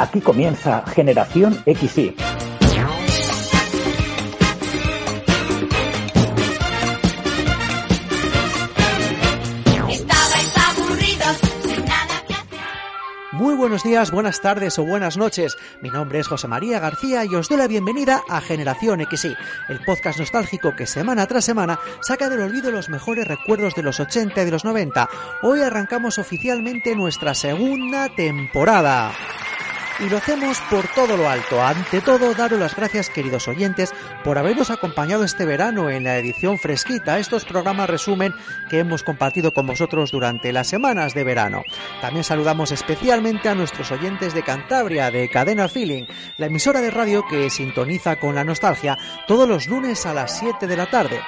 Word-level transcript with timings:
Aquí 0.00 0.22
comienza 0.22 0.82
Generación 0.86 1.62
XY. 1.66 2.16
Estabais 9.90 10.56
aburridos 10.56 11.36
sin 11.62 11.84
nada 11.84 12.24
que 12.26 12.32
hacer. 12.32 12.58
Muy 13.32 13.54
buenos 13.54 13.82
días, 13.82 14.10
buenas 14.10 14.40
tardes 14.40 14.78
o 14.78 14.86
buenas 14.86 15.18
noches. 15.18 15.58
Mi 15.82 15.90
nombre 15.90 16.20
es 16.20 16.28
José 16.28 16.48
María 16.48 16.80
García 16.80 17.26
y 17.26 17.34
os 17.34 17.50
doy 17.50 17.58
la 17.58 17.68
bienvenida 17.68 18.22
a 18.26 18.40
Generación 18.40 19.06
XY, 19.06 19.36
el 19.68 19.84
podcast 19.84 20.18
nostálgico 20.18 20.74
que 20.74 20.86
semana 20.86 21.26
tras 21.26 21.44
semana 21.44 21.78
saca 22.00 22.30
del 22.30 22.40
olvido 22.40 22.70
los 22.70 22.88
mejores 22.88 23.28
recuerdos 23.28 23.74
de 23.74 23.82
los 23.82 24.00
80 24.00 24.40
y 24.40 24.44
de 24.46 24.50
los 24.50 24.64
90. 24.64 25.10
Hoy 25.42 25.60
arrancamos 25.60 26.18
oficialmente 26.18 26.96
nuestra 26.96 27.34
segunda 27.34 28.08
temporada. 28.08 29.12
Y 30.00 30.08
lo 30.08 30.16
hacemos 30.16 30.58
por 30.70 30.88
todo 30.94 31.14
lo 31.14 31.28
alto. 31.28 31.62
Ante 31.62 32.00
todo, 32.00 32.32
daros 32.32 32.58
las 32.58 32.74
gracias, 32.74 33.10
queridos 33.10 33.48
oyentes, 33.48 33.92
por 34.24 34.38
habernos 34.38 34.70
acompañado 34.70 35.24
este 35.24 35.44
verano 35.44 35.90
en 35.90 36.04
la 36.04 36.16
edición 36.16 36.58
fresquita, 36.58 37.18
estos 37.18 37.44
programas 37.44 37.90
resumen 37.90 38.32
que 38.70 38.78
hemos 38.78 39.02
compartido 39.02 39.52
con 39.52 39.66
vosotros 39.66 40.10
durante 40.10 40.54
las 40.54 40.68
semanas 40.68 41.12
de 41.12 41.24
verano. 41.24 41.64
También 42.00 42.24
saludamos 42.24 42.72
especialmente 42.72 43.50
a 43.50 43.54
nuestros 43.54 43.90
oyentes 43.92 44.32
de 44.32 44.42
Cantabria, 44.42 45.10
de 45.10 45.28
Cadena 45.28 45.68
Feeling, 45.68 46.06
la 46.38 46.46
emisora 46.46 46.80
de 46.80 46.90
radio 46.90 47.26
que 47.28 47.50
sintoniza 47.50 48.16
con 48.16 48.34
la 48.34 48.44
nostalgia 48.44 48.96
todos 49.26 49.46
los 49.46 49.66
lunes 49.66 50.06
a 50.06 50.14
las 50.14 50.38
7 50.38 50.66
de 50.66 50.76
la 50.78 50.88
tarde. 50.88 51.20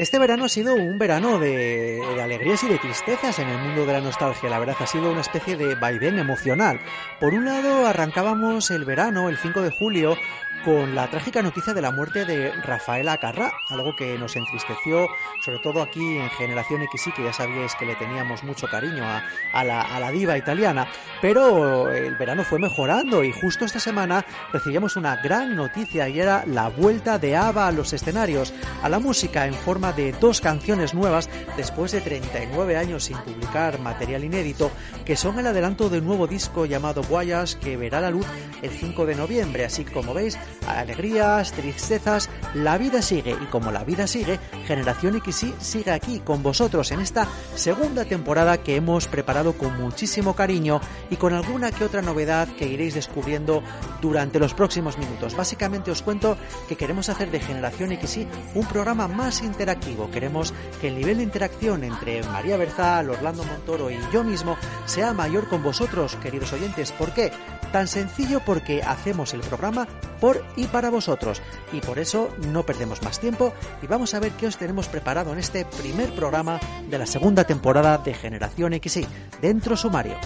Este 0.00 0.18
verano 0.18 0.46
ha 0.46 0.48
sido 0.48 0.76
un 0.76 0.98
verano 0.98 1.38
de, 1.38 2.00
alegrías 2.22 2.64
y 2.64 2.68
de 2.68 2.78
tristezas 2.78 3.38
en 3.38 3.50
el 3.50 3.58
mundo 3.58 3.84
de 3.84 3.92
la 3.92 4.00
nostalgia. 4.00 4.48
La 4.48 4.58
verdad 4.58 4.74
ha 4.80 4.86
sido 4.86 5.10
una 5.10 5.20
especie 5.20 5.58
de 5.58 5.74
vaivén 5.74 6.18
emocional. 6.18 6.80
Por 7.20 7.34
un 7.34 7.44
lado, 7.44 7.86
arrancábamos 7.86 8.70
el 8.70 8.86
verano, 8.86 9.28
el 9.28 9.36
5 9.36 9.60
de 9.60 9.70
julio, 9.70 10.16
con 10.64 10.94
la 10.94 11.08
trágica 11.08 11.42
noticia 11.42 11.74
de 11.74 11.80
la 11.80 11.90
muerte 11.90 12.24
de 12.24 12.52
Rafaela 12.52 13.18
Carrá, 13.18 13.52
algo 13.68 13.94
que 13.96 14.18
nos 14.18 14.36
entristeció, 14.36 15.08
sobre 15.44 15.58
todo 15.60 15.82
aquí 15.82 16.18
en 16.18 16.28
Generación 16.30 16.82
XY, 16.92 17.12
que 17.12 17.24
ya 17.24 17.32
sabíais 17.32 17.74
que 17.76 17.86
le 17.86 17.96
teníamos 17.96 18.42
mucho 18.42 18.66
cariño 18.66 19.04
a, 19.04 19.64
la, 19.64 20.10
diva 20.10 20.36
italiana. 20.36 20.86
Pero 21.20 21.90
el 21.90 22.16
verano 22.16 22.44
fue 22.44 22.58
mejorando 22.58 23.24
y 23.24 23.32
justo 23.32 23.64
esta 23.64 23.80
semana 23.80 24.24
recibíamos 24.52 24.96
una 24.96 25.16
gran 25.16 25.56
noticia 25.56 26.08
y 26.08 26.20
era 26.20 26.44
la 26.46 26.68
vuelta 26.68 27.18
de 27.18 27.36
ABBA 27.36 27.68
a 27.68 27.72
los 27.72 27.92
escenarios, 27.92 28.52
a 28.82 28.88
la 28.88 28.98
música 28.98 29.46
en 29.46 29.54
forma 29.54 29.92
de 29.92 30.12
dos 30.12 30.40
canciones 30.40 30.94
nuevas 30.94 31.28
después 31.56 31.92
de 31.92 32.00
39 32.00 32.76
años 32.76 33.04
sin 33.04 33.18
publicar 33.18 33.78
material 33.80 34.24
inédito, 34.24 34.70
que 35.04 35.16
son 35.16 35.38
el 35.38 35.46
adelanto 35.46 35.88
de 35.88 35.98
un 35.98 36.06
nuevo 36.06 36.26
disco 36.26 36.66
llamado 36.66 37.02
Voyage 37.02 37.58
que 37.58 37.76
verá 37.76 38.00
la 38.00 38.10
luz 38.10 38.26
el 38.62 38.70
5 38.70 39.06
de 39.06 39.14
noviembre. 39.14 39.64
Así 39.64 39.84
como 39.84 40.14
veis, 40.14 40.38
alegrías, 40.66 41.52
tristezas, 41.52 42.30
la 42.54 42.78
vida 42.78 43.02
sigue 43.02 43.36
y 43.40 43.46
como 43.46 43.70
la 43.72 43.84
vida 43.84 44.06
sigue, 44.06 44.38
Generación 44.66 45.20
XY 45.24 45.54
sigue 45.58 45.90
aquí 45.90 46.20
con 46.20 46.42
vosotros 46.42 46.90
en 46.92 47.00
esta 47.00 47.26
segunda 47.54 48.04
temporada 48.04 48.58
que 48.58 48.76
hemos 48.76 49.06
preparado 49.06 49.54
con 49.54 49.80
muchísimo 49.80 50.34
cariño 50.34 50.80
y 51.10 51.16
con 51.16 51.32
alguna 51.32 51.70
que 51.70 51.84
otra 51.84 52.02
novedad 52.02 52.48
que 52.48 52.66
iréis 52.66 52.94
descubriendo 52.94 53.62
durante 54.00 54.38
los 54.38 54.54
próximos 54.54 54.98
minutos. 54.98 55.36
Básicamente 55.36 55.90
os 55.90 56.02
cuento 56.02 56.36
que 56.68 56.76
queremos 56.76 57.08
hacer 57.08 57.30
de 57.30 57.40
Generación 57.40 57.90
XY 58.00 58.26
un 58.54 58.66
programa 58.66 59.08
más 59.08 59.42
interactivo. 59.42 60.10
Queremos 60.10 60.52
que 60.80 60.88
el 60.88 60.96
nivel 60.96 61.18
de 61.18 61.24
interacción 61.24 61.84
entre 61.84 62.22
María 62.24 62.56
Berzal, 62.56 63.10
Orlando 63.10 63.44
Montoro 63.44 63.90
y 63.90 63.98
yo 64.12 64.24
mismo 64.24 64.56
sea 64.86 65.12
mayor 65.12 65.48
con 65.48 65.62
vosotros, 65.62 66.16
queridos 66.16 66.52
oyentes. 66.52 66.92
¿Por 66.92 67.12
qué? 67.12 67.32
Tan 67.72 67.86
sencillo 67.86 68.40
porque 68.44 68.82
hacemos 68.82 69.32
el 69.34 69.40
programa 69.40 69.86
por 70.20 70.44
y 70.56 70.66
para 70.66 70.90
vosotros. 70.90 71.40
Y 71.72 71.80
por 71.80 71.98
eso 71.98 72.30
no 72.48 72.64
perdemos 72.66 73.02
más 73.02 73.20
tiempo 73.20 73.52
y 73.82 73.86
vamos 73.86 74.14
a 74.14 74.20
ver 74.20 74.32
qué 74.32 74.46
os 74.46 74.56
tenemos 74.56 74.88
preparado 74.88 75.32
en 75.32 75.38
este 75.38 75.64
primer 75.64 76.14
programa 76.14 76.58
de 76.88 76.98
la 76.98 77.06
segunda 77.06 77.44
temporada 77.44 77.98
de 77.98 78.14
Generación 78.14 78.72
XY, 78.82 79.06
dentro 79.40 79.76
sumario. 79.76 80.16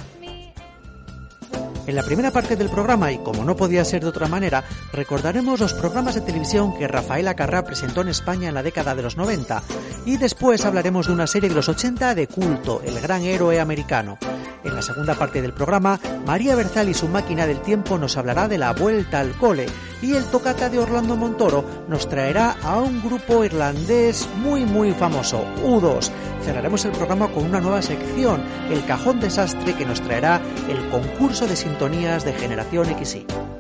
En 1.87 1.97
la 1.97 2.03
primera 2.03 2.31
parte 2.31 2.57
del 2.57 2.71
programa, 2.71 3.13
y 3.13 3.19
como 3.19 3.45
no 3.45 3.57
podía 3.57 3.85
ser 3.85 4.03
de 4.03 4.09
otra 4.09 4.27
manera, 4.27 4.65
recordaremos 4.93 5.61
los 5.61 5.75
programas 5.75 6.15
de 6.15 6.23
televisión 6.23 6.77
que 6.79 6.89
Rafaela 6.89 7.35
Carrá 7.35 7.63
presentó 7.63 8.01
en 8.01 8.09
España 8.09 8.49
en 8.49 8.55
la 8.55 8.63
década 8.63 8.95
de 8.95 9.03
los 9.03 9.19
90, 9.19 9.63
y 10.07 10.17
después 10.17 10.65
hablaremos 10.65 11.09
de 11.09 11.13
una 11.13 11.27
serie 11.27 11.51
de 11.51 11.55
los 11.55 11.69
80 11.69 12.15
de 12.15 12.27
culto, 12.27 12.81
El 12.85 12.99
Gran 13.01 13.23
Héroe 13.23 13.61
Americano. 13.61 14.17
En 14.65 14.75
la 14.75 14.81
segunda 14.81 15.15
parte 15.15 15.43
del 15.43 15.53
programa, 15.53 16.01
María 16.27 16.57
Berzal 16.57 16.89
y 16.89 16.95
su 16.95 17.07
máquina 17.07 17.47
del 17.47 17.61
tiempo 17.61 17.99
nos 17.99 18.17
hablará 18.17 18.49
de 18.49 18.57
la 18.57 18.73
vuelta 18.73 19.21
al 19.21 19.33
cole, 19.33 19.67
y 20.01 20.15
el 20.15 20.25
tocata 20.25 20.71
de 20.71 20.79
Orlando 20.79 21.17
Montoro 21.17 21.65
nos 21.87 22.09
traerá 22.09 22.57
a 22.63 22.81
un 22.81 23.03
grupo 23.03 23.45
irlandés 23.45 24.27
muy 24.37 24.65
muy 24.65 24.93
famoso, 24.93 25.45
U2. 25.63 26.11
Cerraremos 26.43 26.85
el 26.87 26.93
programa 26.93 27.29
con 27.29 27.45
una 27.45 27.61
nueva 27.61 27.83
sección, 27.83 28.43
el 28.71 28.85
cajón 28.87 29.21
desastre 29.21 29.75
que 29.75 29.85
nos 29.85 30.01
traerá 30.01 30.41
el 30.69 30.89
concurso 30.89 31.47
de 31.47 31.57
sintonías 31.75 32.25
de 32.25 32.33
Generación 32.33 32.87
XY. 32.87 33.54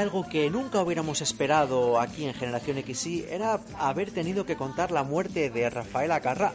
Algo 0.00 0.26
que 0.26 0.48
nunca 0.48 0.80
hubiéramos 0.80 1.20
esperado 1.20 2.00
aquí 2.00 2.24
en 2.24 2.32
Generación 2.32 2.82
XY 2.82 3.26
era 3.28 3.60
haber 3.78 4.10
tenido 4.10 4.46
que 4.46 4.56
contar 4.56 4.92
la 4.92 5.02
muerte 5.02 5.50
de 5.50 5.68
Rafaela 5.68 6.20
Carrá. 6.20 6.54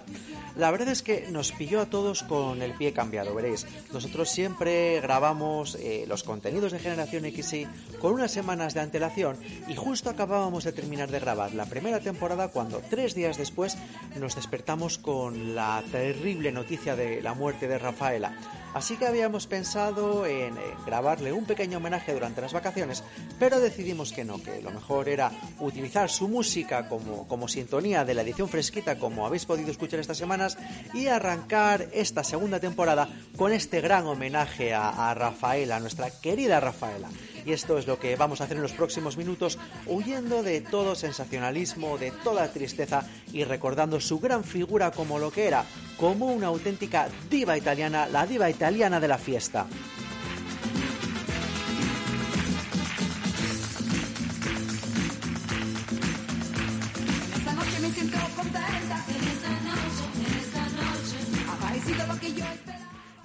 La 0.55 0.71
verdad 0.71 0.87
es 0.87 1.03
que 1.03 1.27
nos 1.29 1.51
pilló 1.51 1.79
a 1.79 1.85
todos 1.85 2.23
con 2.23 2.63
el 2.63 2.73
pie 2.73 2.91
cambiado, 2.91 3.35
veréis. 3.35 3.67
Nosotros 3.93 4.31
siempre 4.31 4.99
grabamos 4.99 5.75
eh, 5.75 6.05
los 6.07 6.23
contenidos 6.23 6.71
de 6.71 6.79
Generación 6.79 7.23
XY 7.23 7.67
con 7.99 8.13
unas 8.13 8.31
semanas 8.31 8.73
de 8.73 8.79
antelación 8.79 9.37
y 9.67 9.75
justo 9.75 10.09
acabábamos 10.09 10.63
de 10.63 10.71
terminar 10.71 11.11
de 11.11 11.19
grabar 11.19 11.53
la 11.53 11.67
primera 11.67 11.99
temporada 11.99 12.47
cuando 12.47 12.81
tres 12.89 13.13
días 13.13 13.37
después 13.37 13.77
nos 14.19 14.35
despertamos 14.35 14.97
con 14.97 15.53
la 15.53 15.83
terrible 15.91 16.51
noticia 16.51 16.95
de 16.95 17.21
la 17.21 17.35
muerte 17.35 17.67
de 17.67 17.77
Rafaela. 17.77 18.33
Así 18.75 18.97
que 18.97 19.07
habíamos 19.07 19.47
pensado 19.47 20.25
en, 20.25 20.57
en, 20.57 20.85
grabarle 20.85 21.31
un 21.31 21.45
pequeño 21.45 21.77
homenaje 21.77 22.13
durante 22.13 22.41
las 22.41 22.51
vacaciones, 22.51 23.05
pero 23.39 23.61
decidimos 23.61 24.11
que 24.11 24.25
no, 24.25 24.43
que 24.43 24.61
lo 24.61 24.69
mejor 24.69 25.07
era 25.07 25.31
utilizar 25.61 26.09
su 26.09 26.27
música 26.27 26.89
como, 26.89 27.25
como 27.25 27.47
sintonía 27.47 28.03
de 28.03 28.13
la 28.13 28.23
edición 28.23 28.49
fresquita, 28.49 28.99
como 28.99 29.25
habéis 29.25 29.45
podido 29.45 29.71
escuchar 29.71 30.01
estas 30.01 30.17
semanas, 30.17 30.57
y 30.93 31.07
arrancar 31.07 31.87
esta 31.93 32.25
segunda 32.25 32.59
temporada 32.59 33.07
con 33.37 33.53
este 33.53 33.79
gran 33.79 34.07
homenaje 34.07 34.73
a, 34.73 35.09
a 35.09 35.13
Rafaela, 35.13 35.79
nuestra 35.79 36.11
querida 36.11 36.59
Rafaela. 36.59 37.07
Y 37.45 37.51
esto 37.51 37.77
es 37.77 37.85
lo 37.85 37.99
que 37.99 38.15
vamos 38.15 38.41
a 38.41 38.45
hacer 38.45 38.57
en 38.57 38.63
los 38.63 38.73
próximos 38.73 39.17
minutos, 39.17 39.59
huyendo 39.85 40.41
de 40.41 40.61
todo 40.61 40.95
sensacionalismo, 40.95 41.97
de 41.97 42.11
toda 42.11 42.51
tristeza 42.51 43.07
y 43.31 43.43
recordando 43.43 43.99
su 43.99 44.19
gran 44.19 44.43
figura 44.43 44.91
como 44.91 45.19
lo 45.19 45.31
que 45.31 45.47
era, 45.47 45.63
como 45.97 46.27
una 46.27 46.47
auténtica 46.47 47.07
diva 47.29 47.57
italiana, 47.57 48.07
la 48.07 48.25
diva 48.25 48.49
italiana 48.49 48.99
de 48.99 49.07
la 49.07 49.17
fiesta. 49.17 49.67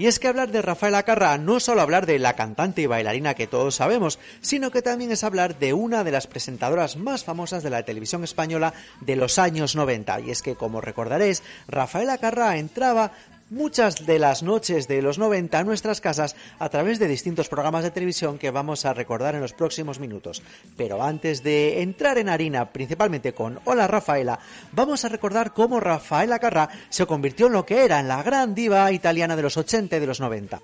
Y 0.01 0.07
es 0.07 0.19
que 0.19 0.29
hablar 0.29 0.51
de 0.51 0.63
Rafaela 0.63 1.05
Carrà 1.05 1.39
no 1.39 1.59
es 1.59 1.65
solo 1.65 1.83
hablar 1.83 2.07
de 2.07 2.19
la 2.19 2.35
cantante 2.35 2.81
y 2.81 2.87
bailarina 2.87 3.35
que 3.35 3.47
todos 3.47 3.75
sabemos, 3.75 4.19
sino 4.41 4.71
que 4.71 4.81
también 4.81 5.13
es 5.13 5.25
hablar 5.25 5.59
de 5.59 5.75
una 5.75 6.05
de 6.05 6.11
las 6.11 6.27
presentadoras 6.27 6.97
más 6.97 7.23
famosas 7.23 7.63
de 7.63 7.69
la 7.69 7.83
televisión 7.83 8.25
española 8.25 8.73
de 9.03 9.17
los 9.17 9.39
años 9.39 9.77
90. 9.77 10.21
Y 10.21 10.31
es 10.31 10.41
que, 10.41 10.55
como 10.55 10.81
recordaréis, 10.81 11.43
Rafaela 11.69 12.19
Carrà 12.19 12.57
entraba 12.57 13.13
muchas 13.51 14.07
de 14.07 14.19
las 14.19 14.43
noches 14.43 14.89
de 14.89 15.03
los 15.03 15.19
90 15.19 15.59
a 15.59 15.65
nuestras 15.65 16.01
casas 16.01 16.37
a 16.59 16.69
través 16.69 16.99
de 16.99 17.09
distintos 17.09 17.49
programas 17.49 17.83
de 17.83 17.91
televisión 17.91 18.39
que 18.39 18.51
vamos 18.51 18.85
a 18.85 18.95
recordar 18.95 19.35
en 19.35 19.41
los 19.41 19.53
próximos 19.53 19.99
minutos. 19.99 20.43
Pero 20.77 21.03
antes 21.03 21.43
de 21.43 21.83
entrar 21.83 22.19
en 22.19 22.29
harina, 22.29 22.73
principalmente 22.73 23.33
con 23.33 23.61
Hola 23.65 23.87
Rafaela, 23.87 24.39
vamos 24.73 25.05
a 25.05 25.09
recordar 25.09 25.53
cómo 25.53 25.81
Rafaela 25.81 26.41
Carrà 26.41 26.69
se 26.89 27.07
convirtió 27.07 27.49
en 27.49 27.53
lo 27.53 27.67
que 27.67 27.85
era, 27.85 28.01
en 28.01 28.09
la 28.09 28.23
gran 28.23 28.55
diva 28.55 28.91
italiana 28.93 29.37
de 29.37 29.43
los 29.43 29.57
80 29.57 29.97
y 29.97 30.01
de 30.01 30.07
los 30.07 30.21
90. 30.21 30.61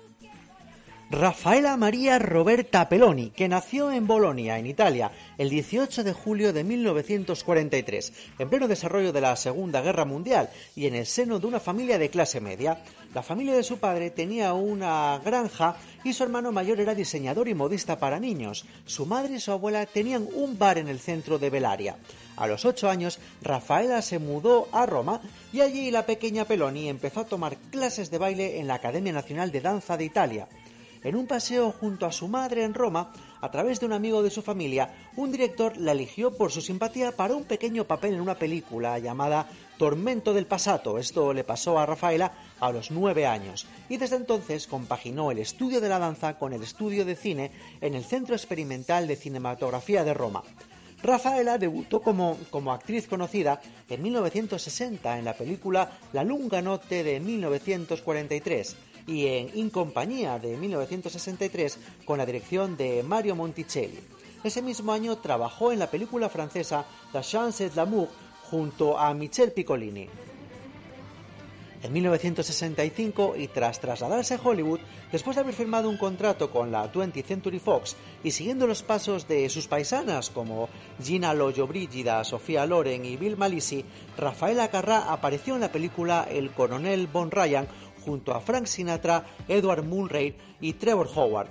Rafaela 1.09 1.77
María 1.77 2.19
Roberta 2.19 2.89
Peloni, 2.89 3.29
que 3.29 3.47
nació 3.47 3.93
en 3.93 4.07
Bolonia, 4.07 4.59
en 4.59 4.67
Italia, 4.67 5.09
el 5.37 5.49
18 5.49 6.03
de 6.03 6.11
julio 6.11 6.51
de 6.51 6.65
1943, 6.65 8.13
en 8.37 8.49
pleno 8.49 8.67
desarrollo 8.67 9.13
de 9.13 9.21
la 9.21 9.33
Segunda 9.37 9.79
Guerra 9.79 10.03
Mundial 10.03 10.49
y 10.75 10.85
en 10.85 10.95
el 10.95 11.05
seno 11.05 11.39
de 11.39 11.47
una 11.47 11.61
familia 11.61 11.97
de 11.97 12.09
clase 12.09 12.41
media. 12.41 12.83
La 13.13 13.23
familia 13.23 13.55
de 13.55 13.63
su 13.63 13.77
padre 13.77 14.09
tenía 14.09 14.51
una 14.51 15.21
granja 15.23 15.77
y 16.03 16.11
su 16.11 16.23
hermano 16.23 16.51
mayor 16.51 16.81
era 16.81 16.93
diseñador 16.93 17.47
y 17.47 17.55
modista 17.55 17.97
para 17.99 18.19
niños. 18.19 18.65
Su 18.85 19.05
madre 19.05 19.35
y 19.35 19.39
su 19.39 19.53
abuela 19.53 19.85
tenían 19.85 20.27
un 20.35 20.59
bar 20.59 20.77
en 20.77 20.89
el 20.89 20.99
centro 20.99 21.39
de 21.39 21.49
Belaria. 21.49 21.95
A 22.35 22.47
los 22.47 22.65
ocho 22.65 22.89
años, 22.89 23.19
Rafaela 23.41 24.01
se 24.01 24.19
mudó 24.19 24.67
a 24.73 24.85
Roma 24.85 25.21
y 25.53 25.61
allí 25.61 25.89
la 25.89 26.05
pequeña 26.05 26.43
Peloni 26.43 26.89
empezó 26.89 27.21
a 27.21 27.25
tomar 27.25 27.55
clases 27.71 28.11
de 28.11 28.17
baile 28.17 28.59
en 28.59 28.67
la 28.67 28.75
Academia 28.75 29.13
Nacional 29.13 29.53
de 29.53 29.61
Danza 29.61 29.95
de 29.95 30.03
Italia. 30.03 30.49
En 31.07 31.15
un 31.15 31.25
paseo 31.25 31.71
junto 31.71 32.05
a 32.05 32.11
su 32.11 32.27
madre 32.27 32.65
en 32.65 32.73
Roma, 32.73 33.13
a 33.39 33.49
través 33.49 33.79
de 33.79 33.85
un 33.85 33.93
amigo 33.93 34.21
de 34.21 34.29
su 34.29 34.41
familia, 34.41 34.93
un 35.15 35.31
director 35.31 35.77
la 35.77 35.93
eligió 35.93 36.35
por 36.35 36.51
su 36.51 36.59
simpatía 36.59 37.13
para 37.13 37.33
un 37.33 37.45
pequeño 37.45 37.85
papel 37.85 38.15
en 38.15 38.19
una 38.19 38.35
película 38.35 38.99
llamada 38.99 39.47
Tormento 39.77 40.33
del 40.33 40.47
Pasato. 40.47 40.97
Esto 40.97 41.31
le 41.31 41.45
pasó 41.45 41.79
a 41.79 41.85
Rafaela 41.85 42.33
a 42.59 42.73
los 42.73 42.91
nueve 42.91 43.25
años 43.25 43.67
y 43.87 43.95
desde 43.95 44.17
entonces 44.17 44.67
compaginó 44.67 45.31
el 45.31 45.39
estudio 45.39 45.79
de 45.79 45.87
la 45.87 45.97
danza 45.97 46.37
con 46.37 46.51
el 46.51 46.61
estudio 46.61 47.05
de 47.05 47.15
cine 47.15 47.51
en 47.79 47.93
el 47.93 48.03
Centro 48.03 48.35
Experimental 48.35 49.07
de 49.07 49.15
Cinematografía 49.15 50.03
de 50.03 50.13
Roma. 50.13 50.43
Rafaela 51.03 51.57
debutó 51.57 52.01
como, 52.01 52.37
como, 52.49 52.73
actriz 52.73 53.07
conocida 53.07 53.61
en 53.87 54.01
1960 54.01 55.19
en 55.19 55.23
la 55.23 55.35
película 55.35 55.89
La 56.11 56.25
lunga 56.25 56.61
notte 56.61 57.03
de 57.03 57.21
1943 57.21 58.75
y 59.07 59.25
en 59.27 59.57
In 59.57 59.69
Compañía 59.69 60.37
de 60.37 60.57
1963 60.57 61.79
con 62.05 62.19
la 62.19 62.25
dirección 62.25 62.77
de 62.77 63.01
Mario 63.01 63.35
Monticelli. 63.35 63.99
Ese 64.43 64.61
mismo 64.61 64.91
año 64.91 65.17
trabajó 65.17 65.71
en 65.71 65.79
la 65.79 65.89
película 65.89 66.29
francesa 66.29 66.85
La 67.13 67.21
Chance 67.21 67.69
de 67.69 67.75
l'amour 67.75 68.09
junto 68.51 68.97
a 68.97 69.13
Michel 69.13 69.51
Piccolini. 69.51 70.07
En 71.83 71.93
1965, 71.93 73.35
y 73.37 73.47
tras 73.49 73.79
trasladarse 73.79 74.33
a 74.33 74.39
Hollywood, 74.43 74.79
después 75.11 75.35
de 75.35 75.41
haber 75.41 75.53
firmado 75.53 75.89
un 75.89 75.97
contrato 75.97 76.49
con 76.49 76.71
la 76.71 76.91
20th 76.91 77.23
Century 77.23 77.59
Fox 77.59 77.95
y 78.23 78.31
siguiendo 78.31 78.65
los 78.65 78.81
pasos 78.81 79.27
de 79.27 79.47
sus 79.49 79.67
paisanas 79.67 80.31
como 80.31 80.69
Gina 81.01 81.35
Lollobrigida, 81.35 82.23
Sofía 82.23 82.65
Loren 82.65 83.05
y 83.05 83.15
Bill 83.15 83.37
Malisi, 83.37 83.85
Rafaela 84.17 84.71
Carrà 84.71 85.05
apareció 85.07 85.53
en 85.53 85.61
la 85.61 85.71
película 85.71 86.27
El 86.29 86.49
coronel 86.49 87.05
Von 87.05 87.29
Ryan 87.29 87.67
junto 88.07 88.33
a 88.33 88.39
Frank 88.39 88.67
Sinatra, 88.67 89.25
Edward 89.49 89.83
Mulray 89.83 90.33
y 90.61 90.73
Trevor 90.73 91.09
Howard. 91.13 91.49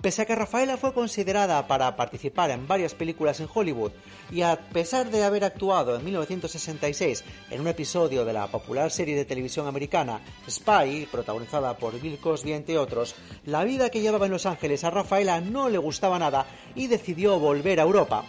Pese 0.00 0.22
a 0.22 0.24
que 0.24 0.36
Rafaela 0.36 0.76
fue 0.76 0.94
considerada 0.94 1.66
para 1.66 1.96
participar 1.96 2.52
en 2.52 2.68
varias 2.68 2.94
películas 2.94 3.40
en 3.40 3.48
Hollywood 3.52 3.90
y 4.30 4.42
a 4.42 4.56
pesar 4.56 5.10
de 5.10 5.24
haber 5.24 5.42
actuado 5.42 5.96
en 5.96 6.04
1966 6.04 7.24
en 7.50 7.60
un 7.60 7.66
episodio 7.66 8.24
de 8.24 8.32
la 8.32 8.46
popular 8.46 8.92
serie 8.92 9.16
de 9.16 9.24
televisión 9.24 9.66
americana 9.66 10.20
Spy, 10.48 11.08
protagonizada 11.10 11.76
por 11.76 12.00
Bill 12.00 12.20
Cosby 12.20 12.52
entre 12.52 12.78
otros, 12.78 13.16
la 13.46 13.64
vida 13.64 13.90
que 13.90 14.00
llevaba 14.00 14.26
en 14.26 14.32
Los 14.32 14.46
Ángeles 14.46 14.84
a 14.84 14.90
Rafaela 14.90 15.40
no 15.40 15.68
le 15.68 15.78
gustaba 15.78 16.20
nada 16.20 16.46
y 16.76 16.86
decidió 16.86 17.40
volver 17.40 17.80
a 17.80 17.84
Europa. 17.84 18.22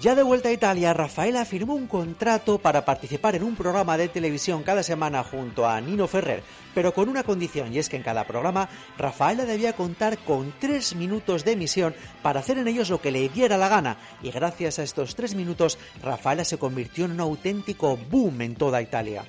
Ya 0.00 0.14
de 0.14 0.22
vuelta 0.22 0.48
a 0.48 0.52
Italia, 0.52 0.94
Rafaela 0.94 1.44
firmó 1.44 1.74
un 1.74 1.86
contrato 1.86 2.56
para 2.56 2.86
participar 2.86 3.34
en 3.34 3.42
un 3.42 3.54
programa 3.54 3.98
de 3.98 4.08
televisión 4.08 4.62
cada 4.62 4.82
semana 4.82 5.22
junto 5.22 5.68
a 5.68 5.78
Nino 5.82 6.08
Ferrer, 6.08 6.42
pero 6.74 6.94
con 6.94 7.10
una 7.10 7.22
condición, 7.22 7.70
y 7.74 7.78
es 7.80 7.90
que 7.90 7.98
en 7.98 8.02
cada 8.02 8.24
programa 8.24 8.70
Rafaela 8.96 9.44
debía 9.44 9.74
contar 9.74 10.16
con 10.24 10.54
tres 10.58 10.96
minutos 10.96 11.44
de 11.44 11.52
emisión 11.52 11.94
para 12.22 12.40
hacer 12.40 12.56
en 12.56 12.68
ellos 12.68 12.88
lo 12.88 13.02
que 13.02 13.10
le 13.10 13.28
diera 13.28 13.58
la 13.58 13.68
gana, 13.68 13.98
y 14.22 14.30
gracias 14.30 14.78
a 14.78 14.84
estos 14.84 15.14
tres 15.16 15.34
minutos, 15.34 15.76
Rafaela 16.02 16.46
se 16.46 16.56
convirtió 16.56 17.04
en 17.04 17.12
un 17.12 17.20
auténtico 17.20 17.98
boom 18.10 18.40
en 18.40 18.54
toda 18.54 18.80
Italia. 18.80 19.24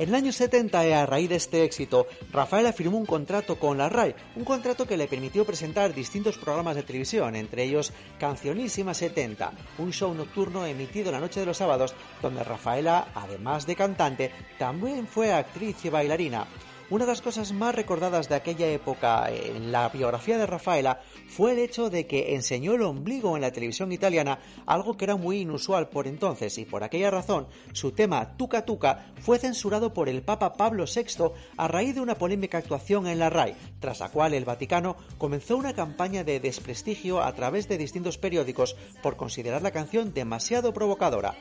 En 0.00 0.08
el 0.08 0.14
año 0.14 0.32
70, 0.32 0.88
y 0.88 0.92
a 0.92 1.04
raíz 1.04 1.28
de 1.28 1.36
este 1.36 1.62
éxito, 1.62 2.06
Rafaela 2.32 2.72
firmó 2.72 2.96
un 2.96 3.04
contrato 3.04 3.58
con 3.58 3.76
la 3.76 3.90
RAI, 3.90 4.14
un 4.34 4.44
contrato 4.44 4.86
que 4.86 4.96
le 4.96 5.06
permitió 5.06 5.44
presentar 5.44 5.92
distintos 5.92 6.38
programas 6.38 6.74
de 6.74 6.84
televisión, 6.84 7.36
entre 7.36 7.64
ellos 7.64 7.92
Cancionísima 8.18 8.94
70, 8.94 9.52
un 9.76 9.92
show 9.92 10.14
nocturno 10.14 10.64
emitido 10.64 11.12
la 11.12 11.20
noche 11.20 11.40
de 11.40 11.44
los 11.44 11.58
sábados, 11.58 11.94
donde 12.22 12.42
Rafaela, 12.42 13.08
además 13.14 13.66
de 13.66 13.76
cantante, 13.76 14.32
también 14.58 15.06
fue 15.06 15.34
actriz 15.34 15.84
y 15.84 15.90
bailarina. 15.90 16.46
Una 16.90 17.04
de 17.04 17.12
las 17.12 17.22
cosas 17.22 17.52
más 17.52 17.72
recordadas 17.72 18.28
de 18.28 18.34
aquella 18.34 18.66
época 18.66 19.30
en 19.30 19.70
la 19.70 19.88
biografía 19.90 20.38
de 20.38 20.46
Rafaela 20.46 21.00
fue 21.28 21.52
el 21.52 21.60
hecho 21.60 21.88
de 21.88 22.08
que 22.08 22.34
enseñó 22.34 22.74
el 22.74 22.82
ombligo 22.82 23.36
en 23.36 23.42
la 23.42 23.52
televisión 23.52 23.92
italiana, 23.92 24.40
algo 24.66 24.96
que 24.96 25.04
era 25.04 25.14
muy 25.14 25.38
inusual 25.38 25.88
por 25.88 26.08
entonces, 26.08 26.58
y 26.58 26.64
por 26.64 26.82
aquella 26.82 27.12
razón 27.12 27.46
su 27.74 27.92
tema 27.92 28.36
Tuca 28.36 28.64
Tuca 28.64 29.06
fue 29.20 29.38
censurado 29.38 29.94
por 29.94 30.08
el 30.08 30.22
Papa 30.22 30.54
Pablo 30.54 30.84
VI 30.92 31.30
a 31.56 31.68
raíz 31.68 31.94
de 31.94 32.00
una 32.00 32.16
polémica 32.16 32.58
actuación 32.58 33.06
en 33.06 33.20
la 33.20 33.30
RAI, 33.30 33.54
tras 33.78 34.00
la 34.00 34.08
cual 34.08 34.34
el 34.34 34.44
Vaticano 34.44 34.96
comenzó 35.16 35.56
una 35.56 35.74
campaña 35.74 36.24
de 36.24 36.40
desprestigio 36.40 37.22
a 37.22 37.32
través 37.36 37.68
de 37.68 37.78
distintos 37.78 38.18
periódicos 38.18 38.74
por 39.00 39.16
considerar 39.16 39.62
la 39.62 39.70
canción 39.70 40.12
demasiado 40.12 40.74
provocadora. 40.74 41.36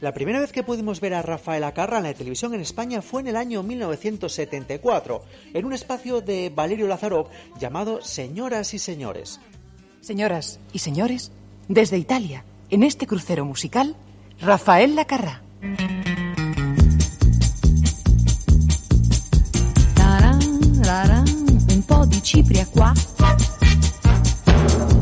La 0.00 0.12
primera 0.12 0.38
vez 0.38 0.52
que 0.52 0.62
pudimos 0.62 1.00
ver 1.00 1.14
a 1.14 1.22
Rafaela 1.22 1.74
Carrà 1.74 1.98
en 1.98 2.04
la 2.04 2.14
televisión 2.14 2.54
en 2.54 2.60
España 2.60 3.02
fue 3.02 3.20
en 3.20 3.28
el 3.28 3.36
año 3.36 3.64
1974, 3.64 5.22
en 5.54 5.64
un 5.64 5.72
espacio 5.72 6.20
de 6.20 6.52
Valerio 6.54 6.86
Lazarov 6.86 7.28
llamado 7.58 8.00
Señoras 8.00 8.74
y 8.74 8.78
Señores. 8.78 9.40
Señoras 10.00 10.60
y 10.72 10.78
señores, 10.78 11.32
desde 11.66 11.98
Italia, 11.98 12.44
en 12.70 12.84
este 12.84 13.08
crucero 13.08 13.44
musical, 13.44 13.96
Rafael 14.40 14.94
raran, 20.88 21.24
un 21.70 21.82
po' 21.82 22.06
di 22.06 22.20
cipria 22.22 22.66
qua. 22.66 22.92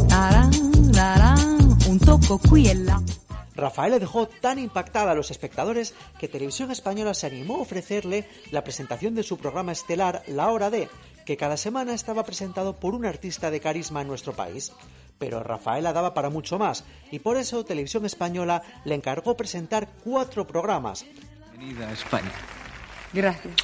Taran, 0.08 0.50
raran, 0.92 1.76
un 1.86 1.98
tocco 1.98 2.38
qui 2.38 2.68
e 2.68 2.74
là. 2.74 3.25
Rafaela 3.56 3.98
dejó 3.98 4.28
tan 4.28 4.58
impactada 4.58 5.12
a 5.12 5.14
los 5.14 5.30
espectadores 5.30 5.94
que 6.18 6.28
Televisión 6.28 6.70
Española 6.70 7.14
se 7.14 7.26
animó 7.26 7.56
a 7.56 7.62
ofrecerle 7.62 8.28
la 8.50 8.62
presentación 8.62 9.14
de 9.14 9.22
su 9.22 9.38
programa 9.38 9.72
estelar 9.72 10.22
La 10.26 10.50
Hora 10.50 10.68
de, 10.70 10.90
que 11.24 11.38
cada 11.38 11.56
semana 11.56 11.94
estaba 11.94 12.24
presentado 12.24 12.76
por 12.76 12.94
un 12.94 13.06
artista 13.06 13.50
de 13.50 13.60
carisma 13.60 14.02
en 14.02 14.08
nuestro 14.08 14.34
país. 14.34 14.72
Pero 15.18 15.42
Rafaela 15.42 15.94
daba 15.94 16.12
para 16.12 16.28
mucho 16.28 16.58
más, 16.58 16.84
y 17.10 17.20
por 17.20 17.38
eso 17.38 17.64
Televisión 17.64 18.04
Española 18.04 18.62
le 18.84 18.94
encargó 18.94 19.34
presentar 19.34 19.88
cuatro 20.04 20.46
programas. 20.46 21.06
Bienvenida 21.52 21.88
a 21.88 21.92
España. 21.92 22.32
Gracias. 23.14 23.54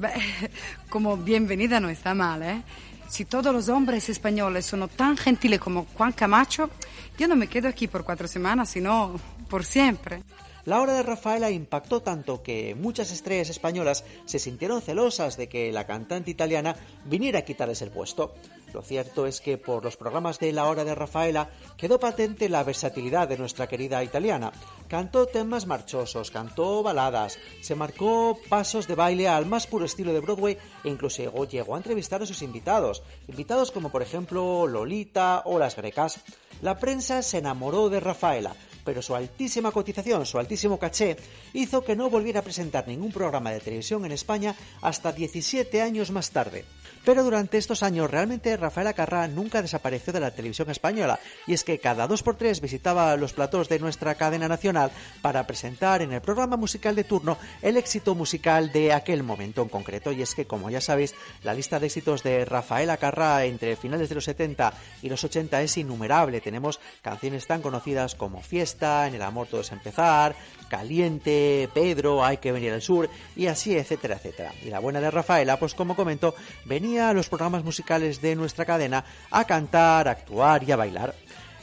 Como 0.90 1.16
bienvenida 1.16 1.80
no 1.80 1.88
está 1.88 2.12
mal, 2.14 2.42
¿eh? 2.42 2.62
Si 3.10 3.24
todos 3.24 3.52
los 3.52 3.68
hombres 3.68 4.08
españoles 4.08 4.64
son 4.66 4.88
tan 4.88 5.16
gentiles 5.16 5.58
como 5.58 5.84
Juan 5.94 6.12
Camacho, 6.12 6.70
yo 7.18 7.26
no 7.26 7.34
me 7.34 7.48
quedo 7.48 7.66
aquí 7.66 7.88
por 7.88 8.04
cuatro 8.04 8.28
semanas, 8.28 8.70
sino 8.70 9.16
por 9.48 9.64
siempre. 9.64 10.22
La 10.64 10.80
hora 10.80 10.94
de 10.94 11.02
Rafaela 11.02 11.50
impactó 11.50 12.02
tanto 12.02 12.40
que 12.42 12.76
muchas 12.76 13.10
estrellas 13.10 13.50
españolas 13.50 14.04
se 14.26 14.38
sintieron 14.38 14.80
celosas 14.80 15.36
de 15.36 15.48
que 15.48 15.72
la 15.72 15.86
cantante 15.88 16.30
italiana 16.30 16.76
viniera 17.04 17.40
a 17.40 17.42
quitarles 17.42 17.82
el 17.82 17.90
puesto. 17.90 18.32
Lo 18.72 18.82
cierto 18.82 19.26
es 19.26 19.40
que 19.40 19.58
por 19.58 19.82
los 19.82 19.96
programas 19.96 20.38
de 20.38 20.52
La 20.52 20.66
Hora 20.66 20.84
de 20.84 20.94
Rafaela 20.94 21.50
quedó 21.76 21.98
patente 21.98 22.48
la 22.48 22.62
versatilidad 22.62 23.28
de 23.28 23.36
nuestra 23.36 23.66
querida 23.66 24.02
italiana. 24.04 24.52
Cantó 24.88 25.26
temas 25.26 25.66
marchosos, 25.66 26.30
cantó 26.30 26.82
baladas, 26.82 27.38
se 27.60 27.74
marcó 27.74 28.38
pasos 28.48 28.86
de 28.86 28.94
baile 28.94 29.28
al 29.28 29.46
más 29.46 29.66
puro 29.66 29.84
estilo 29.84 30.12
de 30.12 30.20
Broadway 30.20 30.56
e 30.84 30.88
incluso 30.88 31.44
llegó, 31.46 31.74
a 31.74 31.78
entrevistar 31.78 32.22
a 32.22 32.26
sus 32.26 32.42
invitados. 32.42 33.02
Invitados 33.28 33.70
como 33.72 33.90
por 33.90 34.02
ejemplo 34.02 34.66
Lolita 34.66 35.42
o 35.44 35.58
las 35.58 35.76
grecas. 35.76 36.20
La 36.62 36.78
prensa 36.78 37.22
se 37.22 37.38
enamoró 37.38 37.88
de 37.88 38.00
Rafaela, 38.00 38.54
pero 38.84 39.00
su 39.02 39.14
altísima 39.14 39.72
cotización, 39.72 40.26
su 40.26 40.38
altísimo 40.38 40.78
caché, 40.78 41.16
hizo 41.54 41.82
que 41.82 41.96
no 41.96 42.10
volviera 42.10 42.40
a 42.40 42.44
presentar 42.44 42.86
ningún 42.86 43.12
programa 43.12 43.50
de 43.50 43.60
televisión 43.60 44.04
en 44.04 44.12
España 44.12 44.54
hasta 44.82 45.12
17 45.12 45.80
años 45.80 46.10
más 46.10 46.30
tarde. 46.30 46.64
Pero 47.04 47.24
durante 47.24 47.58
estos 47.58 47.82
años 47.82 48.10
realmente 48.10 48.56
Rafaela 48.56 48.92
Carrá 48.92 49.26
nunca 49.26 49.62
desapareció 49.62 50.12
de 50.12 50.20
la 50.20 50.32
televisión 50.32 50.70
española. 50.70 51.18
Y 51.46 51.54
es 51.54 51.64
que 51.64 51.78
cada 51.78 52.06
dos 52.06 52.22
por 52.22 52.36
tres 52.36 52.60
visitaba 52.60 53.16
los 53.16 53.32
platós 53.32 53.68
de 53.68 53.78
nuestra 53.78 54.14
cadena 54.16 54.48
nacional 54.48 54.90
para 55.22 55.46
presentar 55.46 56.02
en 56.02 56.12
el 56.12 56.20
programa 56.20 56.56
musical 56.56 56.94
de 56.94 57.04
turno 57.04 57.38
el 57.62 57.76
éxito 57.76 58.14
musical 58.14 58.70
de 58.72 58.92
aquel 58.92 59.22
momento 59.22 59.62
en 59.62 59.68
concreto. 59.68 60.12
Y 60.12 60.22
es 60.22 60.34
que 60.34 60.46
como 60.46 60.70
ya 60.70 60.80
sabéis 60.80 61.14
la 61.42 61.54
lista 61.54 61.80
de 61.80 61.86
éxitos 61.86 62.22
de 62.22 62.44
Rafaela 62.44 62.98
Carrá 62.98 63.44
entre 63.44 63.76
finales 63.76 64.08
de 64.08 64.14
los 64.16 64.24
70 64.24 64.72
y 65.02 65.08
los 65.08 65.24
80 65.24 65.62
es 65.62 65.76
innumerable. 65.78 66.40
Tenemos 66.40 66.80
canciones 67.02 67.46
tan 67.46 67.62
conocidas 67.62 68.14
como 68.14 68.42
Fiesta, 68.42 69.06
En 69.06 69.14
el 69.14 69.22
amor 69.22 69.46
todo 69.46 69.62
es 69.62 69.72
empezar, 69.72 70.34
Caliente, 70.70 71.68
Pedro, 71.74 72.24
Hay 72.24 72.38
que 72.38 72.52
venir 72.52 72.72
al 72.72 72.80
sur 72.80 73.10
y 73.36 73.48
así 73.48 73.76
etcétera 73.76 74.16
etcétera 74.16 74.54
y 74.64 74.70
la 74.70 74.78
buena 74.78 75.02
de 75.02 75.10
Rafaela 75.10 75.58
pues 75.58 75.74
como 75.74 75.94
comento 75.94 76.34
venía 76.64 77.10
a 77.10 77.12
los 77.12 77.28
programas 77.28 77.64
musicales 77.64 78.22
de 78.22 78.34
nuestra 78.36 78.64
cadena 78.64 79.04
a 79.30 79.44
cantar, 79.44 80.08
a 80.08 80.12
actuar 80.12 80.62
y 80.62 80.72
a 80.72 80.76
bailar. 80.76 81.14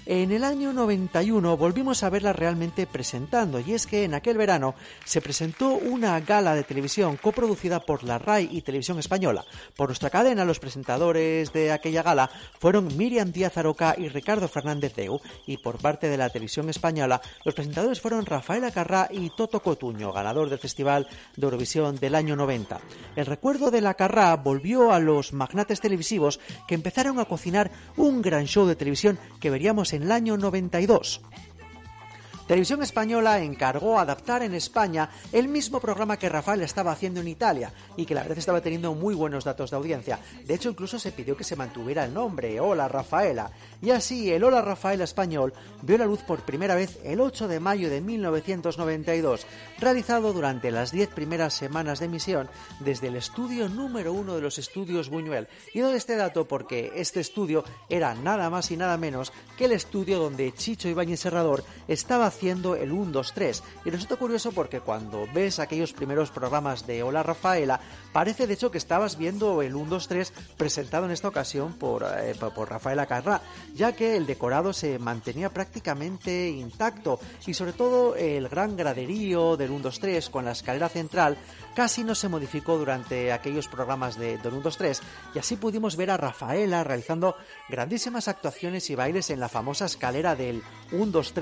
En 0.09 0.31
el 0.31 0.45
año 0.45 0.71
91 0.71 1.57
volvimos 1.57 2.01
a 2.01 2.09
verla 2.09 2.31
realmente 2.31 2.87
presentando 2.87 3.59
y 3.59 3.73
es 3.73 3.85
que 3.85 4.05
en 4.05 4.13
aquel 4.13 4.37
verano 4.37 4.73
se 5.03 5.19
presentó 5.19 5.71
una 5.71 6.17
gala 6.21 6.55
de 6.55 6.63
televisión 6.63 7.17
coproducida 7.17 7.81
por 7.81 8.05
la 8.05 8.17
RAI 8.17 8.47
y 8.49 8.61
Televisión 8.61 8.99
Española. 8.99 9.43
Por 9.75 9.89
nuestra 9.89 10.09
cadena 10.09 10.45
los 10.45 10.59
presentadores 10.59 11.51
de 11.51 11.73
aquella 11.73 12.03
gala 12.03 12.29
fueron 12.57 12.95
Miriam 12.95 13.33
Díaz 13.33 13.57
Aroca 13.57 13.95
y 13.97 14.07
Ricardo 14.07 14.47
Fernández 14.47 14.95
Deu 14.95 15.19
y 15.45 15.57
por 15.57 15.77
parte 15.77 16.07
de 16.07 16.15
la 16.15 16.29
Televisión 16.29 16.69
Española 16.69 17.21
los 17.43 17.53
presentadores 17.53 17.99
fueron 17.99 18.25
Rafaela 18.25 18.71
Carrá 18.71 19.09
y 19.11 19.29
Toto 19.31 19.61
Cotuño, 19.61 20.13
ganador 20.13 20.49
del 20.49 20.59
Festival 20.59 21.05
de 21.35 21.43
Eurovisión 21.43 21.97
del 21.97 22.15
año 22.15 22.37
90. 22.37 22.79
El 23.17 23.25
recuerdo 23.25 23.71
de 23.71 23.81
la 23.81 23.95
Carrá 23.95 24.33
volvió 24.37 24.93
a 24.93 24.99
los 24.99 25.33
magnates 25.33 25.81
televisivos 25.81 26.39
que 26.65 26.75
empezaron 26.75 27.19
a 27.19 27.25
cocinar 27.25 27.71
un 27.97 28.21
gran 28.21 28.45
show 28.45 28.65
de 28.65 28.77
televisión 28.77 29.19
que 29.41 29.49
veríamos 29.49 29.91
en 29.96 29.96
el 30.03 30.11
año 30.11 30.37
92. 30.37 31.21
Televisión 32.47 32.81
Española 32.81 33.41
encargó 33.41 33.99
adaptar 33.99 34.41
en 34.41 34.53
España 34.53 35.09
el 35.33 35.49
mismo 35.49 35.81
programa 35.81 36.15
que 36.15 36.29
Rafael 36.29 36.61
estaba 36.61 36.93
haciendo 36.93 37.19
en 37.19 37.27
Italia 37.27 37.73
y 37.97 38.05
que 38.05 38.15
la 38.15 38.21
verdad 38.21 38.37
estaba 38.37 38.61
teniendo 38.61 38.93
muy 38.93 39.15
buenos 39.15 39.43
datos 39.43 39.69
de 39.69 39.75
audiencia. 39.75 40.17
De 40.45 40.53
hecho, 40.53 40.69
incluso 40.69 40.97
se 40.97 41.11
pidió 41.11 41.35
que 41.35 41.43
se 41.43 41.57
mantuviera 41.57 42.05
el 42.05 42.13
nombre, 42.13 42.57
Hola 42.61 42.87
Rafaela. 42.87 43.51
Y 43.81 43.89
así, 43.89 44.31
el 44.31 44.45
Hola 44.45 44.61
Rafaela 44.61 45.03
español 45.03 45.51
vio 45.81 45.97
la 45.97 46.05
luz 46.05 46.21
por 46.21 46.45
primera 46.45 46.75
vez 46.75 46.97
el 47.03 47.19
8 47.19 47.49
de 47.49 47.59
mayo 47.59 47.89
de 47.89 47.99
1992, 47.99 49.45
realizado 49.79 50.31
durante 50.31 50.71
las 50.71 50.93
10 50.93 51.09
primeras 51.09 51.53
semanas 51.53 51.99
de 51.99 52.05
emisión 52.05 52.49
desde 52.79 53.07
el 53.07 53.17
estudio 53.17 53.67
número 53.67 54.13
uno 54.13 54.35
de 54.35 54.41
los 54.41 54.57
estudios 54.57 55.09
Buñuel. 55.09 55.49
Y 55.73 55.81
doy 55.81 55.97
este 55.97 56.15
dato 56.15 56.47
porque 56.47 56.93
este 56.95 57.19
estudio 57.19 57.65
era 57.89 58.15
nada 58.15 58.49
más 58.49 58.71
y 58.71 58.77
nada 58.77 58.95
menos 58.95 59.33
que 59.57 59.65
el 59.65 59.73
estudio 59.73 60.17
donde 60.17 60.53
Chicho 60.53 60.87
Ibáñez 60.87 61.19
Serrador 61.19 61.65
estaba 61.89 62.31
haciendo 62.37 62.75
el 62.75 62.91
1, 62.91 63.11
2, 63.11 63.33
3. 63.33 63.63
Y 63.85 63.89
resulta 63.89 64.15
curioso 64.15 64.51
porque 64.51 64.79
cuando 64.79 65.27
ves 65.33 65.57
aquellos 65.57 65.91
primeros 65.91 66.29
programas 66.29 66.85
de 66.85 67.01
Hola 67.01 67.23
Rafaela, 67.23 67.79
parece 68.17 68.47
de 68.47 68.55
hecho 68.55 68.71
que 68.71 68.79
estabas 68.79 69.15
viendo 69.15 69.61
el 69.61 69.75
1, 69.75 69.91
2, 69.91 70.07
3 70.07 70.33
presentado 70.57 71.05
en 71.05 71.11
esta 71.11 71.27
ocasión 71.27 71.73
por, 71.73 72.03
eh, 72.03 72.33
por 72.55 72.67
Rafaela 72.67 73.05
Carrá, 73.05 73.43
ya 73.75 73.91
que 73.91 74.17
el 74.17 74.25
decorado 74.25 74.73
se 74.73 74.97
mantenía 74.97 75.51
prácticamente 75.51 76.49
intacto 76.49 77.19
y 77.45 77.53
sobre 77.53 77.73
todo 77.73 78.15
el 78.15 78.49
gran 78.49 78.75
graderío 78.75 79.55
del 79.55 79.69
1, 79.69 79.83
2, 79.83 79.99
3 79.99 80.29
con 80.31 80.45
la 80.45 80.53
escalera 80.53 80.89
central 80.89 81.37
casi 81.75 82.03
no 82.03 82.15
se 82.15 82.27
modificó 82.27 82.79
durante 82.79 83.31
aquellos 83.31 83.67
programas 83.67 84.17
de 84.17 84.39
Don 84.39 84.55
1, 84.55 84.63
2, 84.63 84.77
3 84.77 85.01
y 85.35 85.37
así 85.37 85.55
pudimos 85.55 85.95
ver 85.95 86.09
a 86.09 86.17
Rafaela 86.17 86.83
realizando 86.83 87.35
grandísimas 87.69 88.27
actuaciones 88.27 88.89
y 88.89 88.95
bailes 88.95 89.29
en 89.29 89.39
la 89.39 89.47
famosa 89.47 89.85
escalera 89.85 90.35
del 90.35 90.63
1, 90.91 91.05
2, 91.05 91.33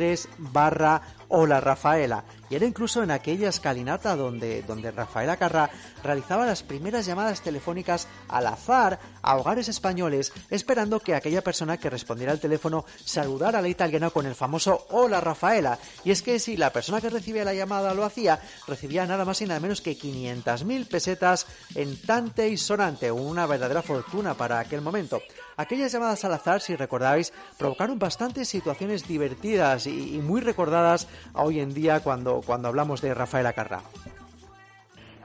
3 1.25 1.29
barra 1.29 1.45
Hola 1.45 1.59
Rafaela. 1.59 2.23
Y 2.49 2.55
era 2.55 2.65
incluso 2.65 3.01
en 3.01 3.09
aquella 3.11 3.49
escalinata 3.49 4.15
donde, 4.15 4.61
donde 4.61 4.91
Rafaela 4.91 5.37
Carrá 5.37 5.69
realizaba 6.03 6.45
las 6.45 6.61
primeras 6.61 7.05
llamadas 7.05 7.41
telefónicas 7.41 8.07
al 8.27 8.45
azar 8.45 8.99
a 9.23 9.37
hogares 9.37 9.67
españoles, 9.67 10.31
esperando 10.51 10.99
que 10.99 11.15
aquella 11.15 11.43
persona 11.43 11.77
que 11.77 11.89
respondiera 11.89 12.31
al 12.31 12.39
teléfono 12.39 12.85
saludara 13.03 13.59
a 13.59 13.61
la 13.61 13.67
italiana 13.67 14.11
con 14.11 14.27
el 14.27 14.35
famoso 14.35 14.85
Hola 14.91 15.21
Rafaela. 15.21 15.79
Y 16.03 16.11
es 16.11 16.21
que 16.21 16.39
si 16.39 16.55
la 16.55 16.71
persona 16.71 17.01
que 17.01 17.09
recibía 17.09 17.43
la 17.43 17.53
llamada 17.53 17.93
lo 17.95 18.05
hacía, 18.05 18.39
recibía 18.67 19.07
nada 19.07 19.25
más 19.25 19.41
y 19.41 19.47
nada 19.47 19.59
menos 19.59 19.81
que 19.81 19.97
500.000 19.97 20.87
pesetas 20.87 21.47
en 21.73 21.99
tante 22.01 22.47
y 22.47 22.57
sonante, 22.57 23.11
una 23.11 23.47
verdadera 23.47 23.81
fortuna 23.81 24.35
para 24.35 24.59
aquel 24.59 24.81
momento. 24.81 25.21
Aquellas 25.57 25.91
llamadas 25.91 26.23
al 26.25 26.33
azar, 26.33 26.61
si 26.61 26.75
recordáis, 26.75 27.31
provocaron 27.57 27.97
bastantes 27.97 28.49
situaciones 28.49 29.07
divertidas 29.07 29.87
y 29.87 30.19
muy 30.21 30.41
recordadas 30.41 31.07
hoy 31.33 31.59
en 31.59 31.73
día 31.73 31.99
cuando, 32.01 32.41
cuando 32.45 32.67
hablamos 32.67 33.01
de 33.01 33.13
Rafaela 33.13 33.53
Carrá. 33.53 33.81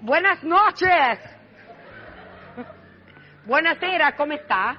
Buenas 0.01 0.43
noches. 0.43 1.19
Buonasera, 3.47 4.17
¿cómo 4.17 4.33
está? 4.33 4.77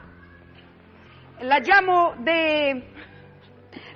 La 1.42 1.60
llamo 1.60 2.14
de, 2.20 2.84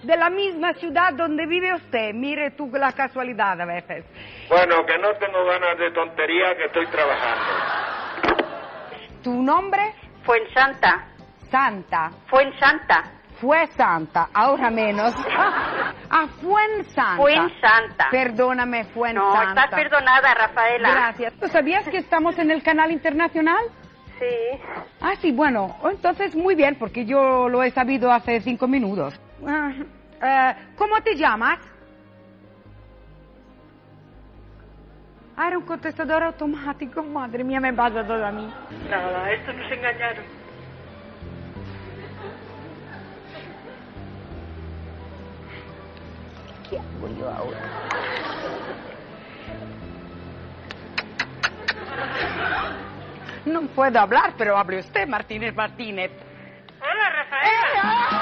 de 0.03 0.17
la 0.17 0.29
misma 0.29 0.73
ciudad 0.73 1.13
donde 1.13 1.45
vive 1.47 1.73
usted. 1.73 2.13
Mire 2.13 2.51
tú 2.51 2.69
la 2.73 2.91
casualidad 2.91 3.59
a 3.61 3.65
veces. 3.65 4.05
Bueno, 4.49 4.85
que 4.85 4.97
no 4.97 5.13
tengo 5.15 5.45
ganas 5.45 5.77
de 5.77 5.91
tontería, 5.91 6.55
que 6.57 6.65
estoy 6.65 6.87
trabajando. 6.87 7.45
¿Tu 9.23 9.41
nombre? 9.41 9.93
Fuensanta. 10.23 11.07
Santa. 11.49 12.11
Fuensanta. 12.27 13.14
Fue 13.39 13.67
Santa, 13.67 14.29
ahora 14.33 14.69
menos. 14.69 15.13
Ah, 16.09 16.27
Fuensanta. 16.41 17.17
Fuensanta. 17.17 18.07
Perdóname, 18.11 18.83
Fuensanta. 18.85 19.43
No, 19.43 19.49
estás 19.49 19.69
perdonada, 19.69 20.33
Rafaela. 20.33 20.89
Gracias. 20.91 21.33
¿Tú 21.33 21.47
sabías 21.47 21.87
que 21.89 21.97
estamos 21.97 22.37
en 22.39 22.51
el 22.51 22.63
canal 22.63 22.91
internacional? 22.91 23.63
Sí. 24.19 24.59
Ah, 25.01 25.13
sí, 25.19 25.31
bueno, 25.31 25.75
entonces 25.91 26.35
muy 26.35 26.55
bien, 26.55 26.75
porque 26.75 27.05
yo 27.05 27.49
lo 27.49 27.63
he 27.63 27.71
sabido 27.71 28.11
hace 28.11 28.39
cinco 28.39 28.67
minutos. 28.67 29.19
Ah, 29.45 29.71
eh, 30.21 30.55
¿Cómo 30.77 31.01
te 31.01 31.15
llamas? 31.15 31.59
Ah, 35.35 35.47
era 35.49 35.57
un 35.57 35.65
contestador 35.65 36.23
automático. 36.23 37.03
Madre 37.03 37.43
mía, 37.43 37.59
me 37.59 37.73
pasa 37.73 38.05
todo 38.07 38.25
a 38.25 38.31
mí. 38.31 38.49
Nada, 38.89 39.29
esto 39.31 39.51
nos 39.51 39.69
engañaron. 39.69 40.44
¿Qué 46.69 46.79
hago 46.79 47.07
yo 47.19 47.29
ahora? 47.29 47.59
No 53.45 53.61
puedo 53.67 53.99
hablar, 53.99 54.33
pero 54.37 54.57
hable 54.57 54.79
usted, 54.79 55.07
Martínez 55.07 55.53
Martínez. 55.55 56.11
Hola, 56.81 57.09
Rafaela. 57.09 58.15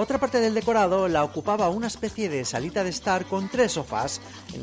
Otra 0.00 0.18
parte 0.18 0.38
del 0.38 0.54
decorado 0.54 1.08
la 1.08 1.24
ocupaba 1.24 1.68
una 1.70 1.88
especie 1.88 2.28
de 2.28 2.44
salita 2.44 2.84
de 2.84 2.90
estar 2.90 3.24
con 3.24 3.48
tres 3.48 3.72
sofás. 3.72 4.20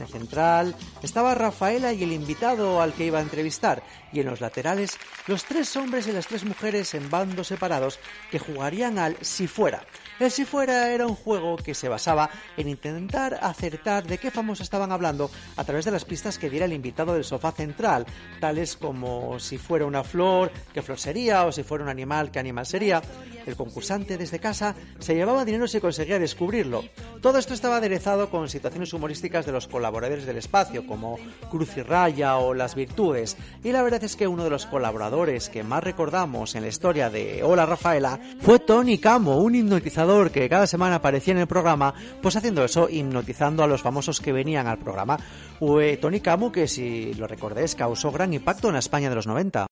Central 0.08 0.76
estaba 1.02 1.36
Rafaela 1.36 1.94
y 1.94 2.04
el 2.04 2.12
invitado 2.12 2.82
al 2.82 2.94
que 2.94 3.06
iba 3.06 3.20
a 3.20 3.22
entrevistar, 3.22 3.84
y 4.12 4.20
en 4.20 4.28
los 4.28 4.42
laterales 4.42 4.98
los 5.28 5.46
tres 5.46 5.76
hombres 5.76 6.08
y 6.08 6.12
las 6.12 6.28
tres 6.28 6.44
mujeres 6.44 6.94
en 6.94 7.10
bandos 7.10 7.48
separados 7.48 8.00
que 8.32 8.40
jugarían 8.40 9.00
al 9.00 9.18
si 9.22 9.48
fuera. 9.48 9.86
El 10.18 10.32
Si 10.32 10.46
Fuera 10.46 10.92
era 10.92 11.06
un 11.06 11.16
juego 11.16 11.58
que 11.58 11.74
se 11.74 11.90
basaba 11.90 12.30
en 12.56 12.70
intentar 12.70 13.38
acertar 13.42 14.08
de 14.08 14.18
qué 14.18 14.32
famoso 14.32 14.64
estaban 14.64 14.94
hablando 14.94 15.30
a 15.58 15.64
través 15.66 15.84
de 15.84 15.92
las 15.92 16.06
pistas 16.06 16.40
que 16.40 16.50
diera 16.50 16.66
el 16.66 16.72
invitado 16.72 17.14
del 17.14 17.26
sofá 17.26 17.52
central, 17.52 18.06
tales 18.40 18.78
como 18.78 19.40
si 19.40 19.58
fuera 19.58 19.86
una 19.86 20.06
flor, 20.06 20.52
qué 20.74 20.82
flor 20.82 21.00
sería, 21.00 21.46
o 21.46 21.52
si 21.52 21.64
fuera 21.64 21.84
un 21.84 21.90
animal, 21.90 22.32
qué 22.32 22.40
animal 22.40 22.66
sería. 22.66 23.02
El 23.46 23.58
concursante 23.58 24.18
desde 24.18 24.40
casa 24.40 24.74
se 25.00 25.16
llevaba 25.16 25.44
dinero 25.44 25.68
si 25.68 25.82
conseguía 25.82 26.18
descubrirlo. 26.18 26.86
Todo 27.22 27.38
esto 27.38 27.54
estaba 27.54 27.78
aderezado 27.78 28.30
con 28.30 28.48
situaciones 28.48 28.94
humorísticas 28.94 29.46
de 29.46 29.52
los 29.52 29.68
colaboradores 29.68 29.85
del 29.92 30.38
espacio, 30.38 30.88
como 30.88 31.18
Cruz 31.50 31.78
y 31.78 31.84
Raya 31.84 32.38
o 32.38 32.54
Las 32.54 32.74
Virtudes. 32.76 33.38
Y 33.64 33.72
la 33.72 33.84
verdad 33.84 34.04
es 34.04 34.16
que 34.16 34.28
uno 34.28 34.44
de 34.44 34.50
los 34.50 34.66
colaboradores 34.66 35.50
que 35.50 35.64
más 35.64 35.84
recordamos 35.84 36.56
en 36.56 36.64
la 36.64 36.70
historia 36.70 37.10
de 37.10 37.44
Hola 37.44 37.66
Rafaela 37.66 38.20
fue 38.42 38.60
Tony 38.60 38.98
Camo, 38.98 39.38
un 39.38 39.54
hipnotizador 39.54 40.32
que 40.32 40.50
cada 40.50 40.66
semana 40.66 40.96
aparecía 40.96 41.34
en 41.34 41.40
el 41.40 41.48
programa, 41.48 41.94
pues 42.22 42.36
haciendo 42.36 42.66
eso, 42.66 42.90
hipnotizando 42.90 43.64
a 43.64 43.68
los 43.68 43.84
famosos 43.84 44.20
que 44.20 44.34
venían 44.34 44.68
al 44.68 44.80
programa. 44.80 45.18
Fue 45.60 45.98
Tony 45.98 46.20
Camo 46.20 46.52
que, 46.52 46.68
si 46.68 47.14
lo 47.14 47.28
recordáis, 47.28 47.76
causó 47.76 48.12
gran 48.12 48.34
impacto 48.34 48.68
en 48.68 48.74
la 48.74 48.80
España 48.80 49.10
de 49.10 49.16
los 49.16 49.28
90. 49.28 49.68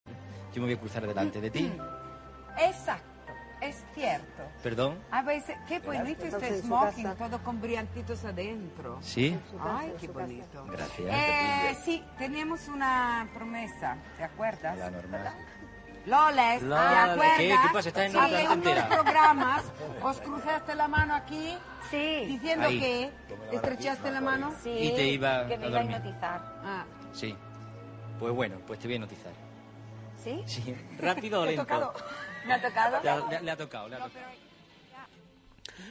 Yo 0.53 0.61
me 0.61 0.67
voy 0.67 0.75
a 0.75 0.79
cruzar 0.79 1.07
delante 1.07 1.41
de 1.41 1.49
ti. 1.49 1.71
Exacto, 2.59 3.31
es 3.61 3.83
cierto. 3.95 4.32
Perdón. 4.63 4.97
A 5.11 5.21
veces, 5.23 5.57
qué 5.67 5.79
bonito 5.79 6.25
este 6.25 6.61
smoking, 6.61 7.15
todo 7.15 7.37
con 7.43 7.59
brillantitos 7.59 8.23
adentro. 8.23 8.97
¿Sí? 9.01 9.37
Ay, 9.61 9.93
qué 9.99 10.07
bonito. 10.07 10.65
Gracias. 10.71 11.09
Eh, 11.13 11.77
sí, 11.83 12.01
teníamos 12.17 12.69
una 12.69 13.27
promesa, 13.33 13.97
¿te 14.17 14.23
acuerdas? 14.23 14.77
La 14.77 14.89
normal. 14.89 15.33
Loles, 16.05 16.59
¿te 16.61 16.73
acuerdas? 16.73 17.37
¿qué? 17.37 17.47
¿Qué 17.49 17.73
pasa? 17.73 17.89
¿Estás 17.89 18.05
en 18.05 18.11
Sí, 18.11 18.17
en 18.35 18.51
unos 18.61 18.85
programas 18.87 19.63
os 20.01 20.17
cruzaste 20.21 20.75
la 20.75 20.87
mano 20.87 21.13
aquí 21.13 21.57
Sí. 21.91 22.25
diciendo 22.27 22.67
Ahí. 22.67 22.79
que 22.79 23.11
estrechaste 23.51 24.11
la 24.11 24.21
mano. 24.21 24.53
Sí, 24.63 24.69
Y 24.69 24.95
te 24.95 25.07
iba 25.07 25.45
que 25.47 25.57
me 25.57 25.65
a 25.65 25.69
iba 25.69 25.79
a 25.79 25.83
hipnotizar. 25.83 26.41
Ah, 26.63 26.85
Sí. 27.13 27.35
Pues 28.19 28.33
bueno, 28.33 28.57
pues 28.65 28.79
te 28.79 28.87
voy 28.87 28.95
a 28.95 28.99
notizar. 28.99 29.31
¿Sí? 30.23 30.41
Sí. 30.45 30.75
¿Rápido 30.99 31.41
o 31.41 31.43
¿Me 31.43 31.49
ha 31.49 31.51
lento? 31.51 31.63
tocado? 31.65 31.93
¿Me 32.45 32.53
ha 32.53 32.61
tocado? 32.61 33.01
Le 33.03 33.09
ha, 33.09 33.15
le 33.29 33.35
ha- 33.37 33.41
le 33.41 33.51
ha 33.51 33.57
tocado, 33.57 33.87
le 33.89 33.95
ha 33.95 33.99
tocado. 33.99 34.25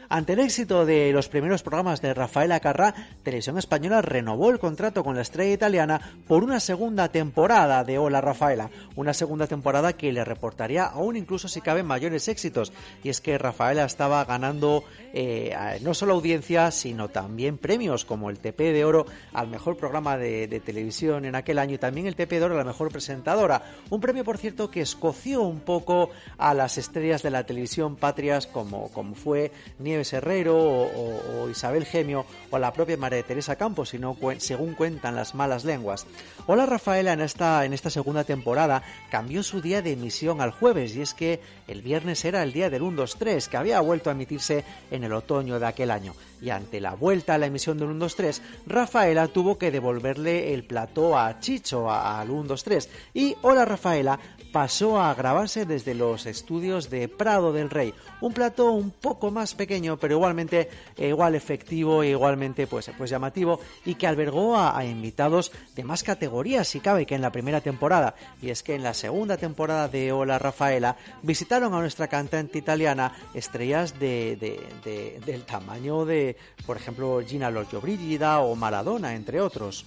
Ante 0.09 0.35
el 0.35 0.41
éxito 0.41 0.85
de 0.85 1.11
los 1.13 1.29
primeros 1.29 1.63
programas 1.63 2.03
de 2.03 2.13
Rafaela 2.13 2.61
Carrá, 2.61 2.95
Televisión 3.23 3.57
Española 3.57 4.03
renovó 4.03 4.51
el 4.51 4.59
contrato 4.59 5.03
con 5.03 5.17
la 5.17 5.23
estrella 5.23 5.55
italiana 5.55 6.01
por 6.29 6.45
una 6.45 6.61
segunda 6.61 7.09
temporada 7.09 7.83
de 7.83 7.97
Hola 7.97 8.21
Rafaela, 8.21 8.69
una 8.95 9.15
segunda 9.15 9.47
temporada 9.47 9.95
que 9.95 10.13
le 10.13 10.23
reportaría 10.23 10.85
aún 10.85 11.17
incluso 11.17 11.49
si 11.49 11.63
cabe 11.63 11.83
mayores 11.83 12.29
éxitos. 12.29 12.75
Y 13.03 13.09
es 13.09 13.23
que 13.23 13.39
Rafaela 13.39 13.85
estaba 13.85 14.23
ganando 14.27 14.85
eh, 15.15 15.57
no 15.83 15.95
solo 15.95 16.13
audiencia, 16.13 16.71
sino 16.71 17.09
también 17.09 17.57
premios 17.57 18.05
como 18.05 18.29
el 18.29 18.39
TP 18.39 18.73
de 18.73 18.85
Oro 18.85 19.07
al 19.33 19.49
mejor 19.49 19.79
programa 19.79 20.19
de, 20.19 20.47
de 20.47 20.61
televisión 20.61 21.25
en 21.25 21.37
aquel 21.37 21.59
año 21.59 21.77
y 21.77 21.79
también 21.79 22.07
el 22.07 22.17
TP 22.17 22.33
de 22.33 22.43
Oro 22.43 22.55
a 22.55 22.59
la 22.59 22.65
mejor 22.65 22.93
presentadora. 22.93 23.63
Un 23.89 24.01
premio, 24.01 24.25
por 24.25 24.37
cierto, 24.37 24.71
que 24.71 24.83
escoció 24.83 25.41
un 25.41 25.61
poco 25.61 26.11
a 26.37 26.53
las 26.53 26.77
estrellas 26.77 27.23
de 27.23 27.31
la 27.31 27.45
televisión 27.45 27.97
patrias 27.97 28.47
como, 28.47 28.89
como 28.89 29.15
fue 29.15 29.53
Nieves 29.79 30.13
Herrero 30.13 30.57
o, 30.57 30.83
o- 30.87 31.43
o 31.45 31.49
Isabel 31.51 31.85
Gemio 31.85 32.25
o 32.51 32.59
la 32.59 32.73
propia 32.73 32.97
María 32.97 33.23
Teresa 33.23 33.57
Campos, 33.57 33.91
si 33.91 33.99
no 33.99 34.15
cuen- 34.15 34.41
según 34.41 34.75
cuentan 34.75 35.15
las 35.17 35.35
malas 35.35 35.65
lenguas. 35.65 36.07
Hola 36.47 36.67
Rafaela 36.67 37.13
en 37.13 37.21
esta, 37.21 37.65
en 37.65 37.73
esta 37.73 37.91
segunda 37.91 38.25
temporada 38.25 38.83
cambió 39.11 39.43
su 39.43 39.61
día 39.61 39.83
de 39.83 39.93
emisión 39.93 40.41
al 40.41 40.51
jueves 40.51 40.95
y 40.97 41.03
es 41.03 41.15
que 41.15 41.41
el 41.69 41.83
viernes 41.83 42.25
era 42.25 42.43
el 42.43 42.53
día 42.53 42.71
del 42.71 42.83
1, 42.83 42.97
2, 42.97 43.17
3 43.19 43.49
que 43.49 43.57
había 43.57 43.81
vuelto 43.81 44.11
a 44.11 44.13
emitirse 44.13 44.65
en 44.91 45.05
el 45.05 45.13
otoño 45.13 45.59
de 45.59 45.67
aquel 45.67 45.91
año. 45.91 46.15
Y 46.41 46.51
ante 46.51 46.81
la 46.81 46.95
vuelta 46.95 47.35
a 47.35 47.39
la 47.39 47.47
emisión 47.47 47.79
del 47.79 47.89
1, 47.89 47.99
2, 48.01 48.17
3, 48.17 48.43
Rafaela 48.67 49.29
tuvo 49.29 49.59
que 49.59 49.71
devolverle 49.71 50.53
el 50.53 50.65
plató 50.65 51.17
a 51.17 51.39
Chicho, 51.39 51.91
al 51.91 52.31
1, 52.31 52.43
2, 52.49 52.65
3. 52.65 52.89
Y 53.15 53.37
Hola 53.43 53.65
Rafaela 53.65 54.19
pasó 54.53 55.01
a 55.01 55.15
grabarse 55.15 55.65
desde 55.65 55.95
los 55.95 56.27
estudios 56.27 56.91
de 56.91 57.09
Prado 57.09 57.53
del 57.53 57.71
Rey. 57.71 57.95
Un 58.21 58.33
plató 58.35 58.71
un 58.73 58.91
poco 58.91 59.31
más 59.31 59.55
pequeño, 59.55 59.97
pero 59.97 60.15
igualmente 60.15 60.69
eh, 60.97 61.09
igual 61.09 61.35
efectivo 61.35 62.03
e 62.03 62.11
igualmente 62.11 62.67
pues, 62.67 62.91
pues 62.97 63.11
llamativo 63.11 63.61
y 63.87 63.95
que 63.95 64.07
albergó 64.07 64.57
a, 64.59 64.85
invitados 64.85 65.51
de 65.75 65.85
más 65.85 66.03
categorías, 66.03 66.69
si 66.69 66.81
cabe, 66.81 67.07
que 67.07 67.15
en 67.15 67.23
la 67.23 67.33
primera 67.33 67.61
temporada. 67.63 68.15
Y 68.43 68.51
es 68.51 68.63
que 68.63 68.75
en 68.75 68.83
la 68.83 68.95
segunda 68.95 69.37
temporada 69.39 69.89
de 69.89 70.13
Hola 70.13 70.39
Rafaela 70.39 70.97
visitaron 71.23 71.73
a 71.75 71.81
nuestra 71.81 72.09
cantante 72.09 72.59
italiana 72.59 73.13
estrellas 73.35 73.99
de- 73.99 74.37
de- 74.37 75.21
del 75.25 75.45
tamaño 75.45 76.05
de, 76.05 76.37
por 76.67 76.77
ejemplo, 76.77 77.21
Gina 77.27 77.51
Lollobrigida 77.51 78.41
o 78.41 78.55
Maradona, 78.55 79.15
entre 79.15 79.41
otros. 79.41 79.87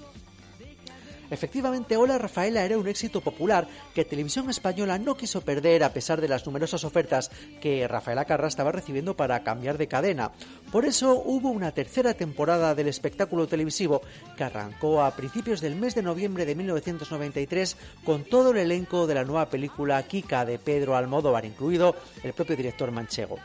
Efectivamente, 1.36 1.98
Hola 1.98 2.18
Rafaela 2.18 2.64
era 2.64 2.78
un 2.78 2.88
éxito 2.88 3.20
popular 3.20 3.68
que 3.94 4.06
Televisión 4.06 4.50
Española 4.50 4.98
no 4.98 5.18
quiso 5.18 5.42
perder 5.42 5.84
a 5.84 5.92
pesar 5.92 6.22
de 6.22 6.30
las 6.30 6.46
numerosas 6.46 6.86
ofertas 6.86 7.30
que 7.60 7.86
Rafaela 7.90 8.24
Carrá 8.24 8.48
estaba 8.48 8.72
recibiendo 8.72 9.18
para 9.18 9.44
cambiar 9.44 9.78
de 9.78 9.90
cadena. 9.90 10.32
Por 10.72 10.86
eso 10.86 11.22
hubo 11.26 11.50
una 11.50 11.74
tercera 11.74 12.14
temporada 12.14 12.74
del 12.74 12.88
espectáculo 12.88 13.48
televisivo 13.48 14.02
que 14.38 14.46
arrancó 14.46 15.04
a 15.04 15.14
principios 15.14 15.60
del 15.60 15.76
mes 15.76 15.94
de 15.94 16.04
noviembre 16.04 16.46
de 16.46 16.56
1993 16.56 17.76
con 18.06 18.24
todo 18.24 18.52
el 18.52 18.58
elenco 18.60 19.06
de 19.06 19.16
la 19.16 19.26
nueva 19.26 19.50
película 19.50 20.02
Kika 20.04 20.46
de 20.46 20.58
Pedro 20.58 20.96
Almodóvar, 20.96 21.44
incluido 21.44 21.98
el 22.24 22.32
propio 22.32 22.56
director 22.56 22.92
manchego. 22.92 23.40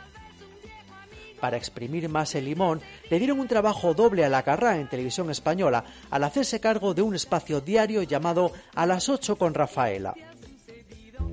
Para 1.41 1.57
exprimir 1.57 2.09
más 2.09 2.35
el 2.35 2.45
limón, 2.45 2.81
le 3.09 3.19
dieron 3.19 3.41
un 3.41 3.49
trabajo 3.49 3.95
doble 3.95 4.25
a 4.25 4.29
la 4.29 4.43
Carrá 4.43 4.79
en 4.79 4.89
televisión 4.89 5.31
española 5.31 5.85
al 6.11 6.25
hacerse 6.25 6.61
cargo 6.61 6.95
de 6.95 7.03
un 7.03 7.15
espacio 7.15 7.61
diario 7.61 8.03
llamado 8.03 8.53
A 8.75 8.87
las 8.87 9.09
8 9.09 9.37
con 9.37 9.55
Rafaela. 9.55 10.15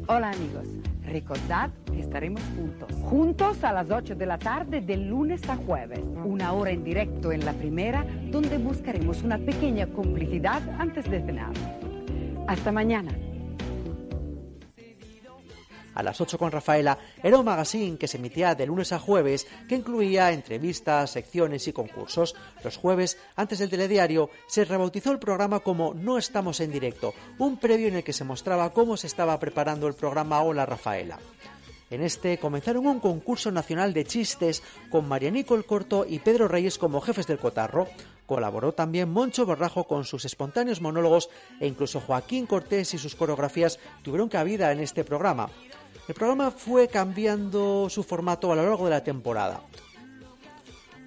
Hola 0.07 0.29
amigos, 0.29 0.65
recordad 1.03 1.69
que 1.91 1.99
estaremos 1.99 2.41
juntos. 2.55 2.89
Juntos 3.03 3.63
a 3.63 3.73
las 3.73 3.91
8 3.91 4.15
de 4.15 4.25
la 4.25 4.37
tarde 4.37 4.79
del 4.79 5.09
lunes 5.09 5.47
a 5.49 5.57
jueves. 5.57 5.99
Una 6.23 6.53
hora 6.53 6.71
en 6.71 6.85
directo 6.85 7.33
en 7.33 7.43
la 7.43 7.51
primera, 7.51 8.05
donde 8.31 8.57
buscaremos 8.57 9.21
una 9.23 9.37
pequeña 9.37 9.87
complicidad 9.87 10.61
antes 10.79 11.09
de 11.09 11.21
cenar. 11.21 11.51
Hasta 12.47 12.71
mañana. 12.71 13.26
A 15.97 16.03
las 16.03 16.21
8 16.21 16.37
con 16.37 16.51
Rafaela 16.51 16.95
era 17.23 17.39
un 17.39 17.45
magazine 17.45 17.97
que 17.97 18.07
se 18.07 18.17
emitía 18.17 18.53
de 18.53 18.67
lunes 18.67 18.91
a 18.91 18.99
jueves 18.99 19.47
que 19.67 19.73
incluía 19.73 20.31
entrevistas, 20.31 21.09
secciones 21.09 21.67
y 21.67 21.73
concursos. 21.73 22.35
Los 22.63 22.77
jueves, 22.77 23.17
antes 23.35 23.57
del 23.57 23.71
telediario, 23.71 24.29
se 24.45 24.63
rebautizó 24.63 25.11
el 25.11 25.17
programa 25.17 25.61
como 25.61 25.95
No 25.95 26.19
estamos 26.19 26.59
en 26.59 26.71
directo, 26.71 27.15
un 27.39 27.57
previo 27.57 27.87
en 27.87 27.95
el 27.95 28.03
que 28.03 28.13
se 28.13 28.23
mostraba 28.23 28.71
cómo 28.73 28.95
se 28.95 29.07
estaba 29.07 29.39
preparando 29.39 29.87
el 29.87 29.95
programa 29.95 30.43
Hola 30.43 30.67
Rafaela. 30.67 31.17
En 31.89 32.03
este 32.03 32.37
comenzaron 32.37 32.85
un 32.85 32.99
concurso 32.99 33.49
nacional 33.49 33.91
de 33.93 34.05
chistes 34.05 34.61
con 34.91 35.07
Marianico 35.07 35.55
el 35.55 35.65
Corto 35.65 36.05
y 36.07 36.19
Pedro 36.19 36.47
Reyes 36.47 36.77
como 36.77 37.01
jefes 37.01 37.25
del 37.25 37.39
cotarro. 37.39 37.87
Colaboró 38.27 38.73
también 38.73 39.09
Moncho 39.09 39.45
Borrajo 39.45 39.85
con 39.85 40.03
sus 40.03 40.25
espontáneos 40.25 40.81
monólogos 40.81 41.29
e 41.61 41.65
incluso 41.65 42.01
Joaquín 42.01 42.45
Cortés 42.45 42.93
y 42.93 42.97
sus 42.97 43.15
coreografías 43.15 43.79
tuvieron 44.03 44.27
cabida 44.27 44.71
en 44.73 44.81
este 44.81 45.05
programa. 45.05 45.49
El 46.07 46.15
programa 46.15 46.51
fue 46.51 46.87
cambiando 46.87 47.89
su 47.89 48.01
formato 48.01 48.49
a 48.49 48.55
lo 48.55 48.63
largo 48.63 48.85
de 48.85 48.91
la 48.91 49.03
temporada. 49.03 49.61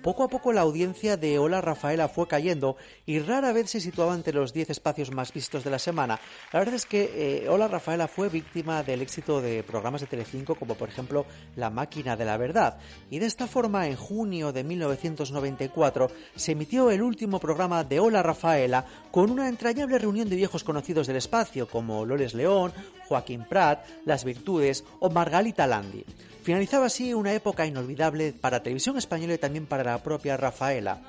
Poco 0.02 0.24
a 0.24 0.28
poco 0.28 0.52
la 0.54 0.62
audiencia 0.62 1.18
de 1.18 1.38
Hola 1.38 1.60
Rafaela 1.60 2.08
fue 2.08 2.26
cayendo 2.26 2.76
y 3.04 3.18
rara 3.18 3.52
vez 3.52 3.70
se 3.70 3.80
situaba 3.80 4.14
entre 4.14 4.32
los 4.32 4.54
10 4.54 4.70
espacios 4.70 5.10
más 5.10 5.30
vistos 5.32 5.62
de 5.62 5.70
la 5.70 5.78
semana. 5.78 6.18
La 6.52 6.58
verdad 6.58 6.74
es 6.74 6.86
que 6.86 7.44
eh, 7.44 7.48
Hola 7.50 7.68
Rafaela 7.68 8.08
fue 8.08 8.30
víctima 8.30 8.82
del 8.82 9.02
éxito 9.02 9.42
de 9.42 9.62
programas 9.62 10.00
de 10.00 10.06
Telecinco 10.06 10.54
como 10.54 10.74
por 10.74 10.88
ejemplo 10.88 11.26
La 11.56 11.68
Máquina 11.68 12.16
de 12.16 12.24
la 12.24 12.38
Verdad. 12.38 12.78
Y 13.10 13.18
de 13.18 13.26
esta 13.26 13.46
forma, 13.46 13.88
en 13.88 13.96
junio 13.96 14.52
de 14.52 14.64
1994, 14.64 16.10
se 16.34 16.52
emitió 16.52 16.90
el 16.90 17.02
último 17.02 17.38
programa 17.38 17.84
de 17.84 18.00
Hola 18.00 18.22
Rafaela 18.22 18.86
con 19.10 19.30
una 19.30 19.48
entrañable 19.48 19.98
reunión 19.98 20.30
de 20.30 20.36
viejos 20.36 20.64
conocidos 20.64 21.06
del 21.06 21.16
espacio 21.16 21.68
como 21.68 22.06
Loles 22.06 22.32
León, 22.32 22.72
Joaquín 23.10 23.44
Prat, 23.44 23.84
Las 24.04 24.22
Virtudes 24.22 24.84
o 25.00 25.10
Margalita 25.10 25.66
Landi. 25.66 26.04
Finalizaba 26.44 26.86
así 26.86 27.12
una 27.12 27.32
época 27.32 27.66
inolvidable 27.66 28.32
para 28.32 28.62
Televisión 28.62 28.96
Española 28.96 29.34
y 29.34 29.38
también 29.38 29.66
para 29.66 29.82
la 29.82 30.00
propia 30.00 30.36
Rafaela. 30.36 31.02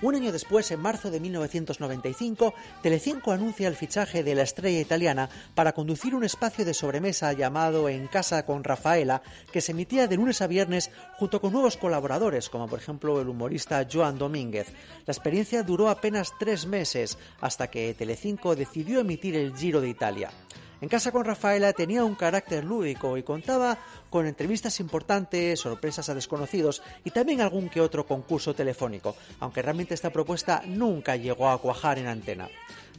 Un 0.00 0.14
año 0.14 0.30
después, 0.30 0.70
en 0.70 0.78
marzo 0.78 1.10
de 1.10 1.18
1995, 1.18 2.54
Telecinco 2.82 3.32
anuncia 3.32 3.66
el 3.66 3.74
fichaje 3.74 4.22
de 4.22 4.36
la 4.36 4.42
estrella 4.42 4.78
italiana 4.78 5.28
para 5.56 5.72
conducir 5.72 6.14
un 6.14 6.22
espacio 6.22 6.64
de 6.64 6.72
sobremesa 6.72 7.32
llamado 7.32 7.88
En 7.88 8.06
Casa 8.06 8.46
con 8.46 8.62
Rafaela, 8.62 9.22
que 9.50 9.60
se 9.60 9.72
emitía 9.72 10.06
de 10.06 10.16
lunes 10.16 10.40
a 10.40 10.46
viernes 10.46 10.92
junto 11.16 11.40
con 11.40 11.52
nuevos 11.52 11.76
colaboradores, 11.76 12.48
como 12.48 12.68
por 12.68 12.78
ejemplo 12.78 13.20
el 13.20 13.28
humorista 13.28 13.84
Joan 13.92 14.18
Domínguez. 14.18 14.68
La 15.04 15.12
experiencia 15.12 15.64
duró 15.64 15.88
apenas 15.88 16.30
tres 16.38 16.64
meses, 16.64 17.18
hasta 17.40 17.66
que 17.66 17.92
Telecinco 17.94 18.54
decidió 18.54 19.00
emitir 19.00 19.34
el 19.34 19.56
Giro 19.56 19.80
de 19.80 19.88
Italia. 19.88 20.30
En 20.80 20.88
casa 20.88 21.10
con 21.10 21.24
Rafaela 21.24 21.72
tenía 21.72 22.04
un 22.04 22.14
carácter 22.14 22.62
lúdico 22.62 23.16
y 23.16 23.24
contaba 23.24 23.78
con 24.10 24.26
entrevistas 24.26 24.78
importantes, 24.78 25.58
sorpresas 25.58 26.08
a 26.08 26.14
desconocidos 26.14 26.82
y 27.04 27.10
también 27.10 27.40
algún 27.40 27.68
que 27.68 27.80
otro 27.80 28.06
concurso 28.06 28.54
telefónico, 28.54 29.16
aunque 29.40 29.60
realmente 29.60 29.94
esta 29.94 30.10
propuesta 30.10 30.62
nunca 30.66 31.16
llegó 31.16 31.48
a 31.48 31.58
cuajar 31.58 31.98
en 31.98 32.06
antena. 32.06 32.48